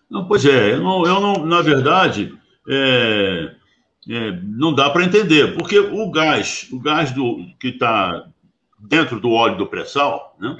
Não, 0.09 0.27
pois 0.27 0.45
é, 0.45 0.73
eu 0.73 0.81
não, 0.81 1.05
eu 1.05 1.19
não 1.19 1.45
na 1.45 1.61
verdade, 1.61 2.37
é, 2.69 3.55
é, 4.09 4.31
não 4.43 4.73
dá 4.73 4.89
para 4.89 5.03
entender, 5.03 5.55
porque 5.55 5.79
o 5.79 6.11
gás, 6.11 6.67
o 6.71 6.79
gás 6.79 7.11
do, 7.11 7.45
que 7.59 7.69
está 7.69 8.27
dentro 8.79 9.19
do 9.19 9.31
óleo 9.31 9.57
do 9.57 9.67
pré-sal, 9.67 10.35
né, 10.39 10.57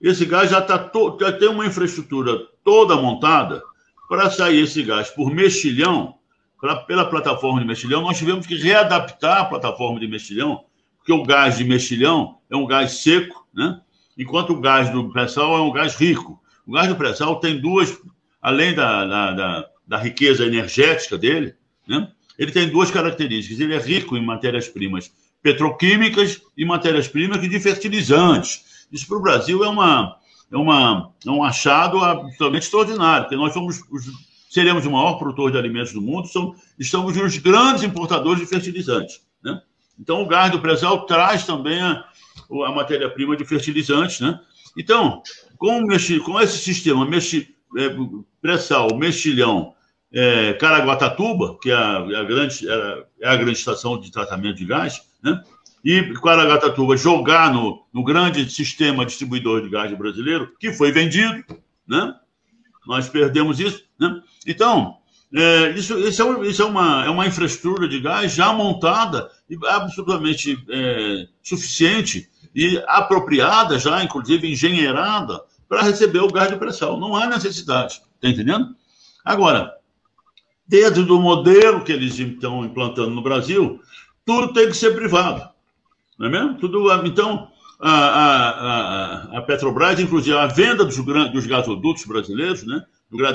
esse 0.00 0.24
gás 0.24 0.50
já, 0.50 0.60
tá 0.60 0.78
to, 0.78 1.16
já 1.20 1.30
tem 1.30 1.48
uma 1.48 1.66
infraestrutura 1.66 2.38
toda 2.64 2.96
montada 2.96 3.62
para 4.08 4.30
sair 4.30 4.62
esse 4.62 4.82
gás 4.82 5.10
por 5.10 5.32
mexilhão, 5.32 6.16
pra, 6.60 6.76
pela 6.76 7.08
plataforma 7.08 7.60
de 7.60 7.66
mexilhão. 7.66 8.02
Nós 8.02 8.18
tivemos 8.18 8.46
que 8.46 8.56
readaptar 8.56 9.42
a 9.42 9.44
plataforma 9.44 10.00
de 10.00 10.08
mexilhão, 10.08 10.64
porque 10.98 11.12
o 11.12 11.22
gás 11.22 11.58
de 11.58 11.64
mexilhão 11.64 12.38
é 12.50 12.56
um 12.56 12.66
gás 12.66 12.92
seco, 13.02 13.46
né, 13.54 13.80
enquanto 14.16 14.50
o 14.50 14.60
gás 14.60 14.90
do 14.90 15.10
pré-sal 15.10 15.56
é 15.56 15.60
um 15.60 15.72
gás 15.72 15.94
rico. 15.94 16.40
O 16.66 16.72
gás 16.72 16.88
do 16.88 16.96
pré-sal 16.96 17.40
tem 17.40 17.60
duas, 17.60 17.98
além 18.40 18.74
da, 18.74 19.04
da, 19.04 19.32
da, 19.32 19.68
da 19.86 19.98
riqueza 19.98 20.46
energética 20.46 21.18
dele, 21.18 21.54
né, 21.86 22.08
ele 22.38 22.52
tem 22.52 22.68
duas 22.68 22.90
características. 22.90 23.60
Ele 23.60 23.74
é 23.74 23.78
rico 23.78 24.16
em 24.16 24.24
matérias-primas 24.24 25.10
petroquímicas 25.42 26.40
e 26.56 26.64
matérias-primas 26.64 27.40
de 27.40 27.60
fertilizantes. 27.60 28.86
Isso 28.92 29.06
para 29.06 29.16
o 29.16 29.22
Brasil 29.22 29.64
é, 29.64 29.68
uma, 29.68 30.16
é, 30.50 30.56
uma, 30.56 31.12
é 31.26 31.30
um 31.30 31.42
achado 31.42 31.98
absolutamente 31.98 32.64
extraordinário, 32.64 33.24
porque 33.24 33.36
nós 33.36 33.52
somos 33.52 33.80
os, 33.90 34.06
seremos 34.48 34.86
o 34.86 34.90
maior 34.90 35.14
produtor 35.14 35.50
de 35.50 35.58
alimentos 35.58 35.92
do 35.92 36.02
mundo, 36.02 36.28
são, 36.28 36.54
estamos 36.78 37.16
os 37.16 37.38
grandes 37.38 37.82
importadores 37.82 38.40
de 38.40 38.46
fertilizantes. 38.46 39.20
Né? 39.42 39.60
Então, 39.98 40.22
o 40.22 40.26
gás 40.26 40.52
do 40.52 40.60
pré-sal 40.60 41.06
traz 41.06 41.44
também 41.44 41.80
a, 41.80 42.04
a 42.66 42.72
matéria-prima 42.72 43.36
de 43.36 43.44
fertilizantes. 43.44 44.20
Né? 44.20 44.38
Então, 44.76 45.22
com, 45.58 45.86
com 46.24 46.40
esse 46.40 46.58
sistema 46.58 47.04
mexi, 47.04 47.54
é, 47.76 47.94
pré-sal, 48.40 48.96
mexilhão 48.96 49.74
é, 50.12 50.52
Caraguatatuba, 50.54 51.58
que 51.60 51.70
é 51.70 51.74
a, 51.74 52.06
é 52.10 52.16
a 52.16 52.24
grande, 52.24 52.68
é, 52.68 53.04
é 53.22 53.28
a 53.28 53.36
grande 53.36 53.58
estação 53.58 53.98
de 53.98 54.10
tratamento 54.10 54.56
de 54.56 54.66
gás, 54.66 55.00
né? 55.22 55.42
e 55.84 56.02
Caraguatatuba 56.14 56.96
jogar 56.96 57.52
no, 57.52 57.84
no 57.92 58.04
grande 58.04 58.48
sistema 58.50 59.06
distribuidor 59.06 59.62
de 59.62 59.70
gás 59.70 59.92
brasileiro, 59.96 60.54
que 60.60 60.72
foi 60.72 60.92
vendido, 60.92 61.42
né? 61.86 62.14
nós 62.86 63.08
perdemos 63.08 63.58
isso. 63.58 63.84
Né? 63.98 64.20
Então, 64.46 64.98
É, 65.34 65.70
isso 65.70 65.98
isso, 65.98 66.22
é, 66.22 66.46
isso 66.46 66.62
é, 66.62 66.64
uma, 66.66 67.06
é 67.06 67.10
uma 67.10 67.26
infraestrutura 67.26 67.88
de 67.88 68.00
gás 68.00 68.32
já 68.32 68.52
montada 68.52 69.30
e 69.48 69.56
absolutamente 69.66 70.62
é, 70.68 71.26
suficiente 71.42 72.28
e 72.54 72.82
apropriada 72.86 73.78
já, 73.78 74.04
inclusive 74.04 74.50
engenheirada, 74.50 75.42
para 75.66 75.82
receber 75.82 76.20
o 76.20 76.28
gás 76.28 76.50
de 76.50 76.56
pressão. 76.56 77.00
Não 77.00 77.16
há 77.16 77.26
necessidade, 77.26 78.02
está 78.14 78.28
entendendo? 78.28 78.76
Agora, 79.24 79.72
dentro 80.68 81.04
do 81.04 81.18
modelo 81.18 81.82
que 81.82 81.92
eles 81.92 82.18
estão 82.18 82.64
implantando 82.64 83.10
no 83.10 83.22
Brasil, 83.22 83.80
tudo 84.26 84.52
tem 84.52 84.66
que 84.66 84.76
ser 84.76 84.94
privado. 84.94 85.48
Não 86.18 86.26
é 86.26 86.30
mesmo? 86.30 86.58
Tudo, 86.58 86.92
então, 87.06 87.48
a, 87.80 87.90
a, 87.90 89.38
a 89.38 89.42
Petrobras, 89.42 89.98
inclusive 89.98 90.36
a 90.36 90.46
venda 90.46 90.84
dos, 90.84 90.96
dos 90.96 91.46
gasodutos 91.46 92.04
brasileiros, 92.04 92.64
né? 92.64 92.84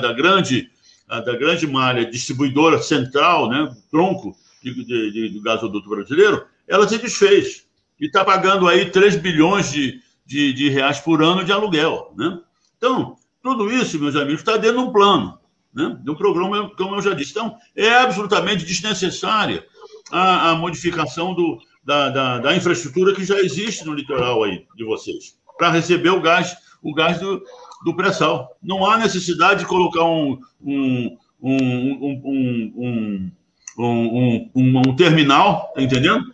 da 0.00 0.12
grande, 0.12 0.70
da 1.08 1.36
grande 1.36 1.66
malha 1.66 2.04
distribuidora 2.04 2.82
central, 2.82 3.48
né? 3.48 3.74
tronco 3.90 4.36
de, 4.62 4.74
de, 4.84 5.10
de, 5.10 5.28
do 5.30 5.42
gasoduto 5.42 5.88
brasileiro, 5.88 6.44
ela 6.66 6.86
se 6.86 6.98
desfez. 6.98 7.66
E 7.98 8.06
está 8.06 8.24
pagando 8.24 8.68
aí 8.68 8.90
3 8.90 9.16
bilhões 9.16 9.72
de, 9.72 10.00
de, 10.24 10.52
de, 10.52 10.68
reais 10.68 11.00
por 11.00 11.22
ano 11.22 11.42
de 11.42 11.50
aluguel. 11.50 12.12
Né? 12.16 12.38
Então, 12.76 13.16
tudo 13.42 13.72
isso, 13.72 13.98
meus 13.98 14.14
amigos, 14.14 14.40
está 14.40 14.56
dentro 14.56 14.78
de 14.78 14.84
um 14.84 14.92
plano, 14.92 15.38
né? 15.74 15.98
de 16.02 16.10
um 16.10 16.14
programa, 16.14 16.70
como 16.76 16.96
eu 16.96 17.02
já 17.02 17.14
disse. 17.14 17.30
Então, 17.30 17.56
é 17.74 17.90
absolutamente 17.90 18.64
desnecessária 18.64 19.64
a, 20.12 20.50
a 20.50 20.54
modificação 20.54 21.34
do, 21.34 21.58
da, 21.82 22.10
da, 22.10 22.38
da, 22.38 22.56
infraestrutura 22.56 23.14
que 23.14 23.24
já 23.24 23.38
existe 23.40 23.84
no 23.84 23.94
litoral 23.94 24.44
aí 24.44 24.66
de 24.76 24.84
vocês, 24.84 25.36
para 25.56 25.70
receber 25.70 26.10
o 26.10 26.20
gás, 26.20 26.56
o 26.82 26.94
gás 26.94 27.18
do, 27.18 27.42
do 27.84 27.94
pré-sal. 27.94 28.56
Não 28.62 28.84
há 28.84 28.96
necessidade 28.96 29.60
de 29.60 29.66
colocar 29.66 30.04
um, 30.04 30.38
um, 30.60 31.18
um, 31.40 33.32
um, 33.76 34.52
um 34.54 34.96
terminal, 34.96 35.72
tá 35.74 35.82
entendendo? 35.82 36.24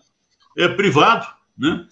É 0.57 0.69
privado, 0.69 1.27
né? 1.57 1.87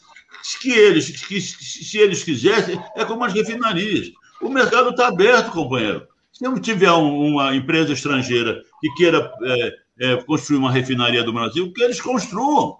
Que 0.60 0.72
eles, 0.72 1.10
que, 1.24 1.40
se 1.40 1.98
eles 1.98 2.24
quisessem, 2.24 2.82
é 2.96 3.04
como 3.04 3.24
as 3.24 3.32
refinarias. 3.32 4.10
O 4.40 4.48
mercado 4.48 4.90
está 4.90 5.08
aberto, 5.08 5.52
companheiro. 5.52 6.06
Se 6.32 6.42
não 6.42 6.58
tiver 6.58 6.90
uma 6.90 7.54
empresa 7.54 7.92
estrangeira 7.92 8.60
que 8.80 8.92
queira 8.94 9.32
é, 9.42 9.74
é, 10.00 10.16
construir 10.24 10.58
uma 10.58 10.72
refinaria 10.72 11.22
do 11.22 11.32
Brasil, 11.32 11.72
que 11.72 11.82
eles 11.82 12.00
construam. 12.00 12.78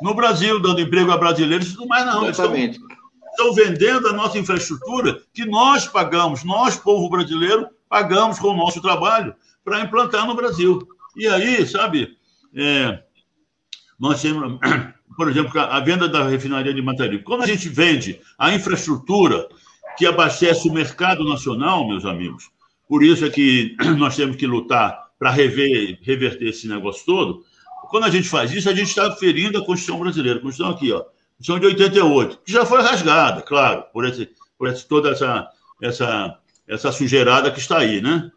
No 0.00 0.14
Brasil, 0.14 0.60
dando 0.60 0.80
emprego 0.80 1.10
a 1.10 1.16
brasileiros 1.16 1.74
e 1.74 1.86
mais, 1.86 2.04
não. 2.06 2.28
Exatamente. 2.28 2.78
Estão 3.36 3.52
vendendo 3.52 4.08
a 4.08 4.12
nossa 4.12 4.38
infraestrutura 4.38 5.20
que 5.32 5.44
nós 5.44 5.86
pagamos, 5.86 6.42
nós, 6.42 6.76
povo 6.76 7.08
brasileiro, 7.10 7.68
pagamos 7.88 8.38
com 8.38 8.48
o 8.48 8.56
nosso 8.56 8.80
trabalho 8.80 9.34
para 9.62 9.80
implantar 9.80 10.26
no 10.26 10.34
Brasil. 10.34 10.86
E 11.14 11.26
aí, 11.28 11.66
sabe, 11.66 12.16
é, 12.54 13.02
nós 14.00 14.22
temos, 14.22 14.58
por 15.16 15.30
exemplo, 15.30 15.60
a 15.60 15.80
venda 15.80 16.08
da 16.08 16.26
refinaria 16.26 16.72
de 16.72 16.82
Mataripe. 16.82 17.24
Quando 17.24 17.42
a 17.42 17.46
gente 17.46 17.68
vende 17.68 18.20
a 18.38 18.54
infraestrutura 18.54 19.46
que 19.96 20.06
abastece 20.06 20.68
o 20.68 20.72
mercado 20.72 21.24
nacional, 21.28 21.86
meus 21.86 22.04
amigos, 22.04 22.50
por 22.88 23.02
isso 23.02 23.24
é 23.24 23.30
que 23.30 23.76
nós 23.98 24.16
temos 24.16 24.36
que 24.36 24.46
lutar 24.46 25.06
para 25.18 25.30
rever, 25.30 25.98
reverter 26.02 26.48
esse 26.48 26.68
negócio 26.68 27.04
todo, 27.06 27.44
quando 27.88 28.04
a 28.04 28.10
gente 28.10 28.28
faz 28.28 28.52
isso, 28.52 28.68
a 28.68 28.74
gente 28.74 28.88
está 28.88 29.10
ferindo 29.12 29.58
a 29.58 29.64
Constituição 29.64 29.98
brasileira. 29.98 30.38
A 30.38 30.42
Constituição 30.42 30.74
aqui, 30.74 30.92
ó, 30.92 31.04
Constituição 31.36 31.58
de 31.58 31.66
88, 31.66 32.40
que 32.44 32.52
já 32.52 32.64
foi 32.64 32.80
rasgada, 32.80 33.42
claro, 33.42 33.84
por, 33.92 34.06
esse, 34.06 34.30
por 34.58 34.68
esse, 34.68 34.86
toda 34.86 35.10
essa, 35.10 35.48
essa, 35.82 36.38
essa 36.66 36.92
sujeirada 36.92 37.50
que 37.50 37.58
está 37.58 37.78
aí, 37.78 38.00
né? 38.00 38.30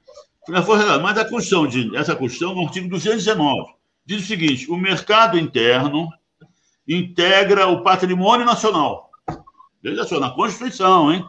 Já 0.50 0.62
foi 0.62 0.78
rasgada. 0.78 1.02
Mas 1.02 1.18
a 1.18 1.24
Constituição, 1.24 1.68
de, 1.68 1.95
essa 1.95 2.16
Constituição, 2.16 2.56
no 2.56 2.66
artigo 2.66 2.89
219, 2.89 3.72
diz 4.06 4.24
o 4.24 4.28
seguinte: 4.28 4.70
o 4.70 4.76
mercado 4.76 5.39
interno 5.39 6.10
integra 6.88 7.68
o 7.68 7.84
patrimônio 7.84 8.45
nacional. 8.45 9.10
Veja 9.82 10.04
só, 10.04 10.20
na 10.20 10.32
Constituição, 10.32 11.12
hein? 11.12 11.26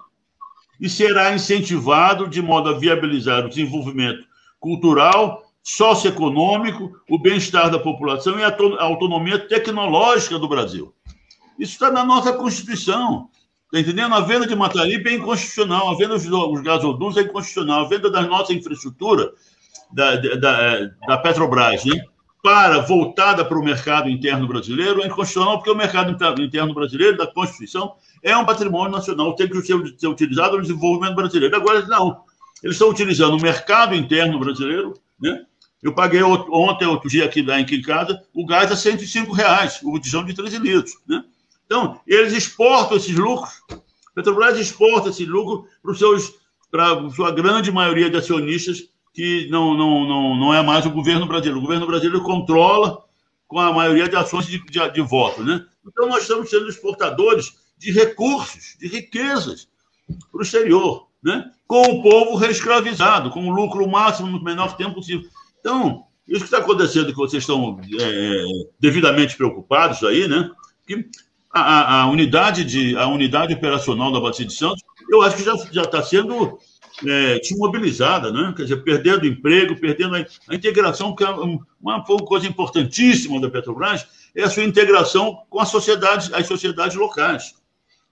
E 0.80 0.88
será 0.88 1.32
incentivado 1.34 2.26
de 2.26 2.42
modo 2.42 2.70
a 2.70 2.78
viabilizar 2.78 3.44
o 3.44 3.48
desenvolvimento 3.48 4.26
cultural, 4.58 5.42
socioeconômico, 5.62 6.90
o 7.08 7.18
bem-estar 7.18 7.70
da 7.70 7.78
população 7.78 8.38
e 8.40 8.42
a 8.42 8.82
autonomia 8.82 9.38
tecnológica 9.38 10.38
do 10.38 10.48
Brasil. 10.48 10.92
Isso 11.60 11.74
está 11.74 11.90
na 11.90 12.02
nossa 12.04 12.32
Constituição. 12.32 13.28
Está 13.66 13.78
entendendo? 13.78 14.14
A 14.14 14.20
venda 14.20 14.46
de 14.46 14.56
Mataripe 14.56 15.10
é 15.10 15.14
inconstitucional, 15.14 15.90
a 15.90 15.96
venda 15.96 16.18
dos 16.18 16.62
gasodutos 16.62 17.18
é 17.18 17.20
inconstitucional, 17.20 17.84
a 17.84 17.88
venda 17.88 18.10
da 18.10 18.22
nossa 18.22 18.54
infraestrutura 18.54 19.30
da, 19.92 20.16
da, 20.16 20.90
da 21.06 21.18
Petrobras, 21.18 21.84
né? 21.84 22.02
para 22.42 22.80
voltada 22.80 23.44
para 23.44 23.58
o 23.58 23.62
mercado 23.62 24.08
interno 24.08 24.48
brasileiro 24.48 25.02
é 25.02 25.06
inconstitucional, 25.06 25.58
porque 25.58 25.70
o 25.70 25.76
mercado 25.76 26.10
interno 26.42 26.72
brasileiro, 26.72 27.18
da 27.18 27.26
Constituição, 27.26 27.94
é 28.22 28.34
um 28.34 28.46
patrimônio 28.46 28.90
nacional, 28.90 29.36
tem 29.36 29.46
que 29.46 29.60
ser, 29.60 29.74
utilizado 30.08 30.56
no 30.56 30.62
desenvolvimento 30.62 31.14
brasileiro. 31.14 31.54
Agora, 31.54 31.84
não. 31.86 32.22
Eles 32.62 32.76
estão 32.76 32.88
utilizando 32.88 33.36
o 33.36 33.42
mercado 33.42 33.94
interno 33.94 34.38
brasileiro, 34.38 34.94
né? 35.20 35.44
Eu 35.82 35.94
paguei 35.94 36.22
ontem, 36.22 36.86
outro 36.86 37.08
dia 37.08 37.24
aqui, 37.24 37.40
aqui 37.50 37.76
em 37.76 37.82
casa, 37.82 38.22
o 38.34 38.44
gás 38.44 38.70
a 38.72 38.76
105 38.76 39.32
reais, 39.32 39.80
o 39.82 39.92
botijão 39.92 40.24
de 40.24 40.34
13 40.34 40.58
litros, 40.58 40.94
né? 41.06 41.24
Então, 41.70 42.00
eles 42.04 42.32
exportam 42.32 42.96
esses 42.96 43.14
lucros, 43.14 43.62
Petrobras 44.12 44.58
exporta 44.58 45.10
esse 45.10 45.24
lucro 45.24 45.68
para 45.80 45.92
os 45.92 45.98
seus, 45.98 46.34
para 46.68 46.92
a 46.92 47.10
sua 47.10 47.30
grande 47.30 47.70
maioria 47.70 48.10
de 48.10 48.16
acionistas, 48.16 48.88
que 49.14 49.48
não, 49.50 49.72
não, 49.74 50.04
não, 50.04 50.36
não 50.36 50.54
é 50.54 50.62
mais 50.62 50.84
o 50.84 50.90
governo 50.90 51.26
brasileiro. 51.26 51.58
O 51.58 51.62
governo 51.62 51.86
brasileiro 51.86 52.24
controla 52.24 53.04
com 53.46 53.60
a 53.60 53.72
maioria 53.72 54.08
de 54.08 54.16
ações 54.16 54.46
de, 54.46 54.58
de, 54.64 54.90
de 54.90 55.00
voto, 55.00 55.44
né? 55.44 55.64
Então, 55.86 56.08
nós 56.08 56.22
estamos 56.22 56.50
sendo 56.50 56.68
exportadores 56.68 57.52
de 57.78 57.92
recursos, 57.92 58.76
de 58.78 58.88
riquezas 58.88 59.68
para 60.30 60.40
o 60.40 60.42
exterior 60.42 61.10
né? 61.22 61.50
com 61.66 61.82
o 61.82 62.02
povo 62.02 62.36
reescravizado, 62.36 63.30
com 63.30 63.46
o 63.46 63.52
lucro 63.52 63.88
máximo 63.88 64.28
no 64.28 64.42
menor 64.42 64.76
tempo 64.76 64.96
possível. 64.96 65.28
Então, 65.60 66.04
isso 66.26 66.40
que 66.40 66.46
está 66.46 66.58
acontecendo, 66.58 67.10
que 67.10 67.16
vocês 67.16 67.42
estão 67.42 67.78
é, 67.98 68.44
devidamente 68.78 69.36
preocupados 69.36 70.02
aí, 70.02 70.26
né? 70.26 70.50
Que 70.86 71.06
a, 71.52 72.02
a, 72.02 72.06
unidade 72.10 72.64
de, 72.64 72.96
a 72.96 73.06
unidade 73.08 73.54
operacional 73.54 74.12
da 74.12 74.20
Bacia 74.20 74.46
de 74.46 74.54
Santos, 74.54 74.82
eu 75.10 75.22
acho 75.22 75.36
que 75.36 75.44
já 75.44 75.82
está 75.82 76.02
sendo 76.02 76.58
é, 77.06 77.38
desmobilizada, 77.38 78.32
né? 78.32 78.52
Quer 78.56 78.62
dizer, 78.62 78.82
perdendo 78.82 79.26
emprego, 79.26 79.78
perdendo 79.78 80.16
a, 80.16 80.24
a 80.48 80.54
integração, 80.54 81.14
que 81.14 81.24
é 81.24 81.30
uma, 81.80 82.04
coisa 82.04 82.46
importantíssima 82.46 83.40
da 83.40 83.50
Petrobras, 83.50 84.06
é 84.34 84.44
a 84.44 84.50
sua 84.50 84.64
integração 84.64 85.42
com 85.48 85.60
a 85.60 85.66
sociedade, 85.66 86.30
as 86.34 86.46
sociedades 86.46 86.96
locais. 86.96 87.54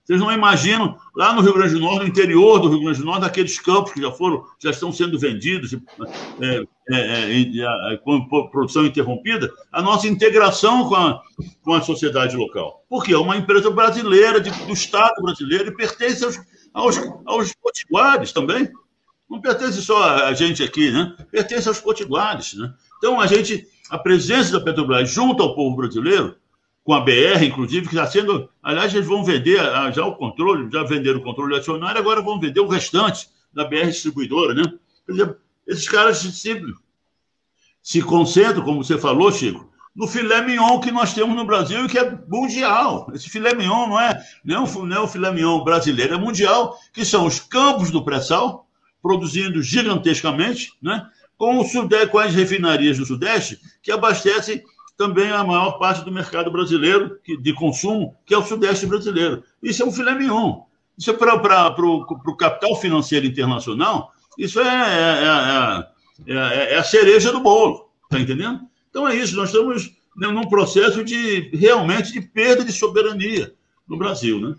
Vocês 0.09 0.21
não 0.21 0.33
imaginam, 0.33 0.97
lá 1.15 1.35
no 1.35 1.43
Rio 1.43 1.53
Grande 1.53 1.75
do 1.75 1.81
Norte, 1.81 2.01
no 2.01 2.07
interior 2.07 2.59
do 2.59 2.71
Rio 2.71 2.81
Grande 2.81 3.01
do 3.01 3.05
Norte, 3.05 3.27
aqueles 3.27 3.61
campos 3.61 3.93
que 3.93 4.01
já 4.01 4.11
foram, 4.11 4.43
já 4.59 4.71
estão 4.71 4.91
sendo 4.91 5.19
vendidos, 5.19 5.75
é, 6.41 6.63
é, 6.91 7.43
é, 7.93 7.97
com 7.99 8.27
produção 8.49 8.87
interrompida, 8.87 9.53
a 9.71 9.83
nossa 9.83 10.09
integração 10.09 10.89
com 10.89 10.95
a, 10.95 11.21
com 11.63 11.75
a 11.75 11.83
sociedade 11.83 12.39
local. 12.39 12.83
Porque 12.89 13.13
é 13.13 13.19
uma 13.19 13.37
empresa 13.37 13.71
brasileira, 13.71 14.41
de, 14.41 14.49
do 14.65 14.73
Estado 14.73 15.21
brasileiro, 15.21 15.69
e 15.69 15.77
pertence 15.77 16.25
aos, 16.25 16.41
aos, 16.73 16.97
aos 17.27 17.53
potiguares 17.53 18.33
também. 18.33 18.67
Não 19.29 19.43
pertence 19.43 19.83
só 19.83 20.25
a 20.25 20.33
gente 20.33 20.63
aqui, 20.63 20.91
né? 20.91 21.15
Pertence 21.31 21.69
aos 21.69 21.83
potiguares, 21.83 22.55
né? 22.55 22.73
Então, 22.97 23.21
a 23.21 23.27
gente, 23.27 23.67
a 23.91 23.99
presença 23.99 24.53
da 24.53 24.65
Petrobras 24.65 25.11
junto 25.11 25.43
ao 25.43 25.55
povo 25.55 25.77
brasileiro, 25.77 26.35
com 26.89 26.95
a 26.95 27.03
BR, 27.03 27.45
inclusive, 27.45 27.87
que 27.87 27.95
está 27.95 28.07
sendo. 28.07 28.49
Aliás, 28.63 28.95
eles 28.95 29.07
vão 29.07 29.23
vender 29.23 29.61
já 29.93 30.07
o 30.07 30.17
controle, 30.17 30.71
já 30.73 30.83
venderam 30.85 31.19
o 31.19 31.23
controle 31.23 31.55
acionário, 31.55 32.01
agora 32.01 32.23
vão 32.23 32.41
vender 32.41 32.61
o 32.61 32.67
restante 32.67 33.29
da 33.53 33.67
BR 33.67 33.89
distribuidora, 33.89 34.55
né? 34.55 34.63
Quer 35.05 35.13
dizer, 35.13 35.37
esses 35.67 35.87
caras 35.87 36.17
se, 36.17 36.65
se 37.83 38.01
concentram, 38.01 38.65
como 38.65 38.83
você 38.83 38.97
falou, 38.97 39.31
Chico, 39.31 39.71
no 39.95 40.09
filé 40.09 40.41
mignon 40.41 40.81
que 40.81 40.91
nós 40.91 41.13
temos 41.13 41.37
no 41.37 41.45
Brasil 41.45 41.85
e 41.85 41.89
que 41.91 41.99
é 41.99 42.19
mundial. 42.27 43.11
Esse 43.13 43.29
filé 43.29 43.55
mignon 43.55 43.87
não 43.87 44.01
é, 44.01 44.25
não 44.43 44.65
é, 44.65 44.73
não 44.87 44.97
é 44.97 45.01
o 45.01 45.09
filé 45.09 45.31
mignon 45.31 45.63
brasileiro, 45.63 46.15
é 46.15 46.17
mundial, 46.17 46.75
que 46.95 47.05
são 47.05 47.27
os 47.27 47.39
campos 47.39 47.91
do 47.91 48.03
pré-sal, 48.03 48.67
produzindo 49.03 49.63
gigantescamente, 49.63 50.73
né? 50.81 51.07
com, 51.37 51.59
o 51.59 51.65
sudeste, 51.67 52.07
com 52.07 52.19
as 52.19 52.35
refinarias 52.35 52.97
do 52.97 53.05
Sudeste, 53.05 53.61
que 53.83 53.93
abastecem 53.93 54.63
também 54.99 55.31
a 55.31 55.45
maior 55.45 55.79
parte 55.79 56.05
do 56.05 56.11
mercado 56.11 56.51
brasileiro 56.51 57.19
de 57.25 57.55
consumo, 57.55 58.17
que 58.27 58.35
é 58.35 58.39
o 58.39 58.43
Sudeste 58.43 58.85
brasileiro. 58.85 59.45
Isso 59.63 59.83
é 59.83 59.87
um 59.87 59.93
filé 59.93 60.13
mignon. 60.13 60.63
Isso 60.99 61.11
é 61.11 61.15
para 61.15 61.81
o 61.81 62.37
capital 62.37 62.75
financeiro 62.75 63.25
internacional, 63.25 64.13
isso 64.37 64.59
é, 64.59 64.67
é, 64.67 66.35
é, 66.35 66.75
é, 66.75 66.77
a 66.77 66.83
cereja 66.83 67.31
do 67.31 67.39
bolo, 67.39 67.89
está 68.05 68.19
entendendo? 68.19 68.63
Então 68.91 69.07
é 69.07 69.15
isso, 69.15 69.37
nós 69.37 69.51
estamos 69.51 69.93
num 70.17 70.49
processo 70.49 71.05
de 71.05 71.51
realmente 71.57 72.13
de 72.13 72.21
perda 72.21 72.65
de 72.65 72.73
soberania 72.73 73.55
no 73.87 73.97
Brasil, 73.97 74.41
né? 74.41 74.57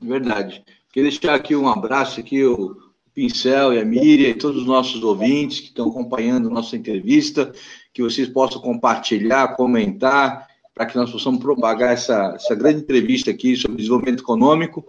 Verdade. 0.00 0.64
Queria 0.90 1.10
deixar 1.10 1.34
aqui 1.34 1.54
um 1.54 1.68
abraço 1.68 2.18
aqui, 2.20 2.42
o 2.42 2.76
Pincel 3.14 3.74
e 3.74 3.78
a 3.78 3.84
Miriam 3.84 4.30
e 4.30 4.34
todos 4.34 4.62
os 4.62 4.66
nossos 4.66 5.02
ouvintes 5.02 5.60
que 5.60 5.66
estão 5.66 5.90
acompanhando 5.90 6.48
nossa 6.48 6.76
entrevista, 6.76 7.52
que 7.94 8.02
vocês 8.02 8.28
possam 8.28 8.60
compartilhar, 8.60 9.54
comentar, 9.54 10.48
para 10.74 10.84
que 10.84 10.96
nós 10.96 11.12
possamos 11.12 11.38
propagar 11.38 11.92
essa, 11.92 12.32
essa 12.34 12.54
grande 12.56 12.80
entrevista 12.80 13.30
aqui 13.30 13.54
sobre 13.56 13.76
desenvolvimento 13.76 14.24
econômico 14.24 14.84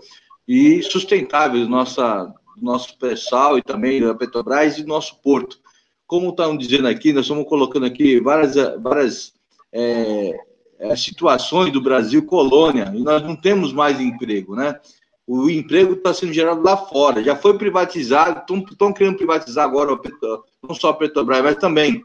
e 0.48 0.82
sustentável 0.82 1.62
do 1.62 1.70
nossa, 1.70 2.34
nosso 2.60 2.98
pessoal 2.98 3.60
e 3.60 3.62
também 3.62 4.02
da 4.02 4.16
Petrobras 4.16 4.80
e 4.80 4.82
do 4.82 4.88
nosso 4.88 5.22
porto. 5.22 5.60
Como 6.08 6.30
estão 6.30 6.58
dizendo 6.58 6.88
aqui, 6.88 7.14
nós 7.14 7.26
estamos 7.26 7.48
colocando 7.48 7.86
aqui 7.86 8.20
várias, 8.20 8.56
várias 8.82 9.34
é, 9.72 10.36
é, 10.80 10.96
situações 10.96 11.72
do 11.72 11.82
Brasil 11.82 12.26
colônia 12.26 12.92
e 12.96 13.04
nós 13.04 13.22
não 13.22 13.36
temos 13.36 13.72
mais 13.72 14.00
emprego, 14.02 14.56
né? 14.56 14.80
O 15.28 15.50
emprego 15.50 15.94
está 15.94 16.14
sendo 16.14 16.34
gerado 16.34 16.62
lá 16.62 16.78
fora, 16.78 17.24
já 17.24 17.36
foi 17.36 17.58
privatizado, 17.58 18.44
estão 18.72 18.94
querendo 18.94 19.18
privatizar 19.18 19.66
agora 19.66 20.00
não 20.62 20.76
só 20.76 20.90
a 20.90 20.94
Petrobras, 20.94 21.44
mas 21.44 21.56
também 21.56 22.04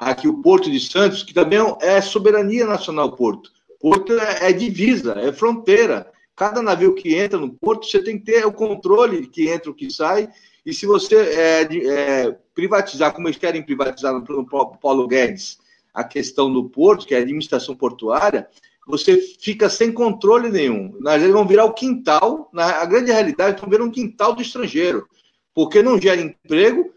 aqui 0.00 0.26
o 0.26 0.40
Porto 0.40 0.70
de 0.70 0.80
Santos, 0.80 1.22
que 1.22 1.34
também 1.34 1.58
é 1.82 2.00
soberania 2.00 2.66
nacional 2.66 3.12
Porto. 3.12 3.50
Porto 3.78 4.14
é, 4.14 4.48
é 4.48 4.52
divisa, 4.52 5.12
é 5.20 5.30
fronteira. 5.30 6.10
Cada 6.34 6.62
navio 6.62 6.94
que 6.94 7.14
entra 7.14 7.38
no 7.38 7.52
porto, 7.52 7.86
você 7.86 8.02
tem 8.02 8.18
que 8.18 8.24
ter 8.24 8.46
o 8.46 8.52
controle 8.52 9.26
que 9.26 9.50
entra, 9.50 9.70
o 9.70 9.74
que 9.74 9.90
sai. 9.90 10.28
E 10.64 10.72
se 10.72 10.86
você 10.86 11.16
é, 11.16 11.62
é, 11.62 12.38
privatizar, 12.54 13.12
como 13.12 13.28
eles 13.28 13.38
querem 13.38 13.62
privatizar 13.62 14.14
no, 14.14 14.20
no 14.20 14.46
Paulo 14.46 15.06
Guedes, 15.06 15.58
a 15.92 16.02
questão 16.02 16.50
do 16.50 16.64
porto, 16.70 17.06
que 17.06 17.14
é 17.14 17.18
a 17.18 17.20
administração 17.20 17.74
portuária, 17.74 18.48
você 18.86 19.18
fica 19.18 19.68
sem 19.68 19.92
controle 19.92 20.48
nenhum. 20.48 20.96
Nós 21.00 21.22
vão 21.22 21.46
virar 21.46 21.64
o 21.64 21.74
quintal, 21.74 22.48
na 22.52 22.80
a 22.80 22.86
grande 22.86 23.12
realidade, 23.12 23.56
estão 23.56 23.68
virando 23.68 23.88
um 23.88 23.92
quintal 23.92 24.34
do 24.34 24.40
estrangeiro, 24.40 25.06
porque 25.54 25.82
não 25.82 26.00
gera 26.00 26.20
emprego, 26.20 26.90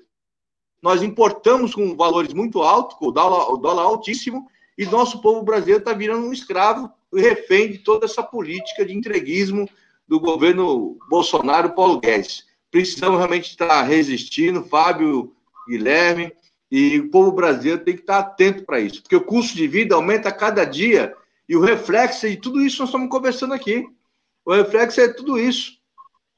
nós 0.84 1.02
importamos 1.02 1.74
com 1.74 1.96
valores 1.96 2.34
muito 2.34 2.62
altos, 2.62 2.98
com 2.98 3.08
o 3.08 3.12
dólar, 3.12 3.54
o 3.54 3.58
dólar 3.58 3.84
altíssimo, 3.84 4.46
e 4.78 4.86
nosso 4.86 5.22
povo 5.22 5.42
brasileiro 5.42 5.80
está 5.80 5.94
virando 5.94 6.28
um 6.28 6.34
escravo 6.34 6.92
refém 7.14 7.72
de 7.72 7.78
toda 7.78 8.06
essa 8.06 8.22
política 8.22 8.86
de 8.86 8.94
entreguismo 8.94 9.70
do 10.06 10.20
governo 10.20 10.98
Bolsonaro 11.10 11.74
Paulo 11.74 12.02
Guedes. 12.02 12.46
Precisamos 12.70 13.18
realmente 13.18 13.52
estar 13.52 13.82
resistindo, 13.84 14.64
Fábio, 14.64 15.34
Guilherme, 15.70 16.34
e 16.70 17.00
o 17.00 17.10
povo 17.10 17.32
brasileiro 17.32 17.84
tem 17.84 17.96
que 17.96 18.02
estar 18.02 18.20
atento 18.20 18.66
para 18.66 18.80
isso, 18.80 19.02
porque 19.02 19.16
o 19.16 19.22
custo 19.22 19.56
de 19.56 19.68
vida 19.68 19.96
aumenta 19.96 20.30
a 20.30 20.34
cada 20.34 20.66
dia 20.66 21.16
e 21.48 21.56
o 21.56 21.62
reflexo 21.62 22.28
de 22.28 22.36
tudo 22.36 22.62
isso 22.62 22.80
nós 22.80 22.90
estamos 22.90 23.10
conversando 23.10 23.54
aqui. 23.54 23.88
O 24.44 24.54
reflexo 24.54 25.00
é 25.00 25.08
tudo 25.08 25.40
isso. 25.40 25.78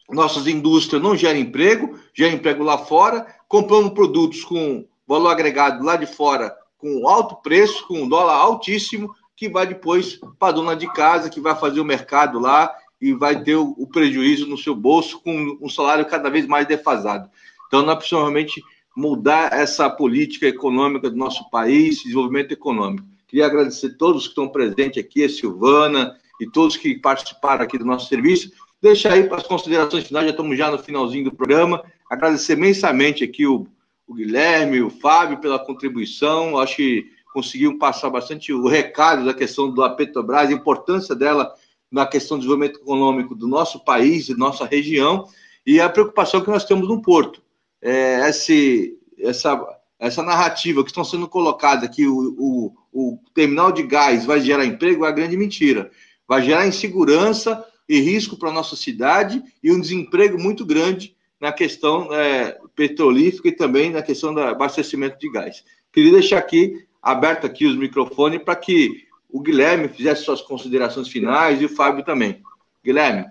Nossas 0.10 0.46
indústrias 0.46 1.02
não 1.02 1.16
geram 1.16 1.40
emprego, 1.40 1.98
geram 2.14 2.36
emprego 2.36 2.64
lá 2.64 2.78
fora, 2.78 3.26
compramos 3.48 3.94
produtos 3.94 4.44
com 4.44 4.86
valor 5.08 5.30
agregado 5.30 5.84
lá 5.84 5.96
de 5.96 6.06
fora 6.06 6.56
com 6.78 7.08
alto 7.08 7.38
preço, 7.38 7.88
com 7.88 8.04
um 8.04 8.08
dólar 8.08 8.36
altíssimo, 8.36 9.16
que 9.36 9.50
vai 9.50 9.66
depois 9.66 10.20
para 10.40 10.50
a 10.50 10.52
dona 10.52 10.76
de 10.76 10.92
casa, 10.94 11.30
que 11.30 11.40
vai 11.40 11.56
fazer 11.56 11.80
o 11.80 11.86
mercado 11.86 12.40
lá 12.40 12.72
e 13.02 13.12
vai 13.14 13.44
ter 13.44 13.56
o, 13.56 13.74
o, 13.78 13.88
prejuízo 13.88 14.48
no 14.48 14.58
seu 14.58 14.76
bolso 14.76 15.20
com 15.22 15.58
um 15.62 15.68
salário 15.68 16.06
cada 16.06 16.30
vez 16.30 16.46
mais 16.46 16.68
defasado. 16.68 17.30
Então, 17.68 17.82
nós 17.82 17.98
precisamos 17.98 18.26
realmente 18.26 18.64
mudar 18.96 19.52
essa 19.52 19.90
política 19.90 20.48
econômica 20.48 21.10
do 21.10 21.18
nosso 21.18 21.50
país, 21.50 22.04
desenvolvimento 22.04 22.52
econômico. 22.52 23.06
Queria 23.28 23.48
agradecer 23.48 23.88
a 23.88 23.98
todos 23.98 24.24
que 24.24 24.30
estão 24.30 24.48
presentes 24.48 25.04
aqui, 25.04 25.24
a 25.24 25.30
Silvana 25.30 26.16
e 26.40 26.50
todos 26.50 26.78
que 26.78 26.96
participaram 26.96 27.64
aqui 27.64 27.78
do 27.78 27.86
nosso 27.86 28.08
serviço. 28.08 28.52
Deixa 28.82 29.12
aí 29.12 29.24
para 29.24 29.38
as 29.38 29.48
considerações 29.48 30.06
finais, 30.06 30.26
já 30.28 30.32
estamos 30.32 30.58
já 30.58 30.72
no 30.72 30.78
finalzinho 30.78 31.26
do 31.26 31.36
programa. 31.36 31.84
Agradecer 32.10 32.54
imensamente 32.54 33.24
aqui 33.24 33.48
o, 33.48 33.68
o 34.08 34.14
Guilherme, 34.14 34.82
o 34.82 34.90
Fábio 34.90 35.40
pela 35.40 35.60
contribuição. 35.60 36.58
Acho 36.58 36.78
que 36.78 37.12
conseguiu 37.34 37.78
passar 37.78 38.10
bastante 38.10 38.54
o 38.54 38.68
recado 38.68 39.26
da 39.26 39.34
questão 39.34 39.74
da 39.74 39.90
Petrobras, 39.90 40.50
a 40.50 40.54
importância 40.54 41.16
dela 41.16 41.54
na 41.92 42.06
questão 42.06 42.38
do 42.38 42.42
desenvolvimento 42.42 42.80
econômico 42.80 43.36
do 43.36 43.48
nosso 43.48 43.84
país, 43.84 44.30
e 44.30 44.38
nossa 44.38 44.66
região, 44.66 45.28
e 45.66 45.80
a 45.80 45.90
preocupação 45.90 46.42
que 46.42 46.50
nós 46.50 46.66
temos 46.66 46.88
no 46.88 47.02
Porto. 47.02 47.42
É, 47.82 48.28
esse, 48.30 48.98
essa, 49.20 49.62
essa 50.00 50.24
narrativa 50.24 50.84
que 50.84 50.90
estão 50.90 51.04
sendo 51.04 51.28
colocada 51.28 51.88
que 51.88 52.08
o, 52.08 52.36
o, 52.38 52.74
o 52.92 53.20
terminal 53.34 53.72
de 53.72 53.84
gás 53.84 54.26
vai 54.26 54.42
gerar 54.42 54.66
emprego 54.66 55.06
é 55.06 55.10
a 55.10 55.12
grande 55.12 55.38
mentira. 55.38 55.92
Vai 56.28 56.42
gerar 56.42 56.68
insegurança 56.68 57.64
e 57.88 58.00
risco 58.00 58.38
para 58.38 58.50
a 58.50 58.54
nossa 58.54 58.76
cidade 58.76 59.44
e 59.64 59.72
um 59.72 59.80
desemprego 59.80 60.42
muito 60.42 60.66
grande 60.66 61.15
na 61.46 61.52
questão 61.52 62.12
é, 62.12 62.58
petrolífica 62.76 63.48
e 63.48 63.52
também 63.52 63.92
na 63.92 64.02
questão 64.02 64.34
do 64.34 64.42
abastecimento 64.42 65.20
de 65.20 65.32
gás. 65.32 65.64
Queria 65.94 66.14
deixar 66.14 66.40
aqui 66.40 66.84
aberto 67.00 67.46
aqui 67.46 67.68
os 67.68 67.76
microfones 67.76 68.42
para 68.42 68.56
que 68.56 69.06
o 69.30 69.40
Guilherme 69.40 69.88
fizesse 69.88 70.26
suas 70.26 70.42
considerações 70.42 71.08
finais 71.08 71.62
e 71.62 71.66
o 71.66 71.70
Fábio 71.70 72.04
também. 72.04 72.42
Guilherme. 72.84 73.26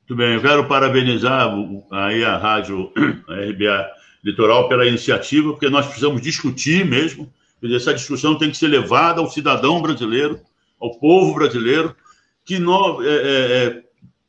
Muito 0.00 0.16
bem, 0.16 0.34
eu 0.34 0.42
quero 0.42 0.68
parabenizar 0.68 1.50
aí 1.90 2.22
a 2.26 2.36
rádio 2.36 2.92
a 3.26 3.36
RBA 3.36 3.90
Litoral 4.22 4.68
pela 4.68 4.86
iniciativa, 4.86 5.50
porque 5.50 5.70
nós 5.70 5.86
precisamos 5.86 6.20
discutir 6.20 6.84
mesmo, 6.84 7.32
essa 7.62 7.94
discussão 7.94 8.36
tem 8.36 8.50
que 8.50 8.56
ser 8.58 8.68
levada 8.68 9.18
ao 9.18 9.30
cidadão 9.30 9.80
brasileiro, 9.80 10.38
ao 10.78 10.98
povo 10.98 11.32
brasileiro, 11.32 11.96
que 12.44 12.58
nós, 12.58 13.02
é, 13.06 13.08
é, 13.08 13.64
é, 13.64 13.82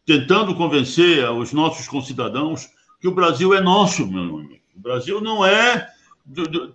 tentando 0.05 0.55
convencer 0.55 1.29
os 1.31 1.53
nossos 1.53 1.87
concidadãos 1.87 2.69
que 2.99 3.07
o 3.07 3.13
Brasil 3.13 3.53
é 3.53 3.61
nosso, 3.61 4.07
meu 4.07 4.39
amigo. 4.39 4.63
O 4.75 4.79
Brasil 4.79 5.21
não 5.21 5.45
é 5.45 5.89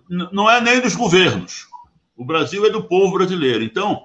não 0.09 0.49
é 0.49 0.61
nem 0.61 0.79
dos 0.79 0.95
governos. 0.95 1.67
O 2.15 2.23
Brasil 2.23 2.65
é 2.65 2.69
do 2.69 2.83
povo 2.83 3.13
brasileiro. 3.13 3.63
Então, 3.63 4.03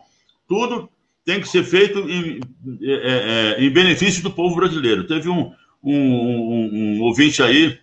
tudo 0.49 0.89
tem 1.25 1.41
que 1.41 1.49
ser 1.49 1.65
feito 1.65 1.99
em, 2.09 2.41
é, 2.83 2.93
é, 2.93 3.55
é 3.61 3.65
em 3.65 3.71
benefício 3.71 4.23
do 4.23 4.31
povo 4.31 4.57
brasileiro. 4.57 5.07
Teve 5.07 5.29
um, 5.29 5.53
um, 5.83 5.95
um, 5.95 6.71
um, 6.73 7.03
ouvinte 7.03 7.43
aí, 7.43 7.79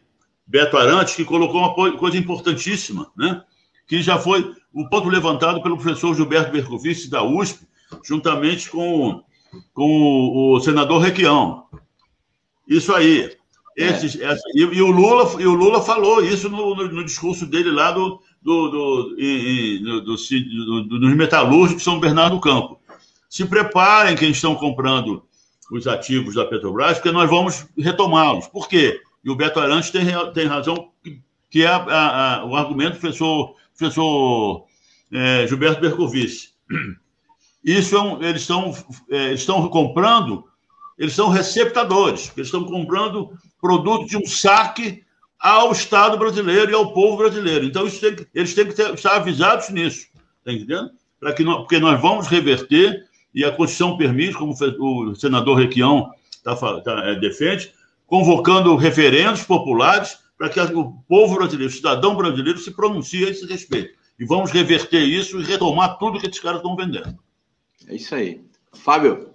Beto 0.46 0.78
Arantes, 0.78 1.16
que 1.16 1.26
colocou 1.26 1.62
uma 1.62 1.98
coisa 1.98 2.18
importantíssima, 2.18 3.12
né? 3.16 3.44
que 3.88 4.02
já 4.02 4.18
foi 4.18 4.54
o 4.74 4.88
ponto 4.88 5.10
levantado 5.10 5.62
pelo 5.62 5.78
professor 5.78 6.16
Gilberto 6.16 6.52
Bercovici, 6.52 7.10
da 7.10 7.24
USP, 7.24 7.68
juntamente 8.06 8.70
com, 8.70 9.24
com 9.74 10.54
o, 10.54 10.60
senador 10.60 11.02
Requião. 11.02 11.66
Isso 12.68 12.94
aí. 12.94 13.36
Esses, 13.76 14.20
é. 14.20 14.26
essa, 14.26 14.42
e, 14.54 14.62
e, 14.62 14.82
o 14.82 14.92
Lula, 14.92 15.42
e 15.42 15.46
o 15.46 15.54
Lula 15.54 15.82
falou 15.82 16.24
isso 16.24 16.50
no, 16.50 16.76
no, 16.76 16.88
no 16.90 17.06
discurso 17.06 17.46
dele 17.46 17.72
lá 17.72 17.92
do, 17.92 18.22
do, 18.42 18.70
do, 18.70 19.04
do, 19.16 20.02
do, 20.02 20.84
do, 20.84 21.00
dos 21.00 21.16
metalúrgicos 21.16 21.78
de 21.78 21.84
São 21.84 22.00
Bernardo 22.00 22.36
do 22.36 22.42
Campo. 22.42 22.80
Se 23.30 23.46
preparem 23.46 24.18
quem 24.18 24.32
estão 24.32 24.56
comprando 24.56 25.24
os 25.72 25.88
ativos 25.88 26.36
da 26.36 26.46
Petrobras, 26.46 26.98
porque 26.98 27.14
nós 27.14 27.30
vamos 27.30 27.66
retomá-los. 27.78 28.46
Por 28.48 28.68
quê? 28.68 29.02
E 29.24 29.30
o 29.30 29.36
Beto 29.36 29.60
Arantes 29.60 29.90
tem, 29.90 30.06
tem 30.34 30.46
razão, 30.46 30.90
que 31.50 31.64
é 31.64 31.68
a, 31.68 31.78
a, 31.78 32.36
a, 32.36 32.46
o 32.46 32.56
argumento 32.56 32.96
do 32.96 33.00
professor, 33.00 33.56
professor 33.78 34.66
é, 35.12 35.48
Gilberto 35.48 35.80
Bercovici. 35.80 36.50
Isso 37.64 37.96
é 37.96 38.02
um, 38.02 38.22
eles, 38.24 38.42
estão, 38.42 38.76
é, 39.10 39.34
estão 39.34 39.68
comprando, 39.70 40.46
eles 40.98 41.14
são 41.14 41.30
receptadores, 41.30 42.32
eles 42.36 42.48
estão 42.48 42.64
comprando 42.64 43.32
produto 43.60 44.08
de 44.08 44.18
um 44.18 44.26
saque 44.26 45.04
ao 45.40 45.72
Estado 45.72 46.18
brasileiro 46.18 46.72
e 46.72 46.74
ao 46.74 46.94
povo 46.94 47.18
brasileiro. 47.18 47.66
Então, 47.66 47.90
tem, 47.90 48.16
eles 48.34 48.54
têm 48.54 48.68
que 48.68 48.74
ter, 48.74 48.94
estar 48.94 49.16
avisados 49.16 49.70
nisso, 49.70 50.08
está 50.40 50.52
entendendo? 50.52 50.90
Para 51.20 51.34
que 51.34 51.44
nós, 51.44 51.58
porque 51.58 51.80
nós 51.80 52.02
vamos 52.02 52.28
reverter, 52.28 53.06
e 53.34 53.46
a 53.46 53.52
Constituição 53.52 53.98
permite, 53.98 54.34
como 54.34 54.54
o 54.54 55.16
senador 55.16 55.58
Requião 55.58 56.12
tá, 56.44 56.56
tá, 56.56 57.06
é, 57.06 57.16
defende, 57.16 57.72
convocando 58.06 58.76
referendos 58.76 59.44
populares 59.44 60.20
para 60.38 60.50
que 60.50 60.60
o 60.60 60.94
povo 61.08 61.36
brasileiro, 61.36 61.72
o 61.72 61.76
cidadão 61.76 62.16
brasileiro, 62.16 62.60
se 62.60 62.72
pronuncie 62.72 63.26
a 63.26 63.30
esse 63.30 63.46
respeito. 63.46 63.98
E 64.20 64.26
vamos 64.26 64.52
reverter 64.52 65.04
isso 65.04 65.40
e 65.40 65.44
retomar 65.44 65.98
tudo 65.98 66.20
que 66.20 66.28
esses 66.28 66.40
caras 66.40 66.58
estão 66.58 66.76
vendendo. 66.76 67.18
É 67.92 67.96
isso 67.96 68.16
aí. 68.16 68.42
Fábio. 68.72 69.32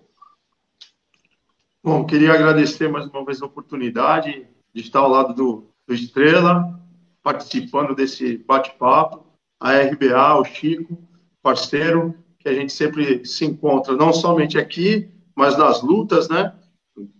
Bom, 1.84 2.06
queria 2.06 2.32
agradecer 2.32 2.88
mais 2.88 3.06
uma 3.06 3.22
vez 3.22 3.42
a 3.42 3.46
oportunidade 3.46 4.48
de 4.72 4.80
estar 4.80 5.00
ao 5.00 5.10
lado 5.10 5.34
do, 5.34 5.70
do 5.86 5.94
Estrela, 5.94 6.80
participando 7.22 7.94
desse 7.94 8.38
bate-papo, 8.38 9.26
a 9.60 9.74
RBA, 9.74 10.40
o 10.40 10.44
Chico, 10.46 10.96
parceiro, 11.42 12.14
que 12.38 12.48
a 12.48 12.54
gente 12.54 12.72
sempre 12.72 13.26
se 13.26 13.44
encontra, 13.44 13.94
não 13.94 14.10
somente 14.10 14.56
aqui, 14.56 15.10
mas 15.34 15.58
nas 15.58 15.82
lutas, 15.82 16.30
né? 16.30 16.54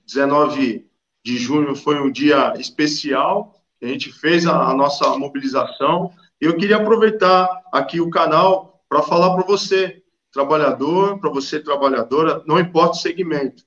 19 0.06 0.86
de 1.22 1.36
junho 1.36 1.76
foi 1.76 2.00
um 2.00 2.10
dia 2.10 2.54
especial, 2.56 3.62
a 3.82 3.86
gente 3.86 4.10
fez 4.10 4.46
a, 4.46 4.70
a 4.70 4.74
nossa 4.74 5.18
mobilização. 5.18 6.10
Eu 6.40 6.56
queria 6.56 6.78
aproveitar 6.78 7.62
aqui 7.70 8.00
o 8.00 8.08
canal 8.08 8.82
para 8.88 9.02
falar 9.02 9.34
para 9.34 9.46
você, 9.46 10.02
trabalhador, 10.36 11.18
para 11.18 11.30
você, 11.30 11.58
trabalhadora, 11.60 12.42
não 12.46 12.60
importa 12.60 12.92
o 12.92 13.00
segmento 13.00 13.64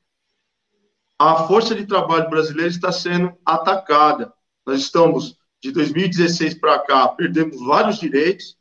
a 1.19 1.45
força 1.45 1.75
de 1.75 1.85
trabalho 1.85 2.29
brasileira 2.29 2.71
está 2.71 2.93
sendo 2.93 3.33
atacada. 3.45 4.31
nós 4.65 4.79
estamos 4.79 5.37
de 5.61 5.73
2016 5.73 6.53
para 6.53 6.79
cá, 6.79 7.09
perdemos 7.09 7.59
vários 7.59 7.99
direitos, 7.99 8.57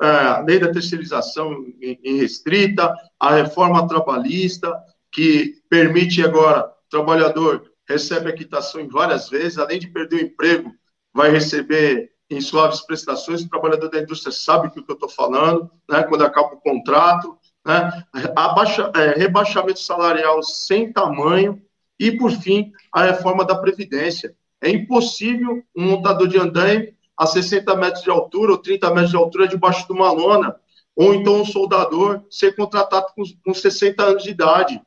é, 0.00 0.06
a 0.06 0.40
lei 0.40 0.60
da 0.60 0.70
terceirização 0.72 1.66
em 1.82 2.18
restrita, 2.18 2.94
a 3.18 3.34
reforma 3.34 3.86
trabalhista, 3.88 4.72
que 5.10 5.56
permite 5.68 6.22
agora, 6.22 6.66
o 6.66 6.88
trabalhador 6.88 7.72
recebe 7.88 8.30
a 8.30 8.34
quitação 8.34 8.80
em 8.80 8.88
várias 8.88 9.28
vezes, 9.28 9.58
além 9.58 9.80
de 9.80 9.88
perder 9.88 10.16
o 10.16 10.24
emprego, 10.26 10.72
vai 11.12 11.30
receber 11.30 12.12
em 12.30 12.40
suaves 12.40 12.80
prestações, 12.80 13.42
o 13.42 13.48
trabalhador 13.48 13.90
da 13.90 14.00
indústria 14.00 14.32
sabe 14.32 14.68
o 14.68 14.70
que 14.70 14.78
eu 14.88 14.94
estou 14.94 15.08
falando, 15.08 15.70
né, 15.90 16.04
quando 16.04 16.24
acaba 16.24 16.54
o 16.54 16.60
contrato, 16.60 17.36
né, 17.66 18.04
abaixa, 18.36 18.92
é, 18.94 19.18
rebaixamento 19.18 19.80
salarial 19.80 20.40
sem 20.42 20.92
tamanho, 20.92 21.60
e, 21.98 22.12
por 22.12 22.30
fim, 22.30 22.72
a 22.92 23.02
reforma 23.02 23.44
da 23.44 23.56
Previdência. 23.56 24.34
É 24.60 24.70
impossível 24.70 25.62
um 25.74 25.90
montador 25.90 26.28
de 26.28 26.38
andaime 26.38 26.94
a 27.16 27.26
60 27.26 27.74
metros 27.76 28.02
de 28.04 28.10
altura 28.10 28.52
ou 28.52 28.58
30 28.58 28.90
metros 28.90 29.10
de 29.10 29.16
altura 29.16 29.48
debaixo 29.48 29.86
de 29.86 29.92
uma 29.92 30.12
lona, 30.12 30.54
ou 30.94 31.14
então 31.14 31.40
um 31.40 31.44
soldador 31.44 32.22
ser 32.30 32.54
contratado 32.54 33.06
com, 33.14 33.22
com 33.44 33.54
60 33.54 34.02
anos 34.02 34.22
de 34.22 34.30
idade. 34.30 34.80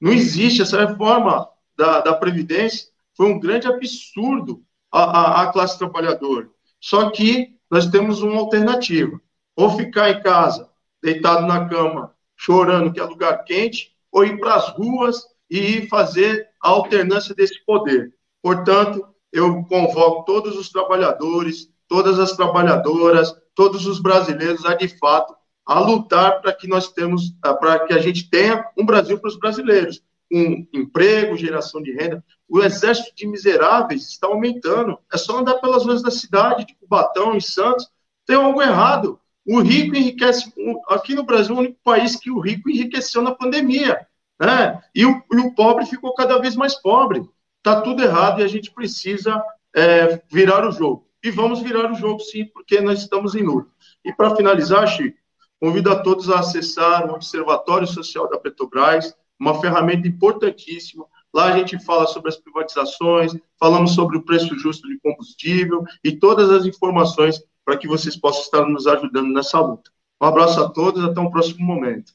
Não 0.00 0.12
existe 0.12 0.62
essa 0.62 0.84
reforma 0.84 1.48
da, 1.76 2.00
da 2.00 2.14
Previdência, 2.14 2.88
foi 3.16 3.26
um 3.26 3.38
grande 3.38 3.66
absurdo 3.66 4.62
à, 4.90 5.42
à 5.42 5.46
classe 5.52 5.78
trabalhadora. 5.78 6.48
Só 6.80 7.10
que 7.10 7.54
nós 7.70 7.86
temos 7.86 8.22
uma 8.22 8.40
alternativa: 8.40 9.20
ou 9.56 9.70
ficar 9.76 10.10
em 10.10 10.22
casa, 10.22 10.68
deitado 11.02 11.46
na 11.46 11.68
cama, 11.68 12.13
chorando 12.36 12.92
que 12.92 13.00
é 13.00 13.04
lugar 13.04 13.44
quente, 13.44 13.92
ou 14.10 14.24
ir 14.24 14.38
para 14.38 14.54
as 14.54 14.68
ruas 14.70 15.24
e 15.50 15.86
fazer 15.88 16.48
a 16.62 16.68
alternância 16.70 17.34
desse 17.34 17.64
poder. 17.64 18.14
Portanto, 18.42 19.06
eu 19.32 19.64
convoco 19.64 20.24
todos 20.24 20.56
os 20.56 20.68
trabalhadores, 20.68 21.68
todas 21.88 22.18
as 22.18 22.32
trabalhadoras, 22.32 23.34
todos 23.54 23.86
os 23.86 24.00
brasileiros 24.00 24.64
a 24.64 24.74
de 24.74 24.88
fato 24.98 25.34
a 25.66 25.80
lutar 25.80 26.40
para 26.40 26.52
que 26.52 26.68
nós 26.68 26.92
temos, 26.92 27.34
para 27.40 27.86
que 27.86 27.94
a 27.94 27.98
gente 27.98 28.28
tenha 28.28 28.64
um 28.76 28.84
Brasil 28.84 29.18
para 29.18 29.28
os 29.28 29.38
brasileiros, 29.38 30.02
com 30.30 30.66
emprego, 30.72 31.36
geração 31.36 31.82
de 31.82 31.92
renda. 31.92 32.22
O 32.48 32.62
exército 32.62 33.14
de 33.16 33.26
miseráveis 33.26 34.08
está 34.08 34.26
aumentando. 34.26 34.98
É 35.12 35.16
só 35.16 35.38
andar 35.38 35.54
pelas 35.54 35.84
ruas 35.84 36.02
da 36.02 36.10
cidade, 36.10 36.66
de 36.66 36.74
Cubatão, 36.74 37.34
em 37.34 37.40
Santos, 37.40 37.88
tem 38.26 38.36
algo 38.36 38.60
errado. 38.60 39.18
O 39.46 39.60
rico 39.60 39.94
enriquece. 39.94 40.52
Aqui 40.88 41.14
no 41.14 41.24
Brasil, 41.24 41.54
o 41.54 41.58
único 41.58 41.78
país 41.84 42.16
que 42.16 42.30
o 42.30 42.40
rico 42.40 42.70
enriqueceu 42.70 43.22
na 43.22 43.34
pandemia. 43.34 44.06
Né? 44.40 44.82
E, 44.94 45.04
o, 45.04 45.22
e 45.32 45.36
o 45.38 45.54
pobre 45.54 45.86
ficou 45.86 46.14
cada 46.14 46.38
vez 46.38 46.56
mais 46.56 46.74
pobre. 46.74 47.22
Está 47.58 47.80
tudo 47.80 48.02
errado 48.02 48.40
e 48.40 48.44
a 48.44 48.48
gente 48.48 48.70
precisa 48.70 49.42
é, 49.74 50.22
virar 50.30 50.66
o 50.66 50.72
jogo. 50.72 51.06
E 51.22 51.30
vamos 51.30 51.60
virar 51.60 51.90
o 51.90 51.94
jogo, 51.94 52.20
sim, 52.20 52.44
porque 52.46 52.80
nós 52.80 53.00
estamos 53.00 53.34
em 53.34 53.42
luta. 53.42 53.70
E 54.04 54.12
para 54.12 54.36
finalizar, 54.36 54.86
Chico, 54.86 55.16
convido 55.58 55.90
a 55.90 55.96
todos 55.96 56.28
a 56.28 56.40
acessar 56.40 57.10
o 57.10 57.14
Observatório 57.14 57.86
Social 57.86 58.28
da 58.28 58.38
Petrobras, 58.38 59.14
uma 59.40 59.58
ferramenta 59.60 60.06
importantíssima. 60.06 61.06
Lá 61.32 61.46
a 61.46 61.56
gente 61.56 61.82
fala 61.82 62.06
sobre 62.06 62.28
as 62.28 62.36
privatizações, 62.36 63.34
falamos 63.58 63.94
sobre 63.94 64.18
o 64.18 64.22
preço 64.22 64.56
justo 64.58 64.86
de 64.86 64.98
combustível 65.00 65.82
e 66.04 66.12
todas 66.12 66.50
as 66.50 66.66
informações 66.66 67.42
para 67.64 67.76
que 67.76 67.88
vocês 67.88 68.16
possam 68.16 68.42
estar 68.42 68.66
nos 68.66 68.86
ajudando 68.86 69.32
nessa 69.32 69.60
luta. 69.60 69.90
Um 70.20 70.26
abraço 70.26 70.60
a 70.60 70.68
todos, 70.68 71.02
até 71.04 71.20
um 71.20 71.30
próximo 71.30 71.64
momento. 71.64 72.12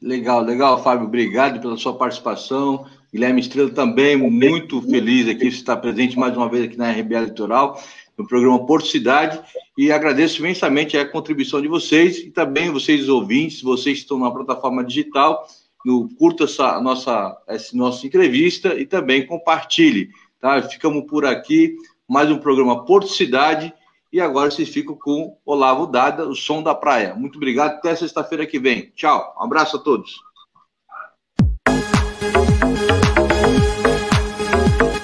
Legal, 0.00 0.40
legal, 0.42 0.82
Fábio. 0.82 1.06
Obrigado 1.06 1.60
pela 1.60 1.76
sua 1.76 1.94
participação. 1.94 2.86
Guilherme 3.12 3.40
Estrela 3.40 3.70
também 3.70 4.16
muito 4.16 4.82
feliz 4.82 5.28
aqui 5.28 5.48
estar 5.48 5.76
presente 5.78 6.18
mais 6.18 6.36
uma 6.36 6.48
vez 6.48 6.64
aqui 6.64 6.76
na 6.76 6.90
RBA 6.90 7.20
Litoral, 7.20 7.82
no 8.16 8.26
programa 8.26 8.66
Porto 8.66 8.86
Cidade, 8.86 9.40
e 9.76 9.90
agradeço 9.90 10.40
imensamente 10.40 10.96
a 10.96 11.08
contribuição 11.08 11.62
de 11.62 11.68
vocês 11.68 12.18
e 12.18 12.30
também 12.30 12.70
vocês 12.70 13.08
ouvintes, 13.08 13.62
vocês 13.62 13.96
que 13.96 14.02
estão 14.02 14.18
na 14.18 14.30
plataforma 14.30 14.84
digital, 14.84 15.46
no, 15.84 16.08
curta 16.16 16.44
essa 16.44 16.80
nossa, 16.80 17.36
essa 17.46 17.76
nossa 17.76 18.06
entrevista 18.06 18.74
e 18.74 18.84
também 18.84 19.26
compartilhe. 19.26 20.10
Tá? 20.38 20.60
Ficamos 20.62 21.04
por 21.06 21.24
aqui, 21.24 21.76
mais 22.06 22.30
um 22.30 22.38
programa 22.38 22.84
Porto 22.84 23.08
Cidade, 23.08 23.72
e 24.12 24.20
agora 24.20 24.50
vocês 24.50 24.68
ficam 24.68 24.94
com 24.94 25.38
Olavo 25.44 25.86
Dada, 25.86 26.26
o 26.26 26.34
som 26.34 26.62
da 26.62 26.74
praia. 26.74 27.14
Muito 27.14 27.36
obrigado, 27.36 27.72
até 27.72 27.94
sexta-feira 27.94 28.46
que 28.46 28.58
vem. 28.58 28.92
Tchau, 28.94 29.34
um 29.38 29.44
abraço 29.44 29.76
a 29.76 29.80
todos. 29.80 30.20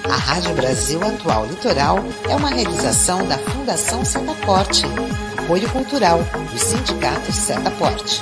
A 0.09 0.17
Rádio 0.17 0.53
Brasil 0.55 1.03
Atual 1.03 1.45
Litoral 1.45 1.97
é 2.29 2.35
uma 2.35 2.49
realização 2.49 3.27
da 3.27 3.37
Fundação 3.37 4.03
Setaporte, 4.03 4.83
apoio 5.37 5.69
cultural 5.71 6.19
do 6.51 6.57
Sindicato 6.57 7.31
Setaporte. 7.31 8.21